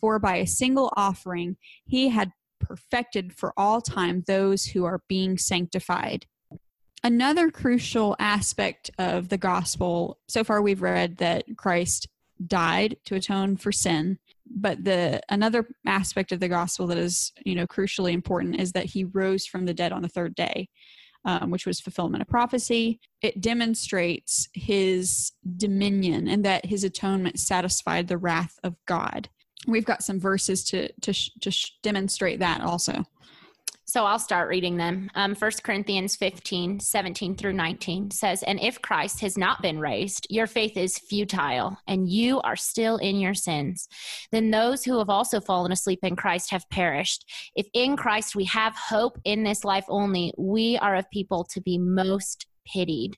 For 0.00 0.18
by 0.18 0.36
a 0.36 0.46
single 0.46 0.90
offering 0.96 1.58
he 1.84 2.08
had 2.08 2.32
perfected 2.60 3.34
for 3.34 3.52
all 3.58 3.82
time 3.82 4.24
those 4.26 4.64
who 4.64 4.84
are 4.84 5.02
being 5.06 5.36
sanctified. 5.36 6.26
Another 7.04 7.50
crucial 7.50 8.16
aspect 8.18 8.90
of 8.98 9.28
the 9.28 9.38
gospel, 9.38 10.18
so 10.26 10.42
far 10.42 10.62
we've 10.62 10.82
read 10.82 11.18
that 11.18 11.44
Christ 11.56 12.08
died 12.46 12.96
to 13.04 13.14
atone 13.14 13.56
for 13.56 13.70
sin 13.70 14.18
but 14.46 14.84
the 14.84 15.20
another 15.28 15.66
aspect 15.86 16.32
of 16.32 16.40
the 16.40 16.48
gospel 16.48 16.86
that 16.86 16.98
is 16.98 17.32
you 17.44 17.54
know 17.54 17.66
crucially 17.66 18.12
important 18.12 18.60
is 18.60 18.72
that 18.72 18.84
he 18.84 19.04
rose 19.04 19.46
from 19.46 19.64
the 19.64 19.72
dead 19.72 19.92
on 19.92 20.02
the 20.02 20.08
third 20.08 20.34
day 20.34 20.68
um, 21.24 21.50
which 21.50 21.64
was 21.64 21.80
fulfillment 21.80 22.20
of 22.20 22.28
prophecy 22.28 23.00
it 23.22 23.40
demonstrates 23.40 24.48
his 24.52 25.32
dominion 25.56 26.28
and 26.28 26.44
that 26.44 26.66
his 26.66 26.84
atonement 26.84 27.38
satisfied 27.38 28.08
the 28.08 28.18
wrath 28.18 28.58
of 28.64 28.74
god 28.84 29.28
we've 29.66 29.84
got 29.84 30.02
some 30.02 30.20
verses 30.20 30.64
to 30.64 30.90
to 31.00 31.12
to 31.40 31.50
demonstrate 31.82 32.38
that 32.40 32.60
also. 32.60 33.04
So 33.94 34.06
I'll 34.06 34.18
start 34.18 34.48
reading 34.48 34.76
them. 34.76 35.08
Um, 35.14 35.36
1 35.36 35.50
Corinthians 35.62 36.16
15, 36.16 36.80
17 36.80 37.36
through 37.36 37.52
19 37.52 38.10
says, 38.10 38.42
And 38.42 38.58
if 38.60 38.82
Christ 38.82 39.20
has 39.20 39.38
not 39.38 39.62
been 39.62 39.78
raised, 39.78 40.26
your 40.28 40.48
faith 40.48 40.76
is 40.76 40.98
futile, 40.98 41.78
and 41.86 42.08
you 42.08 42.40
are 42.40 42.56
still 42.56 42.96
in 42.96 43.20
your 43.20 43.34
sins. 43.34 43.86
Then 44.32 44.50
those 44.50 44.82
who 44.82 44.98
have 44.98 45.10
also 45.10 45.40
fallen 45.40 45.70
asleep 45.70 46.00
in 46.02 46.16
Christ 46.16 46.50
have 46.50 46.68
perished. 46.70 47.24
If 47.54 47.68
in 47.72 47.96
Christ 47.96 48.34
we 48.34 48.46
have 48.46 48.74
hope 48.74 49.16
in 49.22 49.44
this 49.44 49.62
life 49.62 49.84
only, 49.88 50.34
we 50.36 50.76
are 50.78 50.96
of 50.96 51.08
people 51.12 51.44
to 51.52 51.60
be 51.60 51.78
most 51.78 52.48
pitied. 52.66 53.16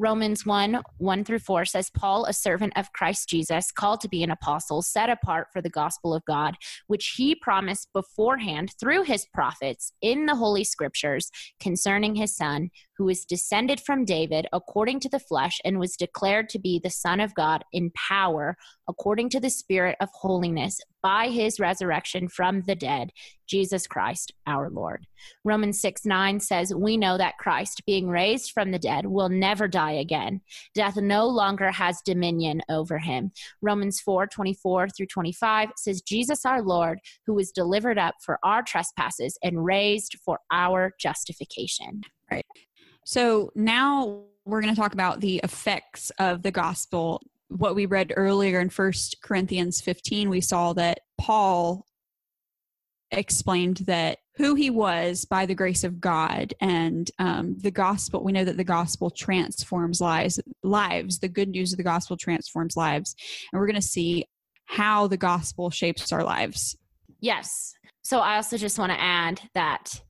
Romans 0.00 0.46
1 0.46 0.80
1 0.98 1.24
through 1.24 1.40
4 1.40 1.64
says, 1.64 1.90
Paul, 1.90 2.24
a 2.24 2.32
servant 2.32 2.72
of 2.76 2.92
Christ 2.92 3.28
Jesus, 3.28 3.72
called 3.72 4.00
to 4.02 4.08
be 4.08 4.22
an 4.22 4.30
apostle, 4.30 4.80
set 4.80 5.10
apart 5.10 5.48
for 5.52 5.60
the 5.60 5.68
gospel 5.68 6.14
of 6.14 6.24
God, 6.24 6.54
which 6.86 7.14
he 7.16 7.34
promised 7.34 7.88
beforehand 7.92 8.70
through 8.78 9.02
his 9.02 9.26
prophets 9.34 9.92
in 10.00 10.26
the 10.26 10.36
Holy 10.36 10.62
Scriptures 10.62 11.30
concerning 11.58 12.14
his 12.14 12.36
Son, 12.36 12.70
who 12.96 13.06
was 13.06 13.24
descended 13.24 13.80
from 13.80 14.04
David 14.04 14.46
according 14.52 15.00
to 15.00 15.08
the 15.08 15.18
flesh 15.18 15.58
and 15.64 15.80
was 15.80 15.96
declared 15.96 16.48
to 16.50 16.60
be 16.60 16.78
the 16.78 16.90
Son 16.90 17.18
of 17.18 17.34
God 17.34 17.64
in 17.72 17.90
power 17.90 18.56
according 18.88 19.30
to 19.30 19.40
the 19.40 19.50
Spirit 19.50 19.96
of 20.00 20.08
holiness 20.12 20.80
by 21.02 21.28
his 21.28 21.60
resurrection 21.60 22.28
from 22.28 22.62
the 22.62 22.74
dead, 22.74 23.10
Jesus 23.46 23.86
Christ 23.86 24.32
our 24.46 24.70
Lord. 24.70 25.06
Romans 25.44 25.80
6 25.80 26.04
9 26.04 26.40
says, 26.40 26.74
We 26.74 26.96
know 26.96 27.16
that 27.18 27.38
Christ, 27.38 27.82
being 27.86 28.08
raised 28.08 28.52
from 28.52 28.70
the 28.70 28.78
dead, 28.78 29.06
will 29.06 29.28
never 29.28 29.68
die 29.68 29.92
again. 29.92 30.40
Death 30.74 30.96
no 30.96 31.26
longer 31.26 31.70
has 31.70 32.02
dominion 32.04 32.62
over 32.68 32.98
him. 32.98 33.32
Romans 33.62 34.00
4 34.00 34.26
24 34.26 34.88
through 34.90 35.06
25 35.06 35.70
says, 35.76 36.02
Jesus 36.02 36.44
our 36.44 36.62
Lord, 36.62 36.98
who 37.26 37.34
was 37.34 37.50
delivered 37.50 37.98
up 37.98 38.16
for 38.22 38.38
our 38.42 38.62
trespasses 38.62 39.38
and 39.42 39.64
raised 39.64 40.16
for 40.24 40.40
our 40.52 40.94
justification. 40.98 42.02
Right. 42.30 42.44
So 43.04 43.50
now 43.54 44.24
we're 44.44 44.60
going 44.60 44.74
to 44.74 44.80
talk 44.80 44.92
about 44.92 45.20
the 45.20 45.40
effects 45.44 46.10
of 46.18 46.42
the 46.42 46.50
gospel. 46.50 47.22
What 47.48 47.74
we 47.74 47.86
read 47.86 48.12
earlier 48.16 48.60
in 48.60 48.70
First 48.70 49.16
Corinthians 49.22 49.80
15, 49.80 50.28
we 50.28 50.40
saw 50.40 50.72
that 50.74 51.00
Paul 51.18 51.86
explained 53.10 53.78
that 53.86 54.18
who 54.36 54.54
he 54.54 54.70
was 54.70 55.24
by 55.24 55.46
the 55.46 55.54
grace 55.54 55.82
of 55.82 56.00
God 56.00 56.54
and 56.60 57.10
um, 57.18 57.56
the 57.58 57.70
gospel. 57.70 58.22
We 58.22 58.32
know 58.32 58.44
that 58.44 58.56
the 58.56 58.64
gospel 58.64 59.10
transforms 59.10 60.00
lives. 60.00 60.40
Lives. 60.62 61.18
The 61.18 61.28
good 61.28 61.48
news 61.48 61.72
of 61.72 61.78
the 61.78 61.82
gospel 61.82 62.16
transforms 62.16 62.76
lives, 62.76 63.14
and 63.52 63.58
we're 63.58 63.66
going 63.66 63.76
to 63.76 63.82
see 63.82 64.26
how 64.66 65.06
the 65.06 65.16
gospel 65.16 65.70
shapes 65.70 66.12
our 66.12 66.22
lives. 66.22 66.76
Yes. 67.20 67.74
So 68.02 68.20
I 68.20 68.36
also 68.36 68.56
just 68.56 68.78
want 68.78 68.92
to 68.92 69.00
add 69.00 69.40
that 69.54 70.00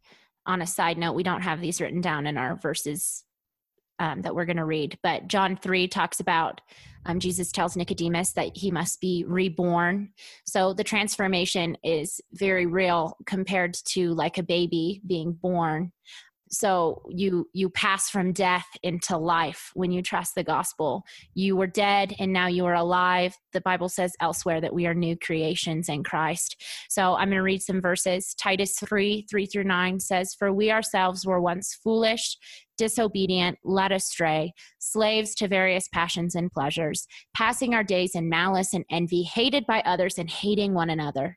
on 0.46 0.62
a 0.62 0.66
side 0.66 0.98
note, 0.98 1.14
we 1.14 1.22
don't 1.22 1.42
have 1.42 1.60
these 1.60 1.80
written 1.80 2.00
down 2.00 2.26
in 2.26 2.36
our 2.36 2.56
verses 2.56 3.24
um, 3.98 4.22
that 4.22 4.34
we're 4.34 4.46
going 4.46 4.56
to 4.56 4.64
read, 4.64 4.98
but 5.02 5.28
John 5.28 5.56
3 5.56 5.88
talks 5.88 6.20
about 6.20 6.60
um, 7.06 7.20
Jesus 7.20 7.50
tells 7.50 7.76
Nicodemus 7.76 8.32
that 8.32 8.56
he 8.56 8.70
must 8.70 9.00
be 9.00 9.24
reborn. 9.26 10.10
So 10.44 10.74
the 10.74 10.84
transformation 10.84 11.76
is 11.82 12.20
very 12.32 12.66
real 12.66 13.16
compared 13.24 13.74
to 13.86 14.12
like 14.12 14.36
a 14.36 14.42
baby 14.42 15.00
being 15.06 15.32
born 15.32 15.92
so 16.50 17.02
you 17.08 17.48
you 17.52 17.70
pass 17.70 18.10
from 18.10 18.32
death 18.32 18.66
into 18.82 19.16
life 19.16 19.70
when 19.74 19.90
you 19.90 20.02
trust 20.02 20.34
the 20.34 20.44
gospel. 20.44 21.04
You 21.34 21.56
were 21.56 21.66
dead 21.66 22.14
and 22.18 22.32
now 22.32 22.46
you 22.46 22.66
are 22.66 22.74
alive. 22.74 23.36
The 23.52 23.60
bible 23.60 23.88
says 23.88 24.12
elsewhere 24.20 24.60
that 24.60 24.74
we 24.74 24.86
are 24.86 24.94
new 24.94 25.16
creations 25.16 25.88
in 25.88 26.04
christ. 26.04 26.62
So 26.88 27.14
i'm 27.14 27.28
going 27.28 27.36
to 27.36 27.42
read 27.42 27.62
some 27.62 27.80
verses. 27.80 28.34
Titus 28.34 28.78
3 28.78 29.26
3 29.30 29.46
through 29.46 29.64
9 29.64 30.00
says 30.00 30.34
for 30.38 30.52
we 30.52 30.70
ourselves 30.70 31.26
were 31.26 31.40
once 31.40 31.78
foolish 31.82 32.36
disobedient 32.76 33.58
led 33.64 33.92
astray 33.92 34.52
slaves 34.78 35.34
to 35.34 35.48
various 35.48 35.88
passions 35.88 36.36
and 36.36 36.50
pleasures 36.52 37.06
passing 37.34 37.74
our 37.74 37.82
days 37.82 38.14
in 38.14 38.28
malice 38.28 38.72
and 38.72 38.84
envy 38.88 39.24
hated 39.24 39.66
by 39.66 39.80
others 39.80 40.16
and 40.16 40.30
hating 40.30 40.74
one 40.74 40.88
another 40.88 41.36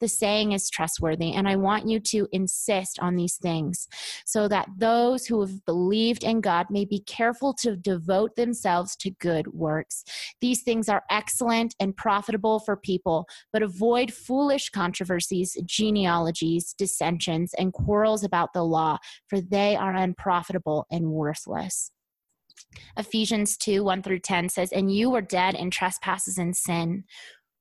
The 0.00 0.08
saying 0.08 0.52
is 0.52 0.70
trustworthy, 0.70 1.32
and 1.32 1.48
I 1.48 1.56
want 1.56 1.88
you 1.88 2.00
to 2.00 2.28
insist 2.32 2.98
on 3.00 3.16
these 3.16 3.36
things 3.36 3.86
so 4.24 4.48
that 4.48 4.68
those 4.76 5.26
who 5.26 5.40
have 5.40 5.64
believed 5.64 6.24
in 6.24 6.40
God 6.40 6.66
may 6.70 6.84
be 6.84 7.00
careful 7.00 7.54
to 7.54 7.76
devote 7.76 8.36
themselves 8.36 8.96
to 8.96 9.10
good 9.10 9.46
works. 9.48 10.04
These 10.40 10.62
things 10.62 10.88
are 10.88 11.04
excellent 11.10 11.74
and 11.80 11.96
profitable 11.96 12.60
for 12.60 12.76
people, 12.76 13.26
but 13.52 13.62
avoid 13.62 14.12
foolish 14.12 14.70
controversies, 14.70 15.56
genealogies, 15.64 16.74
dissensions, 16.76 17.52
and 17.58 17.72
quarrels 17.72 18.24
about 18.24 18.52
the 18.52 18.64
law, 18.64 18.98
for 19.28 19.40
they 19.40 19.76
are 19.76 19.94
unprofitable 19.94 20.86
and 20.90 21.10
worthless. 21.10 21.90
Ephesians 22.96 23.56
2 23.56 23.82
1 23.82 24.02
through 24.02 24.18
10 24.20 24.48
says, 24.48 24.72
And 24.72 24.92
you 24.94 25.10
were 25.10 25.22
dead 25.22 25.54
in 25.54 25.70
trespasses 25.70 26.38
and 26.38 26.56
sin 26.56 27.04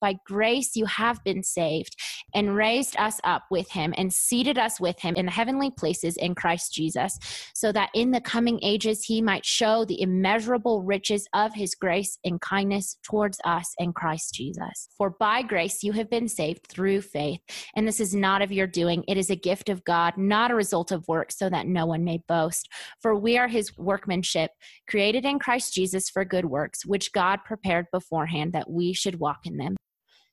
By 0.00 0.16
grace 0.26 0.74
you 0.74 0.86
have 0.86 1.22
been 1.24 1.42
saved 1.42 1.96
and 2.34 2.54
raised 2.54 2.96
us 2.98 3.20
up 3.24 3.44
with 3.50 3.70
him 3.70 3.94
and 3.96 4.12
seated 4.12 4.58
us 4.58 4.80
with 4.80 4.98
him 5.00 5.14
in 5.16 5.26
the 5.26 5.32
heavenly 5.32 5.70
places 5.70 6.16
in 6.16 6.34
Christ 6.34 6.72
Jesus, 6.72 7.18
so 7.54 7.72
that 7.72 7.90
in 7.94 8.10
the 8.10 8.20
coming 8.20 8.58
ages 8.62 9.04
he 9.04 9.22
might 9.22 9.44
show 9.44 9.84
the 9.84 10.00
immeasurable 10.00 10.82
riches 10.82 11.26
of 11.34 11.54
his 11.54 11.74
grace 11.74 12.18
and 12.24 12.40
kindness 12.40 12.98
towards 13.02 13.38
us 13.44 13.74
in 13.78 13.92
Christ 13.92 14.34
Jesus. 14.34 14.88
For 14.96 15.10
by 15.10 15.42
grace 15.42 15.82
you 15.82 15.92
have 15.92 16.10
been 16.10 16.28
saved 16.28 16.66
through 16.68 17.02
faith, 17.02 17.40
and 17.74 17.86
this 17.86 18.00
is 18.00 18.14
not 18.14 18.42
of 18.42 18.52
your 18.52 18.66
doing, 18.66 19.04
it 19.08 19.16
is 19.16 19.30
a 19.30 19.36
gift 19.36 19.68
of 19.68 19.84
God, 19.84 20.16
not 20.16 20.50
a 20.50 20.54
result 20.54 20.92
of 20.92 21.06
work, 21.08 21.30
so 21.30 21.48
that 21.48 21.66
no 21.66 21.86
one 21.86 22.04
may 22.04 22.22
boast. 22.28 22.68
For 23.00 23.14
we 23.14 23.38
are 23.38 23.48
his 23.48 23.76
workmanship, 23.78 24.50
created 24.88 25.24
in 25.24 25.38
Christ 25.38 25.74
Jesus 25.74 26.10
for 26.10 26.24
good 26.24 26.46
works, 26.46 26.84
which 26.84 27.12
God 27.12 27.40
prepared 27.44 27.86
beforehand 27.92 28.52
that 28.52 28.70
we 28.70 28.92
should 28.92 29.20
walk 29.20 29.40
in 29.44 29.56
them. 29.56 29.75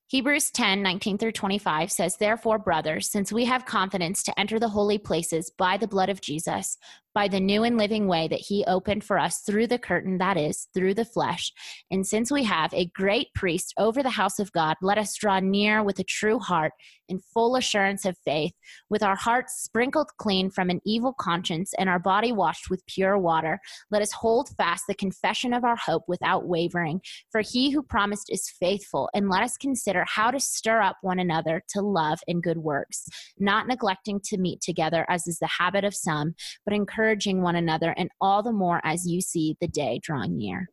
Hebrews 0.08 0.52
10 0.52 0.84
19 0.84 1.18
through 1.18 1.32
25 1.32 1.92
says, 1.92 2.18
Therefore, 2.18 2.60
brothers, 2.60 3.10
since 3.10 3.32
we 3.32 3.46
have 3.46 3.66
confidence 3.66 4.22
to 4.24 4.40
enter 4.40 4.60
the 4.60 4.70
holy 4.70 4.98
places 4.98 5.52
by 5.58 5.78
the 5.78 5.88
blood 5.88 6.10
of 6.10 6.22
Jesus, 6.22 6.78
by 7.14 7.28
the 7.28 7.40
new 7.40 7.64
and 7.64 7.78
living 7.78 8.08
way 8.08 8.28
that 8.28 8.40
he 8.40 8.64
opened 8.66 9.04
for 9.04 9.20
us 9.20 9.40
through 9.40 9.68
the 9.68 9.78
curtain, 9.78 10.18
that 10.18 10.38
is, 10.38 10.68
through 10.74 10.94
the 10.94 11.06
flesh. 11.06 11.52
And 11.92 12.06
since 12.06 12.32
we 12.32 12.44
have 12.44 12.74
a 12.74 12.88
great 12.88 13.28
priest 13.36 13.74
over 13.78 14.02
the 14.02 14.10
house 14.10 14.40
of 14.40 14.52
God, 14.52 14.78
let 14.82 14.98
us 14.98 15.16
draw 15.16 15.40
near 15.40 15.84
with 15.84 16.00
a 16.00 16.04
true 16.04 16.40
heart 16.40 16.74
in 17.10 17.20
full 17.20 17.56
assurance 17.56 18.06
of 18.06 18.18
faith, 18.26 18.54
with 18.90 19.04
our 19.04 19.16
hearts 19.16 19.62
sprinkled 19.62 20.10
clean 20.18 20.50
from 20.50 20.70
an 20.70 20.82
evil 20.86 21.14
conscience 21.14 21.74
and 21.78 21.90
our 21.90 22.00
body 22.00 22.32
washed 22.32 22.70
with 22.70 22.86
pure 22.88 23.18
water. 23.18 23.60
Let 23.92 24.02
us 24.02 24.12
hold 24.12 24.50
fast 24.58 24.86
the 24.88 24.96
confession 24.96 25.54
of 25.54 25.64
our 25.64 25.76
hope 25.76 26.04
without 26.08 26.48
wavering. 26.48 27.02
For 27.32 27.42
he 27.42 27.72
who 27.72 27.84
promised 27.84 28.32
is 28.32 28.50
faithful, 28.60 29.10
and 29.14 29.30
let 29.30 29.44
us 29.44 29.58
consider 29.58 30.06
how 30.08 30.32
to 30.32 30.40
stir 30.40 30.82
up 30.82 30.98
one 31.02 31.20
another 31.20 31.62
to 31.70 31.82
love 31.82 32.20
and 32.28 32.42
good 32.42 32.58
works, 32.58 33.06
not 33.38 33.68
neglecting 33.68 34.20
to 34.26 34.38
meet 34.38 34.62
together 34.62 35.06
as 35.10 35.28
is 35.28 35.40
the 35.40 35.50
habit 35.60 35.84
of 35.84 35.94
some, 35.94 36.34
but 36.66 36.74
encouraging 36.74 37.03
encouraging 37.04 37.42
one 37.42 37.56
another, 37.56 37.94
and 37.98 38.10
all 38.22 38.42
the 38.42 38.54
more 38.54 38.80
as 38.84 39.06
you 39.06 39.22
see 39.22 39.58
the 39.60 39.68
day 39.68 40.00
drawing 40.02 40.38
near. 40.38 40.70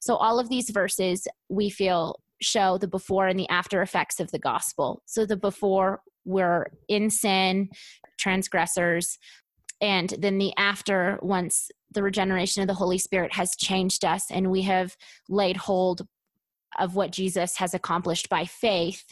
So, 0.00 0.16
all 0.16 0.38
of 0.38 0.48
these 0.48 0.70
verses 0.70 1.26
we 1.48 1.68
feel 1.68 2.20
show 2.40 2.78
the 2.78 2.88
before 2.88 3.26
and 3.26 3.38
the 3.38 3.48
after 3.48 3.82
effects 3.82 4.20
of 4.20 4.30
the 4.30 4.38
gospel. 4.38 5.02
So, 5.06 5.26
the 5.26 5.36
before, 5.36 6.00
we're 6.24 6.66
in 6.88 7.10
sin, 7.10 7.68
transgressors, 8.18 9.18
and 9.80 10.14
then 10.18 10.38
the 10.38 10.52
after, 10.56 11.18
once 11.20 11.70
the 11.90 12.02
regeneration 12.02 12.62
of 12.62 12.68
the 12.68 12.74
Holy 12.74 12.98
Spirit 12.98 13.34
has 13.34 13.54
changed 13.56 14.04
us 14.04 14.30
and 14.30 14.50
we 14.50 14.62
have 14.62 14.96
laid 15.28 15.56
hold 15.56 16.06
of 16.78 16.96
what 16.96 17.12
Jesus 17.12 17.56
has 17.58 17.74
accomplished 17.74 18.28
by 18.28 18.46
faith, 18.46 19.04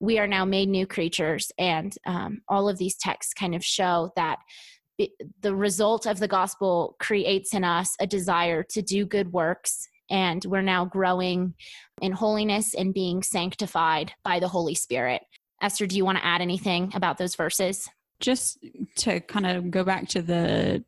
we 0.00 0.18
are 0.18 0.26
now 0.26 0.44
made 0.44 0.68
new 0.68 0.86
creatures. 0.86 1.52
And 1.58 1.94
um, 2.06 2.40
all 2.48 2.68
of 2.68 2.78
these 2.78 2.96
texts 2.96 3.34
kind 3.34 3.54
of 3.54 3.64
show 3.64 4.10
that 4.16 4.38
the 5.40 5.54
result 5.54 6.06
of 6.06 6.18
the 6.18 6.28
gospel 6.28 6.96
creates 7.00 7.54
in 7.54 7.64
us 7.64 7.96
a 8.00 8.06
desire 8.06 8.62
to 8.62 8.82
do 8.82 9.04
good 9.04 9.32
works 9.32 9.88
and 10.10 10.44
we're 10.44 10.62
now 10.62 10.84
growing 10.84 11.54
in 12.00 12.12
holiness 12.12 12.74
and 12.74 12.94
being 12.94 13.22
sanctified 13.22 14.12
by 14.22 14.38
the 14.38 14.48
holy 14.48 14.74
spirit. 14.74 15.22
Esther 15.62 15.86
do 15.86 15.96
you 15.96 16.04
want 16.04 16.18
to 16.18 16.24
add 16.24 16.40
anything 16.40 16.92
about 16.94 17.18
those 17.18 17.34
verses? 17.34 17.88
Just 18.20 18.58
to 18.96 19.20
kind 19.20 19.46
of 19.46 19.70
go 19.70 19.82
back 19.82 20.08
to 20.10 20.22
the 20.22 20.84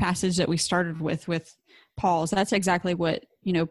passage 0.00 0.38
that 0.38 0.48
we 0.48 0.56
started 0.56 1.00
with 1.00 1.28
with 1.28 1.54
paul's 1.96 2.30
that's 2.30 2.54
exactly 2.54 2.94
what 2.94 3.26
you 3.42 3.52
know 3.52 3.68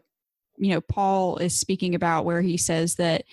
you 0.58 0.72
know 0.72 0.80
paul 0.80 1.36
is 1.38 1.58
speaking 1.58 1.96
about 1.96 2.24
where 2.24 2.40
he 2.40 2.56
says 2.56 2.94
that 2.94 3.24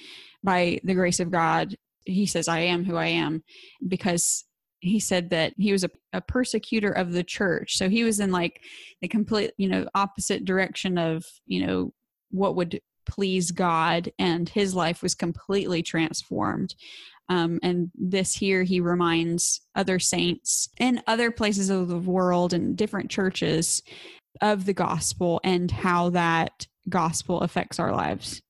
by 0.43 0.80
the 0.84 0.96
grace 0.96 1.20
of 1.20 1.30
god 1.30 1.76
he 2.06 2.26
says 2.26 2.48
i 2.48 2.60
am 2.60 2.84
who 2.84 2.96
i 2.96 3.06
am 3.06 3.43
because 3.88 4.46
he 4.79 4.99
said 4.99 5.29
that 5.31 5.53
he 5.57 5.71
was 5.71 5.83
a, 5.83 5.89
a, 6.13 6.21
persecutor 6.21 6.91
of 6.91 7.11
the 7.11 7.23
church. 7.23 7.77
So 7.77 7.89
he 7.89 8.03
was 8.03 8.19
in 8.19 8.31
like 8.31 8.61
the 9.01 9.07
complete 9.07 9.51
you 9.57 9.67
know 9.67 9.87
opposite 9.95 10.45
direction 10.45 10.97
of 10.97 11.25
you 11.45 11.65
know 11.65 11.93
what 12.31 12.55
would 12.55 12.79
please 13.05 13.51
god 13.51 14.11
and 14.19 14.49
his 14.49 14.75
life 14.75 15.01
was 15.01 15.15
completely 15.15 15.81
transformed. 15.81 16.75
Um, 17.29 17.59
and 17.61 17.91
this 17.95 18.33
here 18.33 18.63
he 18.63 18.79
reminds 18.79 19.61
other 19.75 19.99
saints 19.99 20.69
in 20.79 21.01
other 21.07 21.31
places 21.31 21.69
of 21.69 21.89
the 21.89 21.97
world 21.97 22.53
and 22.53 22.77
different 22.77 23.09
churches 23.09 23.83
of 24.41 24.65
the 24.65 24.73
gospel 24.73 25.41
and 25.43 25.69
how 25.69 26.09
that 26.11 26.67
gospel 26.89 27.41
affects 27.41 27.79
our 27.79 27.91
lives 27.91 28.41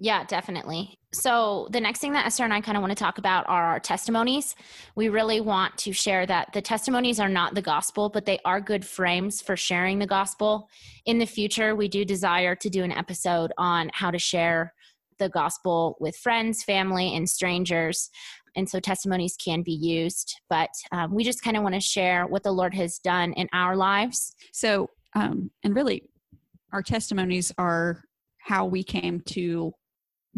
yeah, 0.00 0.24
definitely. 0.24 0.96
So, 1.12 1.68
the 1.72 1.80
next 1.80 1.98
thing 1.98 2.12
that 2.12 2.26
Esther 2.26 2.44
and 2.44 2.52
I 2.52 2.60
kind 2.60 2.76
of 2.76 2.82
want 2.82 2.92
to 2.92 3.02
talk 3.02 3.18
about 3.18 3.48
are 3.48 3.64
our 3.64 3.80
testimonies. 3.80 4.54
We 4.94 5.08
really 5.08 5.40
want 5.40 5.76
to 5.78 5.92
share 5.92 6.24
that 6.26 6.52
the 6.52 6.62
testimonies 6.62 7.18
are 7.18 7.28
not 7.28 7.54
the 7.54 7.62
gospel, 7.62 8.08
but 8.08 8.24
they 8.24 8.38
are 8.44 8.60
good 8.60 8.84
frames 8.84 9.40
for 9.40 9.56
sharing 9.56 9.98
the 9.98 10.06
gospel. 10.06 10.68
In 11.06 11.18
the 11.18 11.26
future, 11.26 11.74
we 11.74 11.88
do 11.88 12.04
desire 12.04 12.54
to 12.54 12.70
do 12.70 12.84
an 12.84 12.92
episode 12.92 13.52
on 13.58 13.90
how 13.92 14.12
to 14.12 14.18
share 14.18 14.72
the 15.18 15.28
gospel 15.28 15.96
with 15.98 16.16
friends, 16.16 16.62
family, 16.62 17.16
and 17.16 17.28
strangers. 17.28 18.08
And 18.54 18.68
so, 18.68 18.78
testimonies 18.78 19.36
can 19.42 19.62
be 19.62 19.72
used, 19.72 20.32
but 20.48 20.70
um, 20.92 21.12
we 21.12 21.24
just 21.24 21.42
kind 21.42 21.56
of 21.56 21.64
want 21.64 21.74
to 21.74 21.80
share 21.80 22.26
what 22.26 22.44
the 22.44 22.52
Lord 22.52 22.74
has 22.74 22.98
done 23.00 23.32
in 23.32 23.48
our 23.52 23.74
lives. 23.74 24.36
So, 24.52 24.90
um, 25.16 25.50
and 25.64 25.74
really, 25.74 26.04
our 26.72 26.82
testimonies 26.82 27.50
are 27.58 28.04
how 28.38 28.64
we 28.64 28.82
came 28.84 29.20
to 29.20 29.72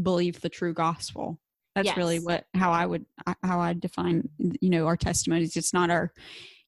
believe 0.02 0.40
the 0.40 0.48
true 0.48 0.72
gospel. 0.74 1.38
That's 1.74 1.86
yes. 1.86 1.96
really 1.96 2.18
what 2.18 2.44
how 2.54 2.72
i 2.72 2.84
would 2.84 3.06
how 3.42 3.60
i 3.60 3.72
define 3.72 4.28
you 4.38 4.70
know 4.70 4.86
our 4.86 4.96
testimonies. 4.96 5.56
It's 5.56 5.72
not 5.72 5.90
our 5.90 6.12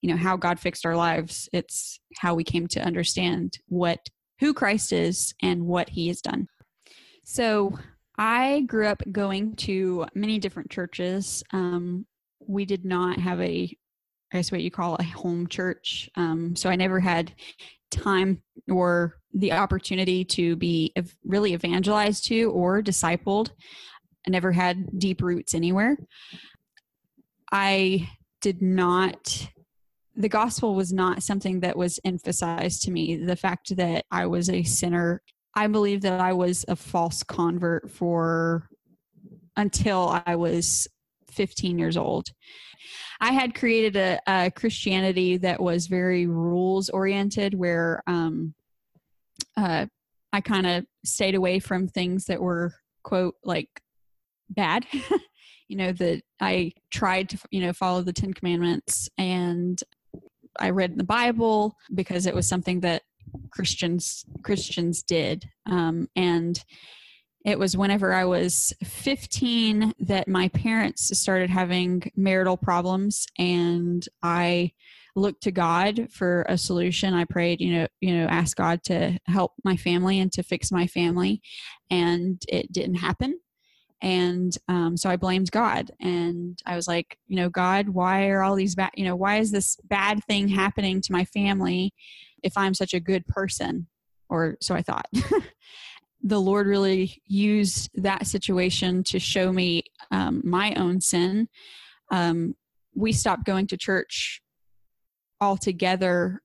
you 0.01 0.11
know 0.11 0.17
how 0.17 0.37
god 0.37 0.61
fixed 0.61 0.87
our 0.87 0.97
lives. 0.97 1.49
It's 1.53 1.99
how 2.19 2.35
we 2.35 2.45
came 2.45 2.69
to 2.69 2.81
understand 2.81 3.59
what 3.67 4.09
who 4.41 4.55
christ 4.55 4.93
is 4.93 5.35
and 5.43 5.67
what 5.67 5.89
he 5.91 6.09
has 6.09 6.21
done. 6.21 6.49
So 7.25 7.79
i 8.17 8.61
grew 8.67 8.87
up 8.87 9.03
going 9.11 9.57
to 9.57 10.07
many 10.15 10.39
different 10.39 10.71
churches. 10.71 11.43
Um, 11.53 12.07
we 12.47 12.65
did 12.65 12.85
not 12.85 13.19
have 13.19 13.41
a 13.41 13.77
i 14.33 14.37
guess 14.37 14.53
what 14.53 14.63
you 14.63 14.71
call 14.71 14.97
a 14.97 15.05
home 15.05 15.49
church. 15.49 16.09
Um, 16.15 16.55
so 16.55 16.71
i 16.71 16.77
never 16.77 17.01
had 17.01 17.35
time 17.93 18.43
or 18.71 19.19
the 19.35 19.53
opportunity 19.53 20.25
to 20.25 20.57
be 20.57 20.93
really 21.25 21.55
evangelized 21.55 22.27
to 22.27 22.51
or 22.51 22.83
discipled. 22.83 23.51
I 24.27 24.31
never 24.31 24.53
had 24.53 24.99
deep 24.99 25.23
roots 25.23 25.55
anywhere. 25.55 25.97
I 27.51 28.09
did 28.41 28.63
not, 28.63 29.49
the 30.17 30.29
gospel 30.29 30.75
was 30.75 30.93
not 30.93 31.23
something 31.23 31.61
that 31.61 31.77
was 31.77 31.99
emphasized 32.05 32.83
to 32.83 32.91
me. 32.91 33.17
The 33.17 33.37
fact 33.37 33.77
that 33.77 34.05
I 34.11 34.27
was 34.27 34.49
a 34.51 34.63
sinner, 34.63 35.23
I 35.55 35.67
believe 35.67 36.03
that 36.03 36.21
I 36.21 36.33
was 36.33 36.65
a 36.69 36.77
false 36.77 37.23
convert 37.23 37.91
for 37.91 38.69
until 39.57 40.21
I 40.27 40.37
was 40.37 40.89
15 41.31 41.79
years 41.79 41.97
old. 41.97 42.29
I 43.23 43.31
had 43.31 43.55
created 43.55 43.95
a, 43.95 44.21
a 44.27 44.51
Christianity 44.51 45.37
that 45.37 45.63
was 45.63 45.87
very 45.87 46.27
rules 46.27 46.91
oriented, 46.91 47.55
where 47.55 48.03
um, 48.09 48.53
uh, 49.57 49.87
I 50.33 50.41
kind 50.41 50.67
of 50.67 50.87
stayed 51.05 51.37
away 51.37 51.61
from 51.61 51.87
things 51.87 52.25
that 52.25 52.43
were 52.43 52.75
quote 53.05 53.37
like 53.45 53.69
bad. 54.51 54.87
you 55.69 55.77
know 55.77 55.93
that 55.93 56.23
I 56.41 56.73
tried 56.93 57.29
to 57.29 57.39
you 57.53 57.61
know 57.61 57.73
follow 57.73 58.03
the 58.03 58.13
Ten 58.13 58.35
Commandments, 58.35 59.09
and 59.17 59.81
I 60.59 60.71
read 60.71 60.99
the 60.99 61.05
Bible 61.05 61.77
because 61.95 62.27
it 62.27 62.35
was 62.35 62.49
something 62.49 62.81
that 62.81 63.03
Christians 63.53 64.25
Christians 64.43 65.05
did, 65.05 65.49
um, 65.67 66.09
and 66.17 66.59
it 67.45 67.59
was 67.59 67.77
whenever 67.77 68.13
I 68.13 68.25
was 68.25 68.73
15 68.85 69.95
that 70.01 70.29
my 70.29 70.49
parents 70.49 71.19
started 71.19 71.51
having 71.51 72.11
marital 72.17 72.57
problems 72.57 73.27
and 73.39 74.07
I 74.23 74.73
looked 75.17 75.43
to 75.43 75.51
God 75.51 76.09
for 76.11 76.47
a 76.49 76.57
solution. 76.57 77.15
I 77.15 77.25
prayed, 77.25 77.61
you 77.61 77.75
know, 77.75 77.87
you 78.01 78.17
know, 78.17 78.27
asked 78.27 78.57
God 78.57 78.83
to 78.85 79.19
help 79.27 79.53
my 79.65 79.77
family 79.77 80.21
and 80.21 80.31
to 80.33 80.43
fix 80.43 80.71
my 80.71 80.87
family 80.87 81.43
and 81.91 82.41
it 82.49 82.73
didn't 82.73 82.97
happen. 82.97 83.39
And 84.01 84.57
um, 84.69 84.97
so 84.97 85.11
I 85.11 85.17
blamed 85.17 85.51
God. 85.51 85.91
And 86.01 86.59
I 86.67 86.75
was 86.75 86.89
like, 86.89 87.19
you 87.29 87.37
know, 87.37 87.49
God, 87.49 87.89
why 87.89 88.29
are 88.29 88.43
all 88.43 88.57
these 88.57 88.75
bad, 88.75 88.91
you 88.95 89.05
know, 89.05 89.15
why 89.15 89.39
is 89.39 89.53
this 89.53 89.77
bad 89.85 90.25
thing 90.25 90.49
happening 90.49 91.01
to 91.03 91.13
my 91.13 91.25
family 91.25 91.95
if 92.43 92.57
I'm 92.57 92.75
such 92.75 92.95
a 92.95 93.01
good 93.01 93.27
person? 93.27 93.87
Or 94.29 94.57
so 94.61 94.75
I 94.75 94.83
thought. 94.83 95.07
the 96.23 96.41
Lord 96.41 96.67
really 96.67 97.21
used 97.27 97.91
that 97.95 98.27
situation 98.27 99.03
to 99.05 99.19
show 99.19 99.53
me 99.53 99.83
um, 100.11 100.41
my 100.45 100.75
own 100.75 101.01
sin. 101.01 101.49
Um, 102.11 102.55
we 102.95 103.13
stopped 103.13 103.45
going 103.45 103.67
to 103.69 103.77
church 103.77 104.43
altogether 105.41 106.41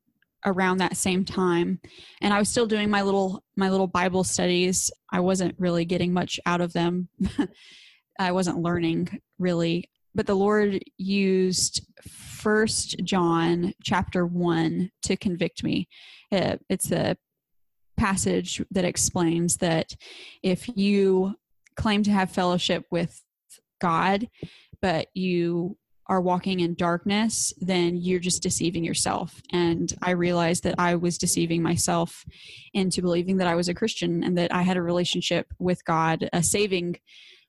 around 0.46 0.78
that 0.78 0.96
same 0.96 1.26
time 1.26 1.80
and 2.22 2.34
i 2.34 2.40
was 2.40 2.48
still 2.48 2.68
doing 2.68 2.90
my 2.90 3.02
little 3.02 3.44
my 3.56 3.70
little 3.70 3.88
bible 3.88 4.24
studies. 4.24 4.92
I 5.12 5.20
wasn't 5.20 5.56
really 5.58 5.84
getting 5.84 6.14
much 6.14 6.40
out 6.46 6.62
of 6.62 6.74
them. 6.74 7.10
I 8.20 8.32
wasn't 8.32 8.60
learning 8.62 9.20
really. 9.40 9.90
But 10.16 10.26
the 10.26 10.36
lord 10.36 10.80
used 10.98 11.86
first 12.08 12.98
john 13.04 13.74
chapter 13.84 14.26
1 14.26 14.92
to 15.04 15.18
convict 15.18 15.64
me. 15.64 15.90
Uh, 16.32 16.58
it's 16.70 16.92
a 16.92 17.18
passage 17.98 18.64
that 18.72 18.86
explains 18.86 19.58
that 19.58 19.96
if 20.44 20.70
you 20.78 21.36
claim 21.76 22.04
to 22.04 22.12
have 22.12 22.32
fellowship 22.32 22.86
with 22.92 23.24
god 23.80 24.28
but 24.82 25.08
you 25.14 25.78
are 26.10 26.22
walking 26.22 26.62
in 26.62 26.74
darkness, 26.74 27.54
then 27.60 27.98
you're 27.98 28.20
just 28.20 28.42
deceiving 28.42 28.84
yourself. 28.84 29.42
And 29.52 29.94
I 30.02 30.12
realized 30.12 30.64
that 30.64 30.76
I 30.78 30.96
was 30.96 31.18
deceiving 31.18 31.62
myself 31.62 32.24
into 32.74 33.02
believing 33.02 33.38
that 33.38 33.48
I 33.48 33.56
was 33.56 33.68
a 33.68 33.74
Christian 33.74 34.24
and 34.24 34.38
that 34.38 34.54
I 34.54 34.62
had 34.62 34.78
a 34.78 34.82
relationship 34.82 35.54
with 35.60 35.84
God, 35.86 36.30
a 36.32 36.42
saving 36.42 36.98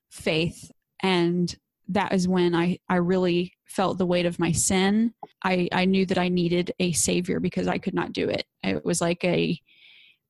faith. 0.09 0.71
And 1.01 1.55
that 1.87 2.13
is 2.13 2.27
when 2.27 2.53
I, 2.53 2.79
I 2.89 2.95
really 2.95 3.53
felt 3.65 3.97
the 3.97 4.05
weight 4.05 4.25
of 4.25 4.39
my 4.39 4.51
sin. 4.51 5.13
I, 5.43 5.69
I 5.71 5.85
knew 5.85 6.05
that 6.07 6.17
I 6.17 6.27
needed 6.27 6.73
a 6.79 6.91
savior 6.91 7.39
because 7.39 7.67
I 7.67 7.77
could 7.77 7.93
not 7.93 8.13
do 8.13 8.27
it. 8.27 8.43
It 8.63 8.83
was 8.83 8.99
like 8.99 9.23
a 9.23 9.59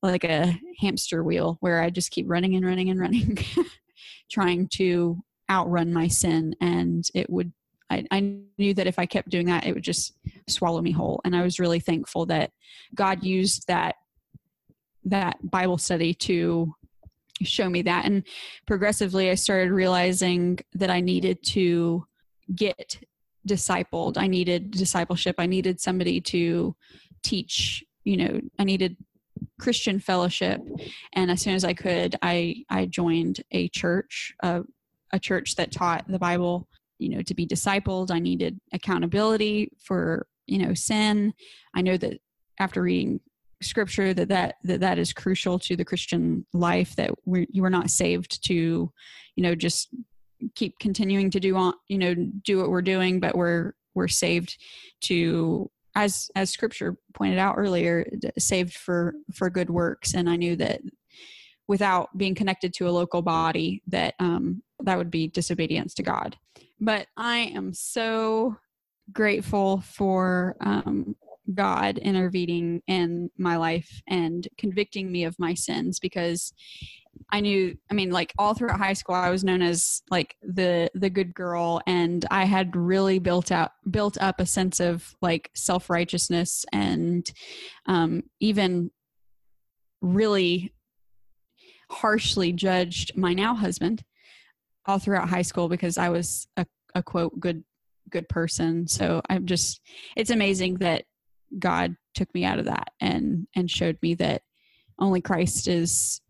like 0.02 0.24
a 0.24 0.58
hamster 0.78 1.22
wheel 1.22 1.58
where 1.60 1.82
I 1.82 1.90
just 1.90 2.10
keep 2.10 2.26
running 2.28 2.56
and 2.56 2.64
running 2.64 2.90
and 2.90 2.98
running, 3.00 3.38
trying 4.30 4.68
to 4.74 5.22
outrun 5.50 5.92
my 5.92 6.06
sin 6.08 6.54
and 6.60 7.04
it 7.14 7.28
would 7.28 7.52
I, 7.90 8.06
I 8.10 8.20
knew 8.56 8.72
that 8.74 8.86
if 8.86 8.98
I 8.98 9.06
kept 9.06 9.30
doing 9.30 9.46
that, 9.46 9.66
it 9.66 9.74
would 9.74 9.82
just 9.82 10.12
swallow 10.48 10.80
me 10.80 10.92
whole. 10.92 11.20
And 11.24 11.34
I 11.34 11.42
was 11.42 11.58
really 11.58 11.80
thankful 11.80 12.24
that 12.26 12.52
God 12.94 13.24
used 13.24 13.66
that 13.66 13.96
that 15.04 15.38
Bible 15.42 15.78
study 15.78 16.14
to 16.14 16.74
show 17.42 17.68
me 17.68 17.82
that. 17.82 18.04
And 18.04 18.22
progressively, 18.66 19.30
I 19.30 19.34
started 19.34 19.72
realizing 19.72 20.60
that 20.74 20.90
I 20.90 21.00
needed 21.00 21.42
to 21.46 22.06
get 22.54 22.98
discipled. 23.48 24.18
I 24.18 24.26
needed 24.26 24.70
discipleship. 24.70 25.36
I 25.38 25.46
needed 25.46 25.80
somebody 25.80 26.20
to 26.20 26.76
teach. 27.22 27.82
You 28.04 28.16
know, 28.16 28.40
I 28.58 28.64
needed 28.64 28.96
Christian 29.58 29.98
fellowship. 29.98 30.60
And 31.14 31.30
as 31.30 31.42
soon 31.42 31.54
as 31.54 31.64
I 31.64 31.74
could, 31.74 32.16
I 32.22 32.64
I 32.68 32.86
joined 32.86 33.40
a 33.50 33.68
church, 33.68 34.34
uh, 34.42 34.60
a 35.12 35.18
church 35.18 35.56
that 35.56 35.72
taught 35.72 36.06
the 36.08 36.18
Bible 36.18 36.68
you 37.00 37.08
know 37.08 37.22
to 37.22 37.34
be 37.34 37.46
discipled 37.46 38.10
i 38.10 38.18
needed 38.18 38.60
accountability 38.72 39.72
for 39.82 40.26
you 40.46 40.58
know 40.58 40.74
sin 40.74 41.32
i 41.74 41.82
know 41.82 41.96
that 41.96 42.20
after 42.60 42.82
reading 42.82 43.18
scripture 43.62 44.14
that 44.14 44.28
that 44.28 44.56
that, 44.62 44.80
that 44.80 44.98
is 44.98 45.12
crucial 45.12 45.58
to 45.58 45.76
the 45.76 45.84
christian 45.84 46.46
life 46.52 46.94
that 46.96 47.10
we're, 47.24 47.46
you 47.50 47.64
are 47.64 47.70
not 47.70 47.90
saved 47.90 48.44
to 48.44 48.92
you 49.34 49.42
know 49.42 49.54
just 49.54 49.88
keep 50.54 50.78
continuing 50.78 51.30
to 51.30 51.40
do 51.40 51.56
on 51.56 51.72
you 51.88 51.98
know 51.98 52.14
do 52.44 52.58
what 52.58 52.70
we're 52.70 52.82
doing 52.82 53.18
but 53.18 53.34
we're 53.34 53.72
we're 53.94 54.08
saved 54.08 54.56
to 55.00 55.68
as 55.94 56.30
as 56.36 56.50
scripture 56.50 56.96
pointed 57.14 57.38
out 57.38 57.56
earlier 57.58 58.06
saved 58.38 58.74
for 58.74 59.14
for 59.34 59.50
good 59.50 59.70
works. 59.70 60.14
And 60.14 60.28
i 60.28 60.36
knew 60.36 60.56
that 60.56 60.80
without 61.68 62.16
being 62.16 62.34
connected 62.34 62.72
to 62.74 62.88
a 62.88 62.90
local 62.90 63.22
body 63.22 63.82
that 63.86 64.14
um 64.18 64.62
that 64.82 64.98
would 64.98 65.10
be 65.10 65.28
disobedience 65.28 65.94
to 65.94 66.02
god. 66.02 66.36
But 66.80 67.06
I 67.16 67.52
am 67.54 67.74
so 67.74 68.56
grateful 69.12 69.80
for 69.80 70.56
um, 70.60 71.16
God 71.54 71.98
intervening 71.98 72.82
in 72.86 73.30
my 73.36 73.56
life 73.56 74.02
and 74.08 74.46
convicting 74.56 75.10
me 75.10 75.24
of 75.24 75.38
my 75.38 75.54
sins 75.54 75.98
because 75.98 76.52
I 77.30 77.40
knew 77.40 77.76
I 77.90 77.94
mean 77.94 78.10
like 78.10 78.32
all 78.38 78.54
throughout 78.54 78.78
high 78.78 78.94
school 78.94 79.14
I 79.14 79.30
was 79.30 79.44
known 79.44 79.62
as 79.62 80.02
like 80.10 80.36
the 80.42 80.90
the 80.94 81.10
good 81.10 81.34
girl 81.34 81.80
and 81.86 82.24
I 82.30 82.44
had 82.44 82.74
really 82.74 83.18
built 83.18 83.52
out 83.52 83.72
built 83.90 84.16
up 84.20 84.40
a 84.40 84.46
sense 84.46 84.80
of 84.80 85.14
like 85.20 85.50
self-righteousness 85.54 86.64
and 86.72 87.30
um 87.86 88.22
even 88.40 88.90
really 90.00 90.72
harshly 91.90 92.52
judged 92.52 93.16
my 93.16 93.34
now 93.34 93.54
husband 93.54 94.02
all 94.86 94.98
throughout 94.98 95.28
high 95.28 95.42
school 95.42 95.68
because 95.68 95.98
I 95.98 96.08
was 96.08 96.46
a, 96.56 96.66
a 96.94 97.02
quote 97.02 97.38
good 97.38 97.64
good 98.10 98.28
person. 98.28 98.86
So 98.88 99.22
I'm 99.30 99.46
just 99.46 99.80
it's 100.16 100.30
amazing 100.30 100.76
that 100.76 101.04
God 101.58 101.96
took 102.14 102.32
me 102.34 102.44
out 102.44 102.58
of 102.58 102.66
that 102.66 102.92
and 103.00 103.46
and 103.54 103.70
showed 103.70 103.98
me 104.02 104.14
that 104.14 104.42
only 104.98 105.20
Christ 105.20 105.68
is 105.68 106.20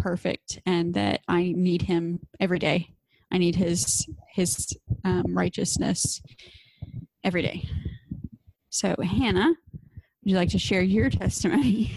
perfect 0.00 0.60
and 0.66 0.94
that 0.94 1.20
I 1.28 1.52
need 1.56 1.82
him 1.82 2.20
every 2.38 2.58
day. 2.58 2.94
I 3.32 3.38
need 3.38 3.56
his 3.56 4.06
his 4.32 4.76
um, 5.04 5.24
righteousness 5.28 6.20
every 7.22 7.42
day. 7.42 7.68
So 8.70 8.96
Hannah, 9.00 9.54
would 9.72 10.30
you 10.30 10.36
like 10.36 10.50
to 10.50 10.58
share 10.58 10.82
your 10.82 11.10
testimony? 11.10 11.92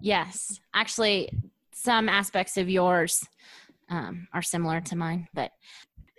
yes. 0.00 0.60
Actually, 0.74 1.30
some 1.72 2.08
aspects 2.08 2.56
of 2.56 2.68
yours 2.68 3.26
um, 3.88 4.28
are 4.32 4.42
similar 4.42 4.80
to 4.80 4.96
mine. 4.96 5.28
But 5.34 5.52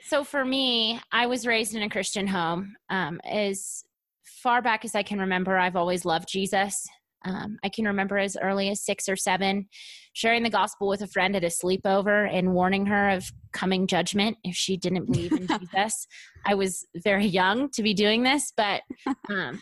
so 0.01 0.23
for 0.23 0.45
me, 0.45 0.99
I 1.11 1.25
was 1.25 1.45
raised 1.45 1.75
in 1.75 1.83
a 1.83 1.89
Christian 1.89 2.27
home. 2.27 2.75
Um, 2.89 3.19
as 3.25 3.83
far 4.23 4.61
back 4.61 4.85
as 4.85 4.95
I 4.95 5.03
can 5.03 5.19
remember, 5.19 5.57
I've 5.57 5.75
always 5.75 6.05
loved 6.05 6.29
Jesus. 6.29 6.87
Um, 7.27 7.57
I 7.63 7.69
can 7.69 7.85
remember 7.85 8.17
as 8.17 8.37
early 8.41 8.69
as 8.69 8.83
six 8.83 9.09
or 9.09 9.15
seven 9.15 9.67
sharing 10.13 10.41
the 10.43 10.49
gospel 10.49 10.87
with 10.87 11.01
a 11.01 11.07
friend 11.07 11.35
at 11.35 11.43
a 11.43 11.47
sleepover 11.47 12.27
and 12.33 12.53
warning 12.53 12.85
her 12.87 13.09
of 13.09 13.31
coming 13.53 13.85
judgment 13.85 14.37
if 14.43 14.55
she 14.55 14.77
didn't 14.77 15.05
believe 15.05 15.31
in 15.31 15.47
Jesus. 15.59 16.07
I 16.45 16.55
was 16.55 16.85
very 16.95 17.25
young 17.25 17.69
to 17.71 17.83
be 17.83 17.93
doing 17.93 18.23
this, 18.23 18.51
but 18.55 18.81
um, 19.29 19.61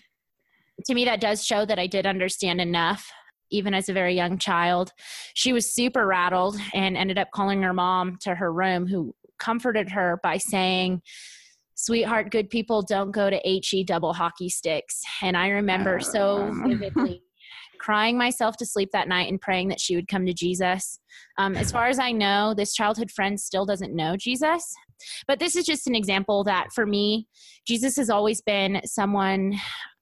to 0.85 0.93
me, 0.93 1.05
that 1.05 1.21
does 1.21 1.45
show 1.45 1.65
that 1.65 1.79
I 1.79 1.87
did 1.87 2.05
understand 2.05 2.61
enough 2.61 3.09
even 3.51 3.73
as 3.73 3.89
a 3.89 3.93
very 3.93 4.15
young 4.15 4.37
child. 4.37 4.91
She 5.33 5.53
was 5.53 5.73
super 5.73 6.05
rattled 6.07 6.57
and 6.73 6.97
ended 6.97 7.17
up 7.17 7.29
calling 7.33 7.61
her 7.61 7.73
mom 7.73 8.17
to 8.21 8.35
her 8.35 8.51
room, 8.51 8.87
who 8.87 9.13
comforted 9.39 9.89
her 9.89 10.19
by 10.23 10.37
saying, 10.37 11.01
Sweetheart, 11.75 12.31
good 12.31 12.49
people 12.49 12.81
don't 12.81 13.11
go 13.11 13.29
to 13.29 13.37
HE 13.43 13.83
double 13.83 14.13
hockey 14.13 14.47
sticks. 14.47 15.01
And 15.21 15.35
I 15.35 15.49
remember 15.49 15.99
so 15.99 16.49
vividly 16.65 17.21
crying 17.79 18.17
myself 18.17 18.57
to 18.57 18.65
sleep 18.65 18.89
that 18.93 19.07
night 19.07 19.29
and 19.29 19.39
praying 19.39 19.69
that 19.69 19.79
she 19.79 19.95
would 19.95 20.07
come 20.07 20.25
to 20.25 20.33
Jesus. 20.33 20.99
Um, 21.37 21.55
as 21.55 21.71
far 21.71 21.87
as 21.87 21.99
I 21.99 22.11
know, 22.11 22.53
this 22.53 22.73
childhood 22.73 23.11
friend 23.11 23.39
still 23.39 23.65
doesn't 23.65 23.95
know 23.95 24.15
Jesus. 24.17 24.73
But 25.27 25.39
this 25.39 25.55
is 25.55 25.65
just 25.65 25.87
an 25.87 25.95
example 25.95 26.43
that 26.45 26.67
for 26.73 26.85
me, 26.85 27.27
Jesus 27.67 27.95
has 27.97 28.09
always 28.09 28.41
been 28.41 28.81
someone 28.85 29.55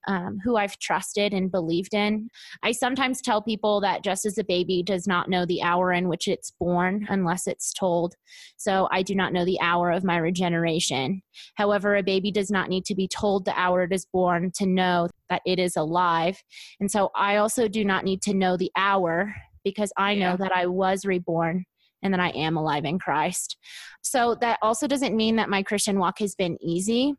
um, 0.06 0.38
who 0.42 0.56
I've 0.56 0.78
trusted 0.78 1.32
and 1.32 1.50
believed 1.50 1.94
in. 1.94 2.28
I 2.62 2.72
sometimes 2.72 3.20
tell 3.20 3.42
people 3.42 3.80
that 3.80 4.04
just 4.04 4.24
as 4.24 4.38
a 4.38 4.44
baby 4.44 4.82
does 4.82 5.06
not 5.06 5.28
know 5.28 5.46
the 5.46 5.62
hour 5.62 5.92
in 5.92 6.08
which 6.08 6.28
it's 6.28 6.52
born 6.58 7.06
unless 7.08 7.46
it's 7.46 7.72
told. 7.72 8.14
So 8.56 8.88
I 8.90 9.02
do 9.02 9.14
not 9.14 9.32
know 9.32 9.44
the 9.44 9.60
hour 9.60 9.90
of 9.90 10.04
my 10.04 10.16
regeneration. 10.16 11.22
However, 11.56 11.96
a 11.96 12.02
baby 12.02 12.30
does 12.30 12.50
not 12.50 12.68
need 12.68 12.84
to 12.86 12.94
be 12.94 13.08
told 13.08 13.44
the 13.44 13.58
hour 13.58 13.82
it 13.82 13.92
is 13.92 14.06
born 14.12 14.52
to 14.56 14.66
know 14.66 15.08
that 15.30 15.42
it 15.46 15.58
is 15.58 15.76
alive. 15.76 16.42
And 16.80 16.90
so 16.90 17.10
I 17.16 17.36
also 17.36 17.68
do 17.68 17.84
not 17.84 18.04
need 18.04 18.22
to 18.22 18.34
know 18.34 18.56
the 18.56 18.70
hour 18.76 19.34
because 19.64 19.92
I 19.96 20.14
know 20.14 20.30
yeah. 20.30 20.36
that 20.36 20.52
I 20.52 20.66
was 20.66 21.04
reborn 21.04 21.64
and 22.02 22.12
that 22.12 22.20
I 22.20 22.28
am 22.30 22.56
alive 22.56 22.84
in 22.84 22.98
Christ. 22.98 23.56
So 24.02 24.36
that 24.42 24.58
also 24.60 24.86
doesn't 24.86 25.16
mean 25.16 25.36
that 25.36 25.48
my 25.48 25.62
Christian 25.62 25.98
walk 25.98 26.18
has 26.18 26.34
been 26.34 26.58
easy 26.60 27.14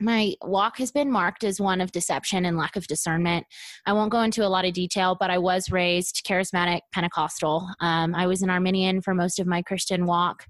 my 0.00 0.34
walk 0.42 0.78
has 0.78 0.90
been 0.90 1.10
marked 1.10 1.44
as 1.44 1.60
one 1.60 1.80
of 1.80 1.92
deception 1.92 2.46
and 2.46 2.56
lack 2.56 2.74
of 2.74 2.86
discernment. 2.86 3.46
I 3.86 3.92
won't 3.92 4.10
go 4.10 4.22
into 4.22 4.44
a 4.44 4.48
lot 4.48 4.64
of 4.64 4.72
detail, 4.72 5.16
but 5.18 5.30
I 5.30 5.38
was 5.38 5.70
raised 5.70 6.24
charismatic 6.26 6.80
Pentecostal. 6.92 7.68
Um, 7.80 8.14
I 8.14 8.26
was 8.26 8.42
an 8.42 8.50
Arminian 8.50 9.02
for 9.02 9.14
most 9.14 9.38
of 9.38 9.46
my 9.46 9.60
Christian 9.62 10.06
walk. 10.06 10.46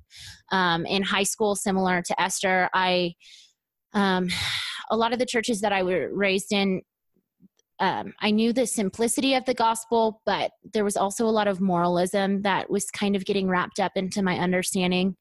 Um, 0.53 0.87
in 0.87 1.03
high 1.03 1.25
school, 1.25 1.57
similar 1.57 2.01
to 2.03 2.21
Esther, 2.21 2.71
I 2.73 3.15
um, 3.93 4.29
a 4.91 4.97
lot 4.97 5.13
of 5.13 5.19
the 5.19 5.27
churches 5.27 5.61
that 5.63 5.73
I 5.73 5.83
was 5.83 6.09
raised 6.13 6.53
in. 6.53 6.83
Um, 7.81 8.13
I 8.21 8.31
knew 8.31 8.53
the 8.53 8.67
simplicity 8.67 9.35
of 9.35 9.47
the 9.47 9.55
gospel, 9.55 10.21
but 10.27 10.51
there 10.75 10.85
was 10.85 10.99
also 10.99 11.25
a 11.25 11.31
lot 11.31 11.49
of 11.49 11.63
moralism 11.63 12.43
that 12.43 12.71
was 12.71 12.85
kind 12.91 13.17
of 13.17 13.25
getting 13.25 13.49
wrapped 13.49 13.81
up 13.81 13.93
into 13.97 14.23
my 14.23 14.39
understanding. 14.39 15.17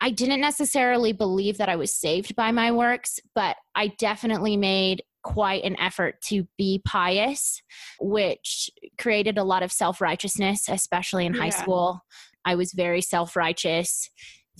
I 0.00 0.10
didn't 0.10 0.40
necessarily 0.40 1.12
believe 1.12 1.58
that 1.58 1.68
I 1.68 1.76
was 1.76 1.94
saved 1.94 2.34
by 2.34 2.52
my 2.52 2.72
works, 2.72 3.20
but 3.34 3.56
I 3.74 3.88
definitely 3.98 4.56
made 4.56 5.02
quite 5.22 5.64
an 5.64 5.78
effort 5.78 6.20
to 6.22 6.46
be 6.56 6.80
pious, 6.86 7.60
which 8.00 8.70
created 8.98 9.36
a 9.36 9.44
lot 9.44 9.62
of 9.62 9.72
self 9.72 10.00
righteousness, 10.00 10.68
especially 10.68 11.26
in 11.26 11.34
yeah. 11.34 11.42
high 11.42 11.50
school. 11.50 12.00
I 12.44 12.54
was 12.54 12.72
very 12.72 13.02
self 13.02 13.36
righteous, 13.36 14.08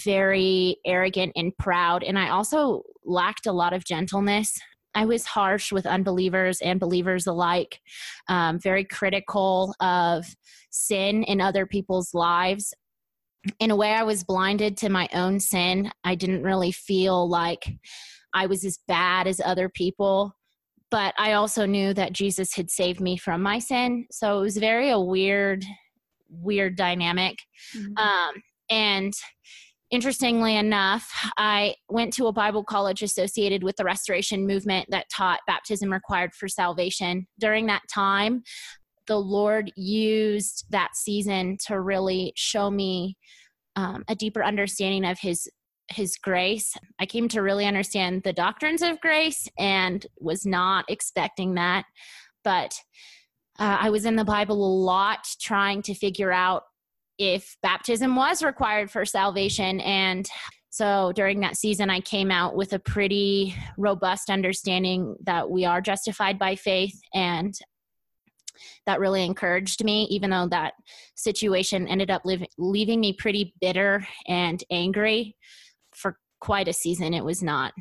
very 0.05 0.77
arrogant 0.85 1.33
and 1.37 1.57
proud. 1.59 2.03
And 2.03 2.19
I 2.19 2.29
also 2.29 2.83
lacked 3.05 3.47
a 3.47 3.53
lot 3.53 3.73
of 3.73 3.85
gentleness. 3.85 4.59
I 4.95 5.05
was 5.05 5.25
harsh 5.25 5.71
with 5.73 5.87
unbelievers 5.87 6.61
and 6.61 6.81
believers 6.81 7.27
alike, 7.27 7.81
um, 8.29 8.59
very 8.59 8.85
critical 8.85 9.75
of 9.81 10.27
sin 10.71 11.23
in 11.23 11.41
other 11.41 11.65
people's 11.65 12.13
lives. 12.13 12.75
In 13.59 13.71
a 13.71 13.77
way, 13.77 13.93
I 13.93 14.03
was 14.03 14.25
blinded 14.25 14.77
to 14.79 14.89
my 14.91 15.09
own 15.15 15.41
sin. 15.41 15.91
I 16.05 16.15
didn't 16.15 16.43
really 16.43 16.73
feel 16.73 17.29
like 17.29 17.67
I 18.35 18.47
was 18.47 18.65
as 18.65 18.79
bad 18.87 19.27
as 19.27 19.41
other 19.41 19.69
people, 19.69 20.35
but 20.91 21.15
I 21.19 21.33
also 21.33 21.67
knew 21.67 21.95
that 21.95 22.13
Jesus 22.13 22.55
had 22.55 22.71
saved 22.71 23.01
me 23.01 23.17
from 23.17 23.43
my 23.43 23.59
sin. 23.59 24.07
So 24.11 24.39
it 24.39 24.43
was 24.43 24.57
very 24.57 24.91
a 24.91 25.01
weird, 25.01 25.65
weird 26.29 26.77
dynamic. 26.77 27.39
Mm-hmm. 27.75 27.97
Um, 27.97 28.35
and 28.69 29.13
interestingly 29.91 30.57
enough, 30.57 31.11
I 31.37 31.75
went 31.89 32.13
to 32.15 32.27
a 32.27 32.33
Bible 32.33 32.63
college 32.63 33.03
associated 33.03 33.65
with 33.65 33.77
the 33.77 33.85
Restoration 33.85 34.47
Movement 34.47 34.87
that 34.91 35.07
taught 35.15 35.41
baptism 35.47 35.93
required 35.93 36.35
for 36.35 36.47
salvation. 36.47 37.27
During 37.39 37.67
that 37.67 37.83
time, 37.93 38.43
the 39.11 39.19
Lord 39.19 39.73
used 39.75 40.67
that 40.71 40.95
season 40.95 41.57
to 41.67 41.81
really 41.81 42.33
show 42.37 42.71
me 42.71 43.17
um, 43.75 44.05
a 44.07 44.15
deeper 44.15 44.45
understanding 44.45 45.05
of 45.05 45.19
His 45.19 45.49
his 45.93 46.15
grace. 46.15 46.77
I 47.01 47.07
came 47.07 47.27
to 47.31 47.43
really 47.43 47.67
understand 47.67 48.23
the 48.23 48.33
doctrines 48.33 48.81
of 48.81 49.01
grace 49.01 49.49
and 49.59 50.07
was 50.21 50.47
not 50.47 50.85
expecting 50.89 51.55
that. 51.55 51.85
But 52.45 52.79
uh, 53.59 53.79
I 53.81 53.91
was 53.91 54.05
in 54.05 54.15
the 54.15 54.25
Bible 54.25 54.55
a 54.55 54.77
lot 54.85 55.27
trying 55.41 55.83
to 55.83 55.95
figure 55.95 56.31
out 56.31 56.63
if 57.19 57.57
baptism 57.65 58.15
was 58.15 58.41
required 58.41 58.89
for 58.89 59.05
salvation. 59.05 59.81
And 59.81 60.29
so 60.71 61.11
during 61.17 61.41
that 61.41 61.57
season, 61.57 61.91
I 61.91 61.99
came 61.99 62.31
out 62.31 62.55
with 62.55 62.73
a 62.73 62.79
pretty 62.79 63.57
robust 63.77 64.31
understanding 64.31 65.17
that 65.25 65.51
we 65.51 65.65
are 65.65 65.81
justified 65.81 66.39
by 66.39 66.55
faith. 66.55 66.97
And 67.13 67.53
that 68.87 69.01
really 69.01 69.25
encouraged 69.25 69.85
me, 69.85 70.05
even 70.11 70.31
though 70.31 70.49
that 70.49 70.75
situation 71.15 71.89
ended 71.89 72.11
up 72.11 72.25
leave, 72.25 72.45
leaving 72.59 73.01
me 73.01 73.13
pretty 73.13 73.55
bitter 73.61 74.07
and 74.27 74.63
angry 74.71 75.37
for 75.93 76.19
quite 76.41 76.69
a 76.69 76.73
season. 76.73 77.15
It 77.15 77.25
was 77.25 77.43
not 77.43 77.73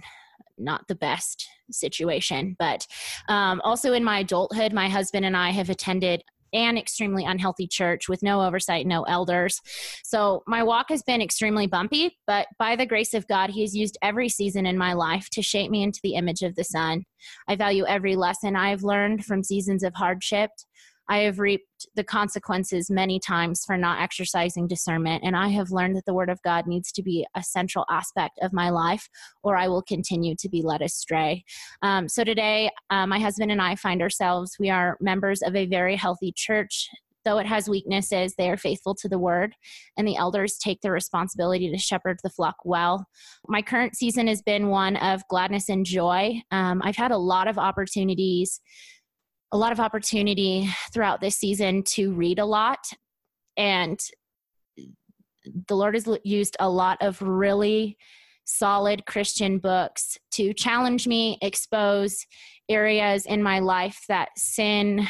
not 0.62 0.86
the 0.90 0.96
best 0.96 1.48
situation 1.72 2.54
but 2.60 2.86
um, 3.30 3.62
also 3.64 3.94
in 3.94 4.04
my 4.04 4.20
adulthood 4.20 4.74
my 4.74 4.90
husband 4.90 5.26
and 5.26 5.38
i 5.38 5.52
have 5.52 5.70
attended 5.70 6.22
an 6.54 6.78
extremely 6.78 7.26
unhealthy 7.26 7.68
church 7.68 8.10
with 8.10 8.24
no 8.24 8.42
oversight, 8.42 8.86
no 8.86 9.04
elders. 9.04 9.60
So 10.04 10.44
my 10.48 10.64
walk 10.64 10.88
has 10.90 11.04
been 11.04 11.22
extremely 11.22 11.68
bumpy, 11.68 12.18
but 12.28 12.48
by 12.58 12.76
the 12.76 12.86
grace 12.86 13.14
of 13.14 13.28
God, 13.28 13.50
He 13.50 13.62
has 13.62 13.76
used 13.76 13.98
every 14.02 14.30
season 14.30 14.66
in 14.66 14.78
my 14.78 14.94
life 14.94 15.30
to 15.32 15.42
shape 15.42 15.72
me 15.72 15.84
into 15.84 16.00
the 16.04 16.16
image 16.16 16.42
of 16.42 16.56
the 16.56 16.64
Son. 16.64 17.04
I 17.48 17.56
value 17.56 17.86
every 17.86 18.16
lesson 18.16 18.56
I 18.56 18.70
have 18.70 18.84
learned 18.84 19.26
from 19.26 19.44
seasons 19.44 19.84
of 19.84 19.94
hardship, 19.96 20.52
I 21.10 21.20
have 21.20 21.40
reaped 21.40 21.88
the 21.96 22.04
consequences 22.04 22.90
many 22.90 23.20
times 23.20 23.64
for 23.66 23.76
not 23.76 24.02
exercising 24.02 24.68
discernment, 24.68 25.24
and 25.26 25.36
I 25.36 25.50
have 25.50 25.72
learned 25.72 25.96
that 25.98 26.06
the 26.06 26.14
Word 26.14 26.30
of 26.30 26.42
God 26.44 26.68
needs 26.68 26.92
to 26.94 27.04
be 27.04 27.26
a 27.36 27.44
central 27.44 27.86
aspect 27.90 28.40
of 28.42 28.54
my 28.54 28.70
life, 28.70 29.10
or 29.44 29.58
I 29.58 29.68
will 29.68 29.82
continue 29.82 30.36
to 30.38 30.48
be 30.48 30.62
led 30.62 30.82
astray. 30.82 31.44
Um, 31.82 32.08
so 32.08 32.24
today, 32.24 32.70
uh, 32.92 33.08
my 33.08 33.20
husband 33.20 33.52
and 33.52 33.62
I 33.62 33.76
find 33.76 34.02
ourselves, 34.02 34.56
we 34.60 34.70
are 34.70 34.98
members 35.02 35.42
of 35.42 35.56
a 35.56 35.66
very 35.66 35.96
healthy 35.96 36.32
church 36.36 36.90
though 37.26 37.38
it 37.38 37.46
has 37.46 37.70
weaknesses, 37.70 38.34
they 38.38 38.50
are 38.50 38.58
faithful 38.58 38.96
to 38.96 39.10
the 39.10 39.20
word, 39.20 39.54
and 39.98 40.08
the 40.08 40.16
elders 40.16 40.58
take 40.58 40.82
the 40.82 40.90
responsibility 40.90 41.70
to 41.70 41.78
shepherd 41.78 42.18
the 42.24 42.30
flock 42.30 42.56
well. 42.64 43.06
My 43.48 43.62
current 43.62 43.96
season 43.96 44.28
has 44.28 44.42
been 44.42 44.70
one 44.70 44.96
of 44.98 45.22
gladness 45.30 45.70
and 45.70 45.86
joy. 45.86 46.42
Um, 46.52 46.82
I've 46.84 46.96
had 46.96 47.12
a 47.12 47.18
lot 47.18 47.48
of 47.48 47.58
opportunities 47.58 48.62
a 49.52 49.58
lot 49.58 49.72
of 49.72 49.80
opportunity 49.80 50.70
throughout 50.94 51.22
this 51.22 51.36
season 51.36 51.84
to 51.84 52.14
read 52.14 52.40
a 52.40 52.46
lot. 52.46 52.80
And 53.58 54.00
the 55.68 55.76
lord 55.76 55.96
has 55.96 56.08
used 56.24 56.56
a 56.60 56.70
lot 56.70 56.98
of 57.02 57.22
really 57.22 57.98
solid 58.46 59.06
christian 59.06 59.60
books 59.60 60.18
to 60.32 60.54
challenge 60.54 61.08
me 61.08 61.38
expose 61.42 62.26
areas 62.68 63.26
in 63.26 63.42
my 63.42 63.60
life 63.60 64.04
that 64.08 64.30
sin 64.38 65.08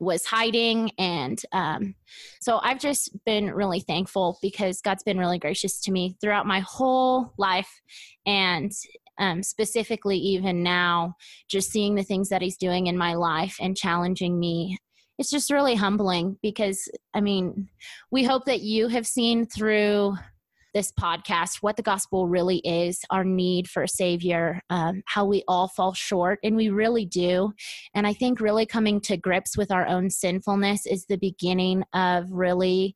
was 0.00 0.24
hiding. 0.24 0.92
And 0.98 1.40
um, 1.52 1.94
so 2.40 2.60
i've 2.62 2.78
just 2.78 3.10
been 3.24 3.50
really 3.50 3.80
thankful 3.80 4.38
because 4.42 4.80
god's 4.80 5.02
been 5.02 5.18
really 5.18 5.38
gracious 5.38 5.80
to 5.82 5.92
me 5.92 6.16
throughout 6.20 6.46
my 6.46 6.60
whole 6.60 7.32
life. 7.38 7.80
And 8.26 8.72
um, 9.18 9.42
specifically 9.42 10.16
even 10.16 10.62
now 10.62 11.14
just 11.48 11.70
seeing 11.70 11.94
the 11.94 12.02
things 12.02 12.28
that 12.28 12.42
he's 12.42 12.56
doing 12.56 12.86
in 12.86 12.96
my 12.96 13.14
life 13.14 13.56
and 13.60 13.76
challenging 13.76 14.38
me 14.38 14.76
it's 15.18 15.30
just 15.30 15.50
really 15.50 15.74
humbling 15.74 16.38
because 16.42 16.88
i 17.14 17.20
mean 17.20 17.68
we 18.10 18.24
hope 18.24 18.44
that 18.44 18.60
you 18.60 18.88
have 18.88 19.06
seen 19.06 19.46
through 19.46 20.14
this 20.74 20.92
podcast 20.92 21.56
what 21.60 21.76
the 21.76 21.82
gospel 21.82 22.28
really 22.28 22.58
is 22.58 23.00
our 23.10 23.24
need 23.24 23.68
for 23.68 23.82
a 23.82 23.88
savior 23.88 24.60
um, 24.70 25.02
how 25.06 25.24
we 25.24 25.42
all 25.48 25.68
fall 25.68 25.94
short 25.94 26.38
and 26.42 26.56
we 26.56 26.68
really 26.68 27.04
do. 27.04 27.52
And 27.94 28.06
i 28.06 28.12
think 28.12 28.40
really 28.40 28.66
coming 28.66 29.00
to 29.02 29.16
grips 29.16 29.56
with 29.56 29.70
our 29.70 29.86
own 29.86 30.10
sinfulness 30.10 30.86
is 30.86 31.06
the 31.06 31.16
beginning 31.16 31.82
of 31.94 32.30
really 32.30 32.94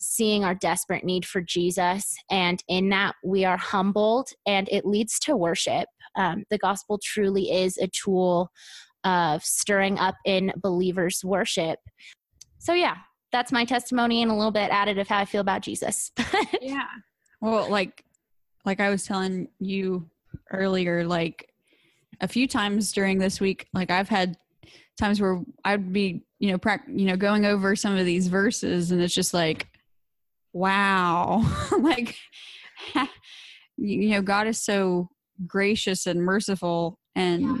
seeing 0.00 0.44
our 0.44 0.54
desperate 0.54 1.04
need 1.04 1.26
for 1.26 1.40
Jesus. 1.40 2.16
And 2.30 2.62
in 2.68 2.88
that, 2.88 3.14
we 3.22 3.44
are 3.44 3.56
humbled 3.56 4.30
and 4.46 4.68
it 4.70 4.86
leads 4.86 5.18
to 5.20 5.36
worship. 5.36 5.88
Um, 6.16 6.44
the 6.50 6.58
gospel 6.58 6.98
truly 7.02 7.50
is 7.50 7.76
a 7.78 7.88
tool 7.88 8.50
of 9.04 9.44
stirring 9.44 9.98
up 9.98 10.16
in 10.24 10.52
believers' 10.56 11.24
worship. 11.24 11.78
So, 12.58 12.72
yeah, 12.72 12.96
that's 13.32 13.52
my 13.52 13.64
testimony 13.64 14.22
and 14.22 14.30
a 14.30 14.34
little 14.34 14.50
bit 14.50 14.70
added 14.70 14.98
of 14.98 15.08
how 15.08 15.18
I 15.18 15.24
feel 15.24 15.40
about 15.40 15.62
Jesus. 15.62 16.10
yeah. 16.60 16.88
Well, 17.40 17.70
like, 17.70 18.04
like 18.64 18.80
I 18.80 18.90
was 18.90 19.04
telling 19.04 19.48
you 19.58 20.08
earlier, 20.50 21.04
like 21.06 21.50
a 22.20 22.28
few 22.28 22.46
times 22.46 22.92
during 22.92 23.18
this 23.18 23.40
week, 23.40 23.68
like 23.72 23.90
I've 23.90 24.08
had 24.08 24.36
times 24.98 25.20
where 25.20 25.42
I'd 25.64 25.92
be, 25.92 26.24
you 26.38 26.50
know, 26.50 26.58
pra- 26.58 26.82
you 26.88 27.06
know, 27.06 27.16
going 27.16 27.46
over 27.46 27.74
some 27.76 27.96
of 27.96 28.04
these 28.04 28.28
verses, 28.28 28.92
and 28.92 29.00
it's 29.00 29.14
just 29.14 29.32
like, 29.32 29.68
wow. 30.52 31.42
Like 31.78 32.16
you 33.76 34.10
know 34.10 34.20
god 34.20 34.46
is 34.46 34.62
so 34.62 35.08
gracious 35.46 36.06
and 36.06 36.22
merciful 36.22 36.98
and 37.14 37.42
yeah. 37.42 37.56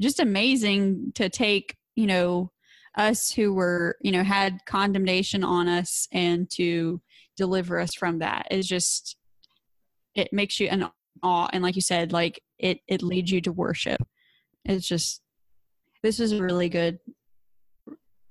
just 0.00 0.18
amazing 0.18 1.12
to 1.14 1.28
take 1.28 1.76
you 1.94 2.06
know 2.06 2.50
us 2.96 3.30
who 3.32 3.52
were 3.52 3.96
you 4.00 4.12
know 4.12 4.22
had 4.22 4.58
condemnation 4.66 5.42
on 5.42 5.68
us 5.68 6.08
and 6.12 6.50
to 6.50 7.00
deliver 7.36 7.78
us 7.80 7.94
from 7.94 8.20
that. 8.20 8.46
Is 8.50 8.66
just 8.66 9.16
it 10.14 10.32
makes 10.32 10.60
you 10.60 10.68
an 10.68 10.88
awe 11.22 11.48
and 11.52 11.62
like 11.62 11.76
you 11.76 11.82
said 11.82 12.12
like 12.12 12.40
it 12.58 12.78
it 12.86 13.02
leads 13.02 13.30
you 13.30 13.40
to 13.42 13.52
worship. 13.52 14.00
It's 14.64 14.86
just 14.86 15.20
this 16.02 16.20
is 16.20 16.32
a 16.32 16.42
really 16.42 16.68
good 16.68 16.98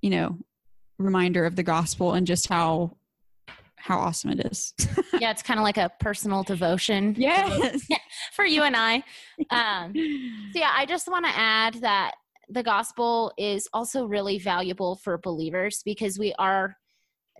you 0.01 0.09
know 0.09 0.37
reminder 0.97 1.45
of 1.45 1.55
the 1.55 1.63
gospel 1.63 2.13
and 2.13 2.25
just 2.25 2.47
how 2.47 2.95
how 3.83 3.97
awesome 3.99 4.29
it 4.31 4.45
is. 4.49 4.73
yeah, 5.19 5.29
it's 5.29 5.43
kind 5.43 5.59
of 5.59 5.63
like 5.65 5.75
a 5.75 5.91
personal 5.99 6.41
devotion. 6.41 7.13
Yes. 7.19 7.85
for 8.33 8.45
you 8.45 8.63
and 8.63 8.75
I. 8.77 9.03
Um, 9.49 9.93
so, 10.53 10.59
yeah, 10.59 10.71
I 10.73 10.85
just 10.85 11.09
want 11.09 11.25
to 11.25 11.31
add 11.35 11.75
that 11.81 12.13
the 12.49 12.63
gospel 12.63 13.33
is 13.37 13.67
also 13.73 14.05
really 14.05 14.39
valuable 14.39 14.95
for 14.95 15.17
believers 15.17 15.81
because 15.83 16.17
we 16.17 16.33
are 16.39 16.77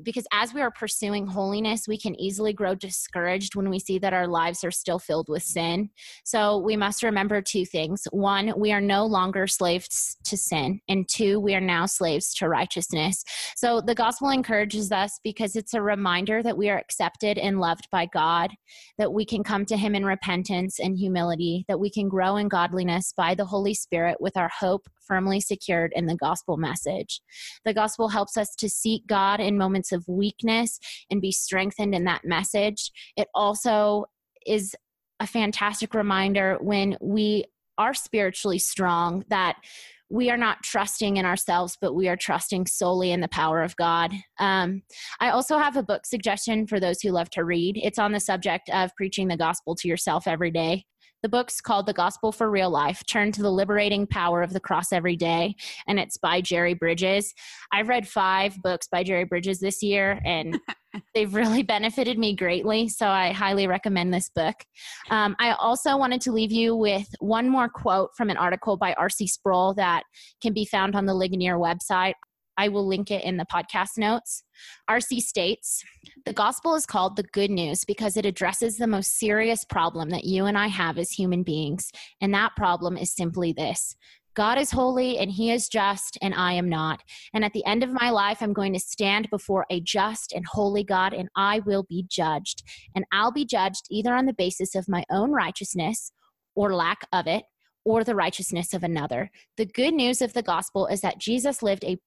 because 0.01 0.25
as 0.33 0.53
we 0.53 0.61
are 0.61 0.71
pursuing 0.71 1.27
holiness, 1.27 1.87
we 1.87 1.99
can 1.99 2.19
easily 2.19 2.53
grow 2.53 2.73
discouraged 2.73 3.55
when 3.55 3.69
we 3.69 3.79
see 3.79 3.99
that 3.99 4.13
our 4.13 4.27
lives 4.27 4.63
are 4.63 4.71
still 4.71 4.97
filled 4.97 5.29
with 5.29 5.43
sin. 5.43 5.89
So 6.23 6.57
we 6.57 6.75
must 6.75 7.03
remember 7.03 7.41
two 7.41 7.65
things. 7.65 8.07
One, 8.11 8.53
we 8.57 8.71
are 8.71 8.81
no 8.81 9.05
longer 9.05 9.45
slaves 9.45 10.17
to 10.25 10.37
sin. 10.37 10.79
And 10.89 11.07
two, 11.07 11.39
we 11.39 11.53
are 11.53 11.61
now 11.61 11.85
slaves 11.85 12.33
to 12.35 12.49
righteousness. 12.49 13.23
So 13.55 13.81
the 13.81 13.95
gospel 13.95 14.29
encourages 14.29 14.91
us 14.91 15.19
because 15.23 15.55
it's 15.55 15.73
a 15.73 15.81
reminder 15.81 16.41
that 16.41 16.57
we 16.57 16.69
are 16.69 16.77
accepted 16.77 17.37
and 17.37 17.59
loved 17.59 17.87
by 17.91 18.07
God, 18.07 18.51
that 18.97 19.13
we 19.13 19.25
can 19.25 19.43
come 19.43 19.65
to 19.65 19.77
Him 19.77 19.93
in 19.95 20.05
repentance 20.05 20.79
and 20.79 20.97
humility, 20.97 21.65
that 21.67 21.79
we 21.79 21.91
can 21.91 22.09
grow 22.09 22.37
in 22.37 22.47
godliness 22.47 23.13
by 23.15 23.35
the 23.35 23.45
Holy 23.45 23.73
Spirit 23.73 24.17
with 24.19 24.37
our 24.37 24.49
hope 24.59 24.87
firmly 25.05 25.39
secured 25.39 25.91
in 25.95 26.05
the 26.05 26.15
gospel 26.15 26.57
message. 26.57 27.21
The 27.65 27.73
gospel 27.73 28.09
helps 28.09 28.37
us 28.37 28.55
to 28.55 28.69
seek 28.69 29.05
God 29.07 29.39
in 29.39 29.57
moments 29.57 29.82
moments 29.83 29.91
of 29.91 30.07
weakness 30.07 30.79
and 31.09 31.21
be 31.21 31.31
strengthened 31.31 31.95
in 31.95 32.05
that 32.05 32.23
message. 32.23 32.91
It 33.17 33.27
also 33.33 34.05
is 34.45 34.75
a 35.19 35.27
fantastic 35.27 35.93
reminder 35.93 36.57
when 36.61 36.97
we 37.01 37.45
are 37.77 37.93
spiritually 37.93 38.59
strong 38.59 39.23
that 39.29 39.55
we 40.09 40.29
are 40.29 40.37
not 40.37 40.61
trusting 40.61 41.17
in 41.17 41.25
ourselves, 41.25 41.77
but 41.81 41.93
we 41.93 42.07
are 42.07 42.15
trusting 42.15 42.67
solely 42.67 43.11
in 43.11 43.21
the 43.21 43.27
power 43.27 43.63
of 43.63 43.75
God. 43.77 44.11
Um, 44.39 44.83
I 45.19 45.29
also 45.29 45.57
have 45.57 45.75
a 45.75 45.81
book 45.81 46.05
suggestion 46.05 46.67
for 46.67 46.79
those 46.79 47.01
who 47.01 47.09
love 47.09 47.31
to 47.31 47.43
read. 47.43 47.79
It's 47.81 47.97
on 47.97 48.11
the 48.11 48.19
subject 48.19 48.69
of 48.69 48.95
preaching 48.95 49.27
the 49.27 49.37
gospel 49.37 49.75
to 49.75 49.87
yourself 49.87 50.27
every 50.27 50.51
day. 50.51 50.85
The 51.23 51.29
book's 51.29 51.61
called 51.61 51.85
The 51.85 51.93
Gospel 51.93 52.33
for 52.33 52.51
Real 52.51 52.69
Life 52.69 53.01
Turn 53.07 53.31
to 53.31 53.41
the 53.41 53.49
Liberating 53.49 54.05
Power 54.05 54.41
of 54.41 54.51
the 54.51 54.59
Cross 54.59 54.91
Every 54.91 55.15
Day, 55.15 55.55
and 55.87 55.97
it's 55.97 56.17
by 56.17 56.41
Jerry 56.41 56.73
Bridges. 56.73 57.33
I've 57.71 57.87
read 57.87 58.05
five 58.05 58.61
books 58.61 58.89
by 58.91 59.03
Jerry 59.03 59.23
Bridges 59.23 59.61
this 59.61 59.81
year, 59.81 60.19
and 60.25 60.59
they've 61.15 61.33
really 61.33 61.63
benefited 61.63 62.19
me 62.19 62.35
greatly. 62.35 62.89
So 62.89 63.07
I 63.07 63.31
highly 63.31 63.67
recommend 63.67 64.13
this 64.13 64.29
book. 64.35 64.55
Um, 65.11 65.33
I 65.39 65.53
also 65.53 65.95
wanted 65.95 66.19
to 66.21 66.33
leave 66.33 66.51
you 66.51 66.75
with 66.75 67.07
one 67.19 67.47
more 67.47 67.69
quote 67.69 68.09
from 68.17 68.29
an 68.29 68.35
article 68.35 68.75
by 68.75 68.93
R.C. 68.95 69.25
Sproul 69.27 69.73
that 69.75 70.03
can 70.41 70.51
be 70.51 70.65
found 70.65 70.93
on 70.93 71.05
the 71.05 71.13
Ligonier 71.13 71.55
website. 71.57 72.15
I 72.57 72.69
will 72.69 72.87
link 72.87 73.11
it 73.11 73.23
in 73.23 73.37
the 73.37 73.45
podcast 73.45 73.97
notes. 73.97 74.43
RC 74.89 75.19
states 75.19 75.83
The 76.25 76.33
gospel 76.33 76.75
is 76.75 76.85
called 76.85 77.15
the 77.15 77.23
good 77.23 77.51
news 77.51 77.85
because 77.85 78.17
it 78.17 78.25
addresses 78.25 78.77
the 78.77 78.87
most 78.87 79.17
serious 79.17 79.65
problem 79.65 80.09
that 80.09 80.25
you 80.25 80.45
and 80.45 80.57
I 80.57 80.67
have 80.67 80.97
as 80.97 81.11
human 81.11 81.43
beings. 81.43 81.91
And 82.21 82.33
that 82.33 82.55
problem 82.55 82.97
is 82.97 83.15
simply 83.15 83.53
this 83.53 83.95
God 84.35 84.57
is 84.57 84.71
holy 84.71 85.17
and 85.17 85.29
he 85.29 85.51
is 85.51 85.67
just, 85.67 86.17
and 86.21 86.33
I 86.33 86.53
am 86.53 86.67
not. 86.67 87.01
And 87.33 87.45
at 87.45 87.53
the 87.53 87.65
end 87.65 87.83
of 87.83 87.91
my 87.91 88.09
life, 88.09 88.41
I'm 88.41 88.53
going 88.53 88.73
to 88.73 88.79
stand 88.79 89.29
before 89.29 89.65
a 89.69 89.79
just 89.79 90.33
and 90.33 90.45
holy 90.45 90.83
God, 90.83 91.13
and 91.13 91.29
I 91.35 91.59
will 91.59 91.83
be 91.83 92.05
judged. 92.09 92.63
And 92.95 93.05
I'll 93.11 93.31
be 93.31 93.45
judged 93.45 93.83
either 93.91 94.13
on 94.13 94.25
the 94.25 94.33
basis 94.33 94.75
of 94.75 94.89
my 94.89 95.03
own 95.11 95.31
righteousness 95.31 96.11
or 96.55 96.73
lack 96.73 97.07
of 97.11 97.27
it, 97.27 97.43
or 97.85 98.03
the 98.03 98.15
righteousness 98.15 98.73
of 98.73 98.83
another. 98.83 99.29
The 99.57 99.65
good 99.65 99.93
news 99.93 100.21
of 100.21 100.33
the 100.33 100.43
gospel 100.43 100.87
is 100.87 101.01
that 101.01 101.19
Jesus 101.19 101.61
lived 101.61 101.83
a 101.83 101.97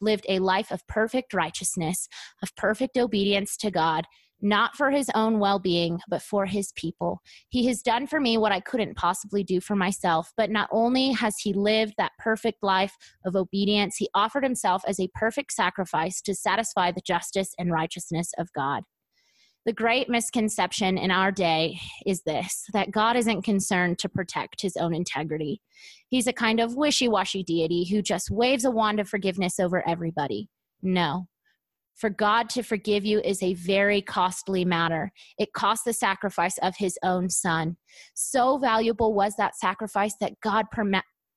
lived 0.00 0.26
a 0.28 0.38
life 0.38 0.70
of 0.70 0.86
perfect 0.86 1.34
righteousness, 1.34 2.08
of 2.42 2.54
perfect 2.56 2.96
obedience 2.96 3.56
to 3.58 3.70
God, 3.70 4.04
not 4.42 4.74
for 4.74 4.90
his 4.90 5.08
own 5.14 5.38
well 5.38 5.58
being, 5.58 6.00
but 6.08 6.20
for 6.20 6.46
his 6.46 6.72
people. 6.72 7.20
He 7.48 7.66
has 7.66 7.80
done 7.80 8.06
for 8.06 8.20
me 8.20 8.36
what 8.36 8.52
I 8.52 8.60
couldn't 8.60 8.96
possibly 8.96 9.44
do 9.44 9.60
for 9.60 9.76
myself. 9.76 10.32
But 10.36 10.50
not 10.50 10.68
only 10.72 11.12
has 11.12 11.38
he 11.38 11.52
lived 11.52 11.94
that 11.98 12.12
perfect 12.18 12.62
life 12.62 12.96
of 13.24 13.36
obedience, 13.36 13.96
he 13.96 14.08
offered 14.14 14.42
himself 14.42 14.82
as 14.86 14.98
a 14.98 15.08
perfect 15.14 15.52
sacrifice 15.52 16.20
to 16.22 16.34
satisfy 16.34 16.90
the 16.90 17.00
justice 17.00 17.54
and 17.58 17.70
righteousness 17.70 18.32
of 18.36 18.52
God. 18.52 18.82
The 19.64 19.72
great 19.72 20.08
misconception 20.08 20.98
in 20.98 21.12
our 21.12 21.30
day 21.30 21.78
is 22.04 22.22
this 22.22 22.64
that 22.72 22.90
God 22.90 23.14
isn't 23.14 23.42
concerned 23.42 24.00
to 24.00 24.08
protect 24.08 24.60
his 24.60 24.76
own 24.76 24.92
integrity. 24.92 25.62
He's 26.08 26.26
a 26.26 26.32
kind 26.32 26.58
of 26.58 26.74
wishy 26.74 27.06
washy 27.06 27.44
deity 27.44 27.88
who 27.88 28.02
just 28.02 28.28
waves 28.28 28.64
a 28.64 28.72
wand 28.72 28.98
of 28.98 29.08
forgiveness 29.08 29.60
over 29.60 29.86
everybody. 29.88 30.48
No. 30.82 31.28
For 31.94 32.10
God 32.10 32.50
to 32.50 32.64
forgive 32.64 33.04
you 33.04 33.20
is 33.20 33.40
a 33.40 33.54
very 33.54 34.02
costly 34.02 34.64
matter. 34.64 35.12
It 35.38 35.52
cost 35.52 35.84
the 35.84 35.92
sacrifice 35.92 36.58
of 36.58 36.74
his 36.78 36.98
own 37.04 37.30
son. 37.30 37.76
So 38.14 38.58
valuable 38.58 39.14
was 39.14 39.36
that 39.36 39.54
sacrifice 39.54 40.16
that 40.20 40.40
God 40.42 40.66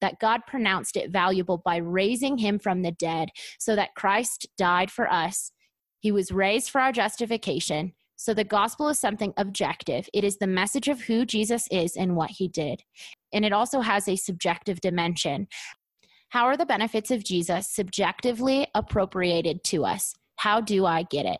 that 0.02 0.20
God 0.20 0.42
pronounced 0.48 0.98
it 0.98 1.12
valuable 1.12 1.62
by 1.64 1.78
raising 1.78 2.40
him 2.40 2.58
from 2.58 2.82
the 2.82 2.92
dead 2.92 3.30
so 3.60 3.76
that 3.76 3.94
Christ 3.96 4.48
died 4.58 4.90
for 4.90 5.12
us. 5.12 5.52
He 6.00 6.12
was 6.12 6.32
raised 6.32 6.72
for 6.72 6.82
our 6.82 6.92
justification 6.92 7.94
so 8.16 8.34
the 8.34 8.44
gospel 8.44 8.90
is 8.90 9.00
something 9.00 9.34
objective. 9.38 10.10
It 10.14 10.24
is 10.24 10.38
the 10.38 10.48
message 10.48 10.88
of 10.88 11.02
who 11.02 11.26
Jesus 11.26 11.68
is 11.72 11.96
and 11.96 12.16
what 12.16 12.32
he 12.32 12.48
did. 12.48 12.84
And 13.34 13.46
it 13.46 13.54
also 13.54 13.82
has 13.82 14.08
a 14.08 14.16
subjective 14.16 14.82
dimension. 14.82 15.48
How 16.30 16.46
are 16.46 16.58
the 16.58 16.66
benefits 16.66 17.12
of 17.12 17.24
Jesus 17.24 17.70
subjectively 17.70 18.68
appropriated 18.74 19.64
to 19.66 19.86
us? 19.86 20.16
How 20.38 20.62
do 20.62 20.86
I 20.86 21.04
get 21.04 21.26
it? 21.26 21.40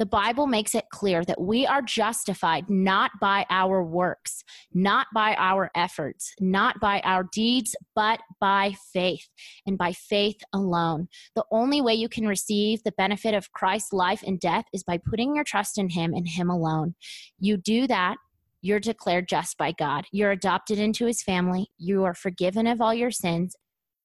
The 0.00 0.06
Bible 0.06 0.46
makes 0.46 0.74
it 0.74 0.88
clear 0.88 1.26
that 1.26 1.38
we 1.38 1.66
are 1.66 1.82
justified 1.82 2.70
not 2.70 3.10
by 3.20 3.44
our 3.50 3.84
works, 3.84 4.42
not 4.72 5.08
by 5.12 5.34
our 5.34 5.70
efforts, 5.74 6.34
not 6.40 6.80
by 6.80 7.00
our 7.04 7.28
deeds, 7.34 7.76
but 7.94 8.20
by 8.40 8.72
faith 8.94 9.28
and 9.66 9.76
by 9.76 9.92
faith 9.92 10.40
alone. 10.54 11.08
The 11.34 11.44
only 11.52 11.82
way 11.82 11.92
you 11.92 12.08
can 12.08 12.26
receive 12.26 12.82
the 12.82 12.92
benefit 12.92 13.34
of 13.34 13.52
Christ's 13.52 13.92
life 13.92 14.24
and 14.26 14.40
death 14.40 14.64
is 14.72 14.82
by 14.82 14.96
putting 14.96 15.34
your 15.34 15.44
trust 15.44 15.76
in 15.76 15.90
Him 15.90 16.14
and 16.14 16.26
Him 16.26 16.48
alone. 16.48 16.94
You 17.38 17.58
do 17.58 17.86
that 17.86 18.16
you're 18.62 18.80
declared 18.80 19.26
just 19.26 19.56
by 19.56 19.72
God. 19.72 20.04
You're 20.12 20.32
adopted 20.32 20.78
into 20.78 21.06
his 21.06 21.22
family. 21.22 21.70
You 21.78 22.04
are 22.04 22.14
forgiven 22.14 22.66
of 22.66 22.80
all 22.80 22.92
your 22.92 23.10
sins, 23.10 23.56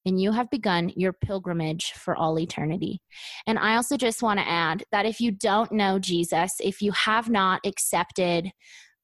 and 0.06 0.22
you 0.22 0.32
have 0.32 0.49
begun 0.49 0.91
your 0.95 1.14
pilgrimage 1.14 1.93
for 1.93 2.16
all 2.16 2.39
eternity. 2.39 3.01
And 3.47 3.58
I 3.58 3.76
also 3.76 3.97
just 3.97 4.22
want 4.22 4.39
to 4.39 4.47
add 4.47 4.84
that 4.91 5.06
if 5.06 5.20
you 5.20 5.32
don't 5.32 5.72
know 5.72 5.99
Jesus, 5.99 6.56
if 6.60 6.82
you 6.82 6.91
have 6.91 7.30
not 7.30 7.62
accepted 7.66 8.51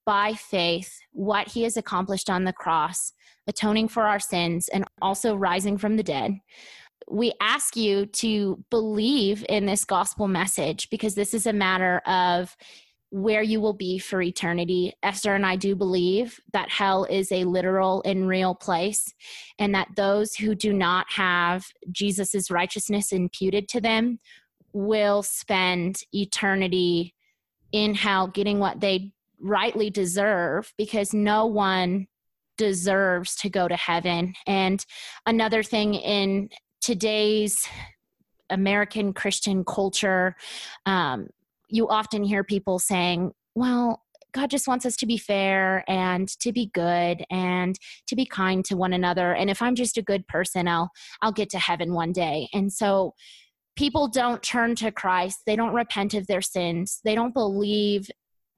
by 0.05 0.33
faith 0.33 0.99
what 1.11 1.47
he 1.47 1.63
has 1.63 1.77
accomplished 1.77 2.29
on 2.29 2.43
the 2.43 2.53
cross, 2.53 3.13
atoning 3.47 3.87
for 3.87 4.03
our 4.03 4.19
sins 4.19 4.67
and 4.67 4.85
also 5.01 5.35
rising 5.35 5.77
from 5.77 5.97
the 5.97 6.03
dead, 6.03 6.37
we 7.09 7.33
ask 7.41 7.75
you 7.75 8.05
to 8.05 8.63
believe 8.69 9.45
in 9.49 9.65
this 9.65 9.85
gospel 9.85 10.27
message 10.27 10.89
because 10.89 11.15
this 11.15 11.33
is 11.33 11.45
a 11.45 11.53
matter 11.53 11.99
of 12.05 12.55
where 13.11 13.41
you 13.41 13.59
will 13.59 13.73
be 13.73 13.99
for 13.99 14.21
eternity. 14.21 14.93
Esther 15.03 15.35
and 15.35 15.45
I 15.45 15.57
do 15.57 15.75
believe 15.75 16.39
that 16.53 16.69
hell 16.69 17.03
is 17.03 17.31
a 17.31 17.43
literal 17.43 18.01
and 18.05 18.27
real 18.27 18.55
place, 18.55 19.13
and 19.59 19.75
that 19.75 19.89
those 19.95 20.33
who 20.33 20.55
do 20.55 20.73
not 20.73 21.05
have 21.09 21.65
Jesus' 21.91 22.49
righteousness 22.49 23.11
imputed 23.11 23.67
to 23.69 23.81
them 23.81 24.19
will 24.73 25.21
spend 25.21 26.01
eternity 26.13 27.13
in 27.73 27.93
hell 27.93 28.27
getting 28.27 28.59
what 28.59 28.79
they 28.79 29.11
rightly 29.39 29.89
deserve 29.89 30.73
because 30.77 31.13
no 31.13 31.45
one 31.45 32.07
deserves 32.57 33.35
to 33.35 33.49
go 33.49 33.67
to 33.67 33.75
heaven. 33.75 34.33
And 34.47 34.85
another 35.25 35.63
thing 35.63 35.95
in 35.95 36.49
today's 36.79 37.67
American 38.49 39.13
Christian 39.13 39.63
culture, 39.65 40.35
um, 40.85 41.27
you 41.71 41.87
often 41.87 42.23
hear 42.23 42.43
people 42.43 42.79
saying, 42.79 43.31
well, 43.55 44.03
God 44.33 44.49
just 44.49 44.67
wants 44.67 44.85
us 44.85 44.95
to 44.97 45.05
be 45.05 45.17
fair 45.17 45.83
and 45.89 46.27
to 46.39 46.51
be 46.51 46.71
good 46.73 47.25
and 47.29 47.77
to 48.07 48.15
be 48.15 48.25
kind 48.25 48.63
to 48.65 48.77
one 48.77 48.93
another. 48.93 49.33
And 49.33 49.49
if 49.49 49.61
I'm 49.61 49.75
just 49.75 49.97
a 49.97 50.01
good 50.01 50.27
person, 50.27 50.67
I'll 50.67 50.91
I'll 51.21 51.31
get 51.31 51.49
to 51.51 51.59
heaven 51.59 51.93
one 51.93 52.13
day. 52.13 52.47
And 52.53 52.71
so 52.71 53.13
people 53.75 54.07
don't 54.07 54.41
turn 54.41 54.75
to 54.75 54.91
Christ. 54.91 55.39
They 55.45 55.55
don't 55.55 55.73
repent 55.73 56.13
of 56.13 56.27
their 56.27 56.41
sins. 56.41 57.01
They 57.03 57.15
don't 57.15 57.33
believe 57.33 58.09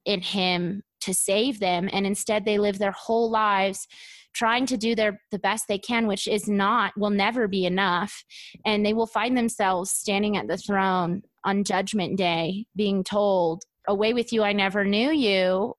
in 0.05 0.22
him 0.22 0.84
to 1.03 1.13
save 1.13 1.59
them 1.59 1.89
and 1.91 2.05
instead 2.05 2.45
they 2.45 2.57
live 2.57 2.79
their 2.79 2.91
whole 2.91 3.29
lives 3.29 3.87
trying 4.33 4.65
to 4.65 4.77
do 4.77 4.95
their 4.95 5.21
the 5.31 5.39
best 5.39 5.67
they 5.67 5.77
can 5.77 6.07
which 6.07 6.27
is 6.27 6.47
not 6.47 6.91
will 6.97 7.11
never 7.11 7.47
be 7.47 7.65
enough. 7.65 8.23
And 8.65 8.85
they 8.85 8.93
will 8.93 9.05
find 9.05 9.37
themselves 9.37 9.91
standing 9.91 10.37
at 10.37 10.47
the 10.47 10.57
throne 10.57 11.23
on 11.43 11.63
judgment 11.63 12.17
day 12.17 12.65
being 12.75 13.03
told 13.03 13.63
away 13.87 14.13
with 14.13 14.31
you 14.31 14.43
i 14.43 14.53
never 14.53 14.85
knew 14.85 15.11
you 15.11 15.73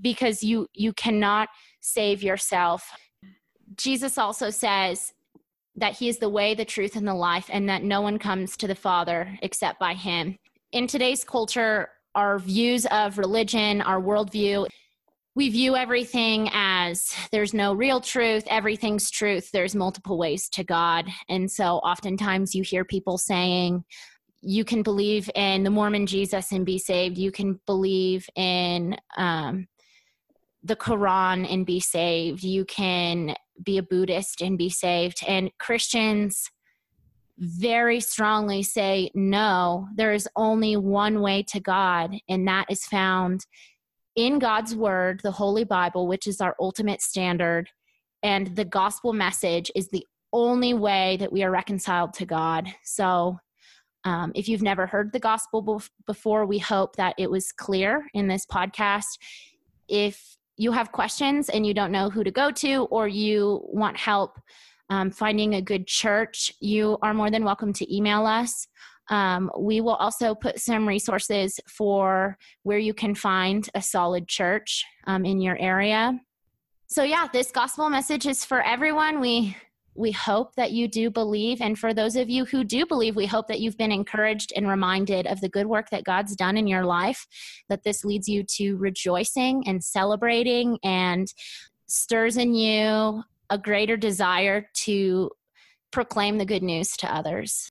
because 0.00 0.42
you 0.42 0.68
you 0.74 0.92
cannot 0.92 1.48
save 1.80 2.22
yourself. 2.22 2.90
Jesus 3.76 4.18
also 4.18 4.50
says 4.50 5.12
that 5.76 5.96
he 5.96 6.08
is 6.08 6.18
the 6.18 6.28
way 6.28 6.54
the 6.54 6.64
truth 6.64 6.96
and 6.96 7.08
the 7.08 7.14
life 7.14 7.48
and 7.50 7.68
that 7.68 7.82
no 7.82 8.00
one 8.00 8.18
comes 8.18 8.56
to 8.58 8.66
the 8.66 8.74
father 8.74 9.38
except 9.42 9.80
by 9.80 9.94
him. 9.94 10.38
In 10.70 10.86
today's 10.86 11.24
culture 11.24 11.88
our 12.14 12.38
views 12.38 12.86
of 12.86 13.18
religion 13.18 13.80
our 13.80 14.00
worldview 14.00 14.66
we 15.34 15.48
view 15.48 15.76
everything 15.76 16.50
as 16.52 17.10
there's 17.32 17.54
no 17.54 17.72
real 17.72 18.02
truth, 18.02 18.44
everything's 18.48 19.10
truth, 19.10 19.48
there's 19.50 19.74
multiple 19.74 20.18
ways 20.18 20.48
to 20.50 20.62
God. 20.62 21.08
And 21.28 21.50
so 21.50 21.76
oftentimes 21.76 22.54
you 22.54 22.62
hear 22.62 22.84
people 22.84 23.16
saying, 23.16 23.82
you 24.42 24.64
can 24.64 24.82
believe 24.82 25.30
in 25.34 25.62
the 25.62 25.70
Mormon 25.70 26.06
Jesus 26.06 26.52
and 26.52 26.66
be 26.66 26.76
saved. 26.76 27.16
You 27.16 27.30
can 27.30 27.60
believe 27.64 28.28
in 28.34 28.96
um, 29.16 29.68
the 30.62 30.76
Quran 30.76 31.50
and 31.50 31.64
be 31.64 31.80
saved. 31.80 32.42
You 32.42 32.64
can 32.64 33.34
be 33.62 33.78
a 33.78 33.82
Buddhist 33.82 34.42
and 34.42 34.58
be 34.58 34.68
saved. 34.68 35.22
And 35.26 35.50
Christians 35.58 36.50
very 37.38 38.00
strongly 38.00 38.62
say, 38.62 39.10
no, 39.14 39.88
there 39.96 40.12
is 40.12 40.28
only 40.36 40.76
one 40.76 41.20
way 41.20 41.42
to 41.44 41.60
God, 41.60 42.14
and 42.28 42.46
that 42.48 42.66
is 42.70 42.84
found 42.84 43.46
in 44.14 44.38
God's 44.38 44.74
Word, 44.76 45.20
the 45.22 45.32
Holy 45.32 45.64
Bible, 45.64 46.06
which 46.06 46.26
is 46.26 46.40
our 46.40 46.54
ultimate 46.60 47.00
standard. 47.00 47.68
And 48.22 48.54
the 48.56 48.64
gospel 48.64 49.12
message 49.12 49.70
is 49.74 49.88
the 49.88 50.06
only 50.32 50.74
way 50.74 51.16
that 51.18 51.32
we 51.32 51.42
are 51.42 51.50
reconciled 51.50 52.14
to 52.14 52.26
God. 52.26 52.68
So, 52.84 53.38
Um, 54.04 54.32
if 54.34 54.48
you've 54.48 54.62
never 54.62 54.86
heard 54.86 55.12
the 55.12 55.20
gospel 55.20 55.62
bef- 55.62 55.88
before, 56.06 56.44
we 56.44 56.58
hope 56.58 56.96
that 56.96 57.14
it 57.18 57.30
was 57.30 57.52
clear 57.52 58.08
in 58.14 58.26
this 58.26 58.44
podcast. 58.44 59.16
If 59.86 60.36
you 60.56 60.72
have 60.72 60.90
questions 60.90 61.48
and 61.48 61.64
you 61.64 61.72
don't 61.72 61.92
know 61.92 62.10
who 62.10 62.24
to 62.24 62.32
go 62.32 62.50
to, 62.50 62.86
or 62.90 63.06
you 63.06 63.60
want 63.62 63.96
help 63.96 64.40
um, 64.92 65.10
finding 65.10 65.54
a 65.54 65.62
good 65.62 65.86
church, 65.86 66.52
you 66.60 66.98
are 67.00 67.14
more 67.14 67.30
than 67.30 67.44
welcome 67.44 67.72
to 67.72 67.94
email 67.94 68.26
us. 68.26 68.68
Um, 69.08 69.50
we 69.58 69.80
will 69.80 69.94
also 69.94 70.34
put 70.34 70.60
some 70.60 70.86
resources 70.86 71.58
for 71.66 72.36
where 72.62 72.78
you 72.78 72.92
can 72.92 73.14
find 73.14 73.66
a 73.74 73.80
solid 73.80 74.28
church 74.28 74.84
um, 75.06 75.24
in 75.24 75.40
your 75.40 75.56
area. 75.58 76.20
So, 76.88 77.04
yeah, 77.04 77.26
this 77.32 77.50
gospel 77.50 77.88
message 77.88 78.26
is 78.26 78.44
for 78.44 78.60
everyone. 78.60 79.20
We 79.20 79.56
we 79.94 80.10
hope 80.10 80.54
that 80.56 80.72
you 80.72 80.88
do 80.88 81.10
believe. 81.10 81.60
And 81.60 81.78
for 81.78 81.92
those 81.92 82.16
of 82.16 82.30
you 82.30 82.46
who 82.46 82.64
do 82.64 82.86
believe, 82.86 83.14
we 83.14 83.26
hope 83.26 83.48
that 83.48 83.60
you've 83.60 83.76
been 83.76 83.92
encouraged 83.92 84.52
and 84.56 84.66
reminded 84.66 85.26
of 85.26 85.42
the 85.42 85.50
good 85.50 85.66
work 85.66 85.90
that 85.90 86.04
God's 86.04 86.34
done 86.34 86.56
in 86.56 86.66
your 86.66 86.84
life, 86.84 87.26
that 87.68 87.82
this 87.82 88.02
leads 88.02 88.26
you 88.26 88.42
to 88.56 88.76
rejoicing 88.76 89.64
and 89.66 89.84
celebrating 89.84 90.78
and 90.82 91.32
stirs 91.86 92.38
in 92.38 92.54
you 92.54 93.22
a 93.52 93.58
greater 93.58 93.98
desire 93.98 94.66
to 94.72 95.30
proclaim 95.92 96.38
the 96.38 96.46
good 96.46 96.62
news 96.62 96.96
to 96.96 97.14
others. 97.14 97.70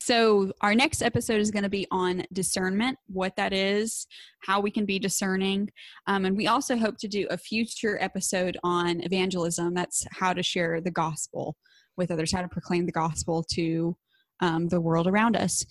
So, 0.00 0.52
our 0.62 0.74
next 0.74 1.02
episode 1.02 1.38
is 1.38 1.50
going 1.50 1.64
to 1.64 1.68
be 1.68 1.86
on 1.90 2.22
discernment, 2.32 2.96
what 3.08 3.36
that 3.36 3.52
is, 3.52 4.06
how 4.40 4.60
we 4.60 4.70
can 4.70 4.86
be 4.86 4.98
discerning. 4.98 5.68
Um, 6.06 6.24
and 6.24 6.34
we 6.34 6.46
also 6.46 6.78
hope 6.78 6.96
to 7.00 7.08
do 7.08 7.26
a 7.28 7.36
future 7.36 7.98
episode 8.00 8.56
on 8.64 9.02
evangelism. 9.02 9.74
That's 9.74 10.06
how 10.10 10.32
to 10.32 10.42
share 10.42 10.80
the 10.80 10.90
gospel 10.90 11.56
with 11.98 12.10
others, 12.10 12.32
how 12.32 12.40
to 12.40 12.48
proclaim 12.48 12.86
the 12.86 12.92
gospel 12.92 13.44
to 13.52 13.94
um, 14.40 14.68
the 14.68 14.80
world 14.80 15.06
around 15.06 15.36
us. 15.36 15.66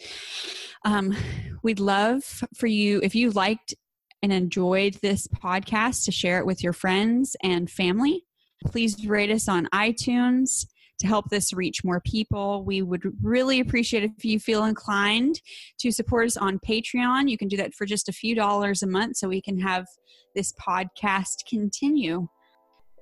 Um, 0.86 1.18
we'd 1.64 1.80
love 1.80 2.44
for 2.56 2.68
you, 2.68 3.00
if 3.02 3.16
you 3.16 3.32
liked 3.32 3.74
and 4.22 4.32
enjoyed 4.32 5.00
this 5.02 5.28
podcast, 5.28 6.06
to 6.06 6.12
share 6.12 6.38
it 6.38 6.46
with 6.46 6.62
your 6.62 6.74
friends 6.74 7.36
and 7.42 7.72
family. 7.72 8.27
Please 8.66 9.06
rate 9.06 9.32
us 9.32 9.48
on 9.48 9.68
iTunes 9.74 10.66
to 11.00 11.08
help 11.08 11.30
this 11.30 11.54
reach 11.54 11.84
more 11.84 12.02
people. 12.02 12.64
We 12.64 12.82
would 12.82 13.04
really 13.22 13.60
appreciate 13.60 14.04
if 14.04 14.26
you 14.26 14.40
feel 14.40 14.66
inclined 14.66 15.42
to 15.80 15.92
support 15.92 16.28
us 16.28 16.38
on 16.38 16.60
Patreon. 16.60 17.30
You 17.30 17.38
can 17.38 17.48
do 17.48 17.58
that 17.58 17.74
for 17.74 17.86
just 17.86 18.10
a 18.10 18.14
few 18.14 18.36
dollars 18.36 18.82
a 18.82 18.88
month 18.88 19.18
so 19.18 19.28
we 19.28 19.42
can 19.42 19.60
have 19.60 19.86
this 20.36 20.54
podcast 20.54 21.46
continue. 21.48 22.28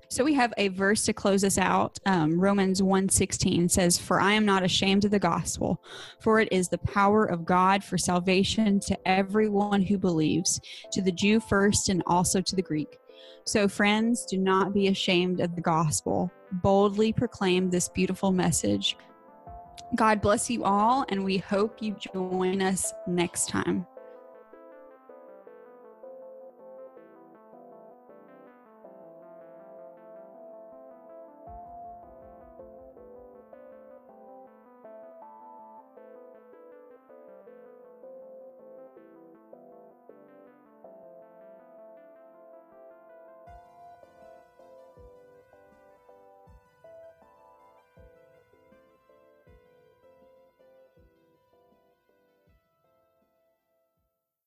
So 0.08 0.24
we 0.24 0.34
have 0.34 0.54
a 0.56 0.68
verse 0.68 1.04
to 1.06 1.12
close 1.12 1.42
us 1.42 1.58
out. 1.58 1.98
Um, 2.06 2.38
Romans 2.38 2.80
1:16 2.80 3.68
says, 3.68 3.98
"For 3.98 4.20
I 4.20 4.34
am 4.34 4.46
not 4.46 4.62
ashamed 4.62 5.04
of 5.04 5.10
the 5.10 5.18
gospel, 5.18 5.82
for 6.20 6.38
it 6.38 6.48
is 6.52 6.68
the 6.68 6.78
power 6.78 7.24
of 7.24 7.44
God 7.44 7.82
for 7.82 7.98
salvation 7.98 8.78
to 8.80 8.96
everyone 9.08 9.82
who 9.82 9.98
believes, 9.98 10.60
to 10.92 11.02
the 11.02 11.10
Jew 11.10 11.40
first 11.40 11.88
and 11.88 12.04
also 12.06 12.40
to 12.40 12.54
the 12.54 12.62
Greek." 12.62 12.98
So, 13.44 13.68
friends, 13.68 14.24
do 14.26 14.38
not 14.38 14.74
be 14.74 14.88
ashamed 14.88 15.40
of 15.40 15.54
the 15.54 15.60
gospel. 15.60 16.30
Boldly 16.52 17.12
proclaim 17.12 17.70
this 17.70 17.88
beautiful 17.88 18.32
message. 18.32 18.96
God 19.94 20.20
bless 20.20 20.50
you 20.50 20.64
all, 20.64 21.04
and 21.08 21.24
we 21.24 21.38
hope 21.38 21.80
you 21.80 21.96
join 22.12 22.60
us 22.60 22.92
next 23.06 23.48
time. 23.48 23.86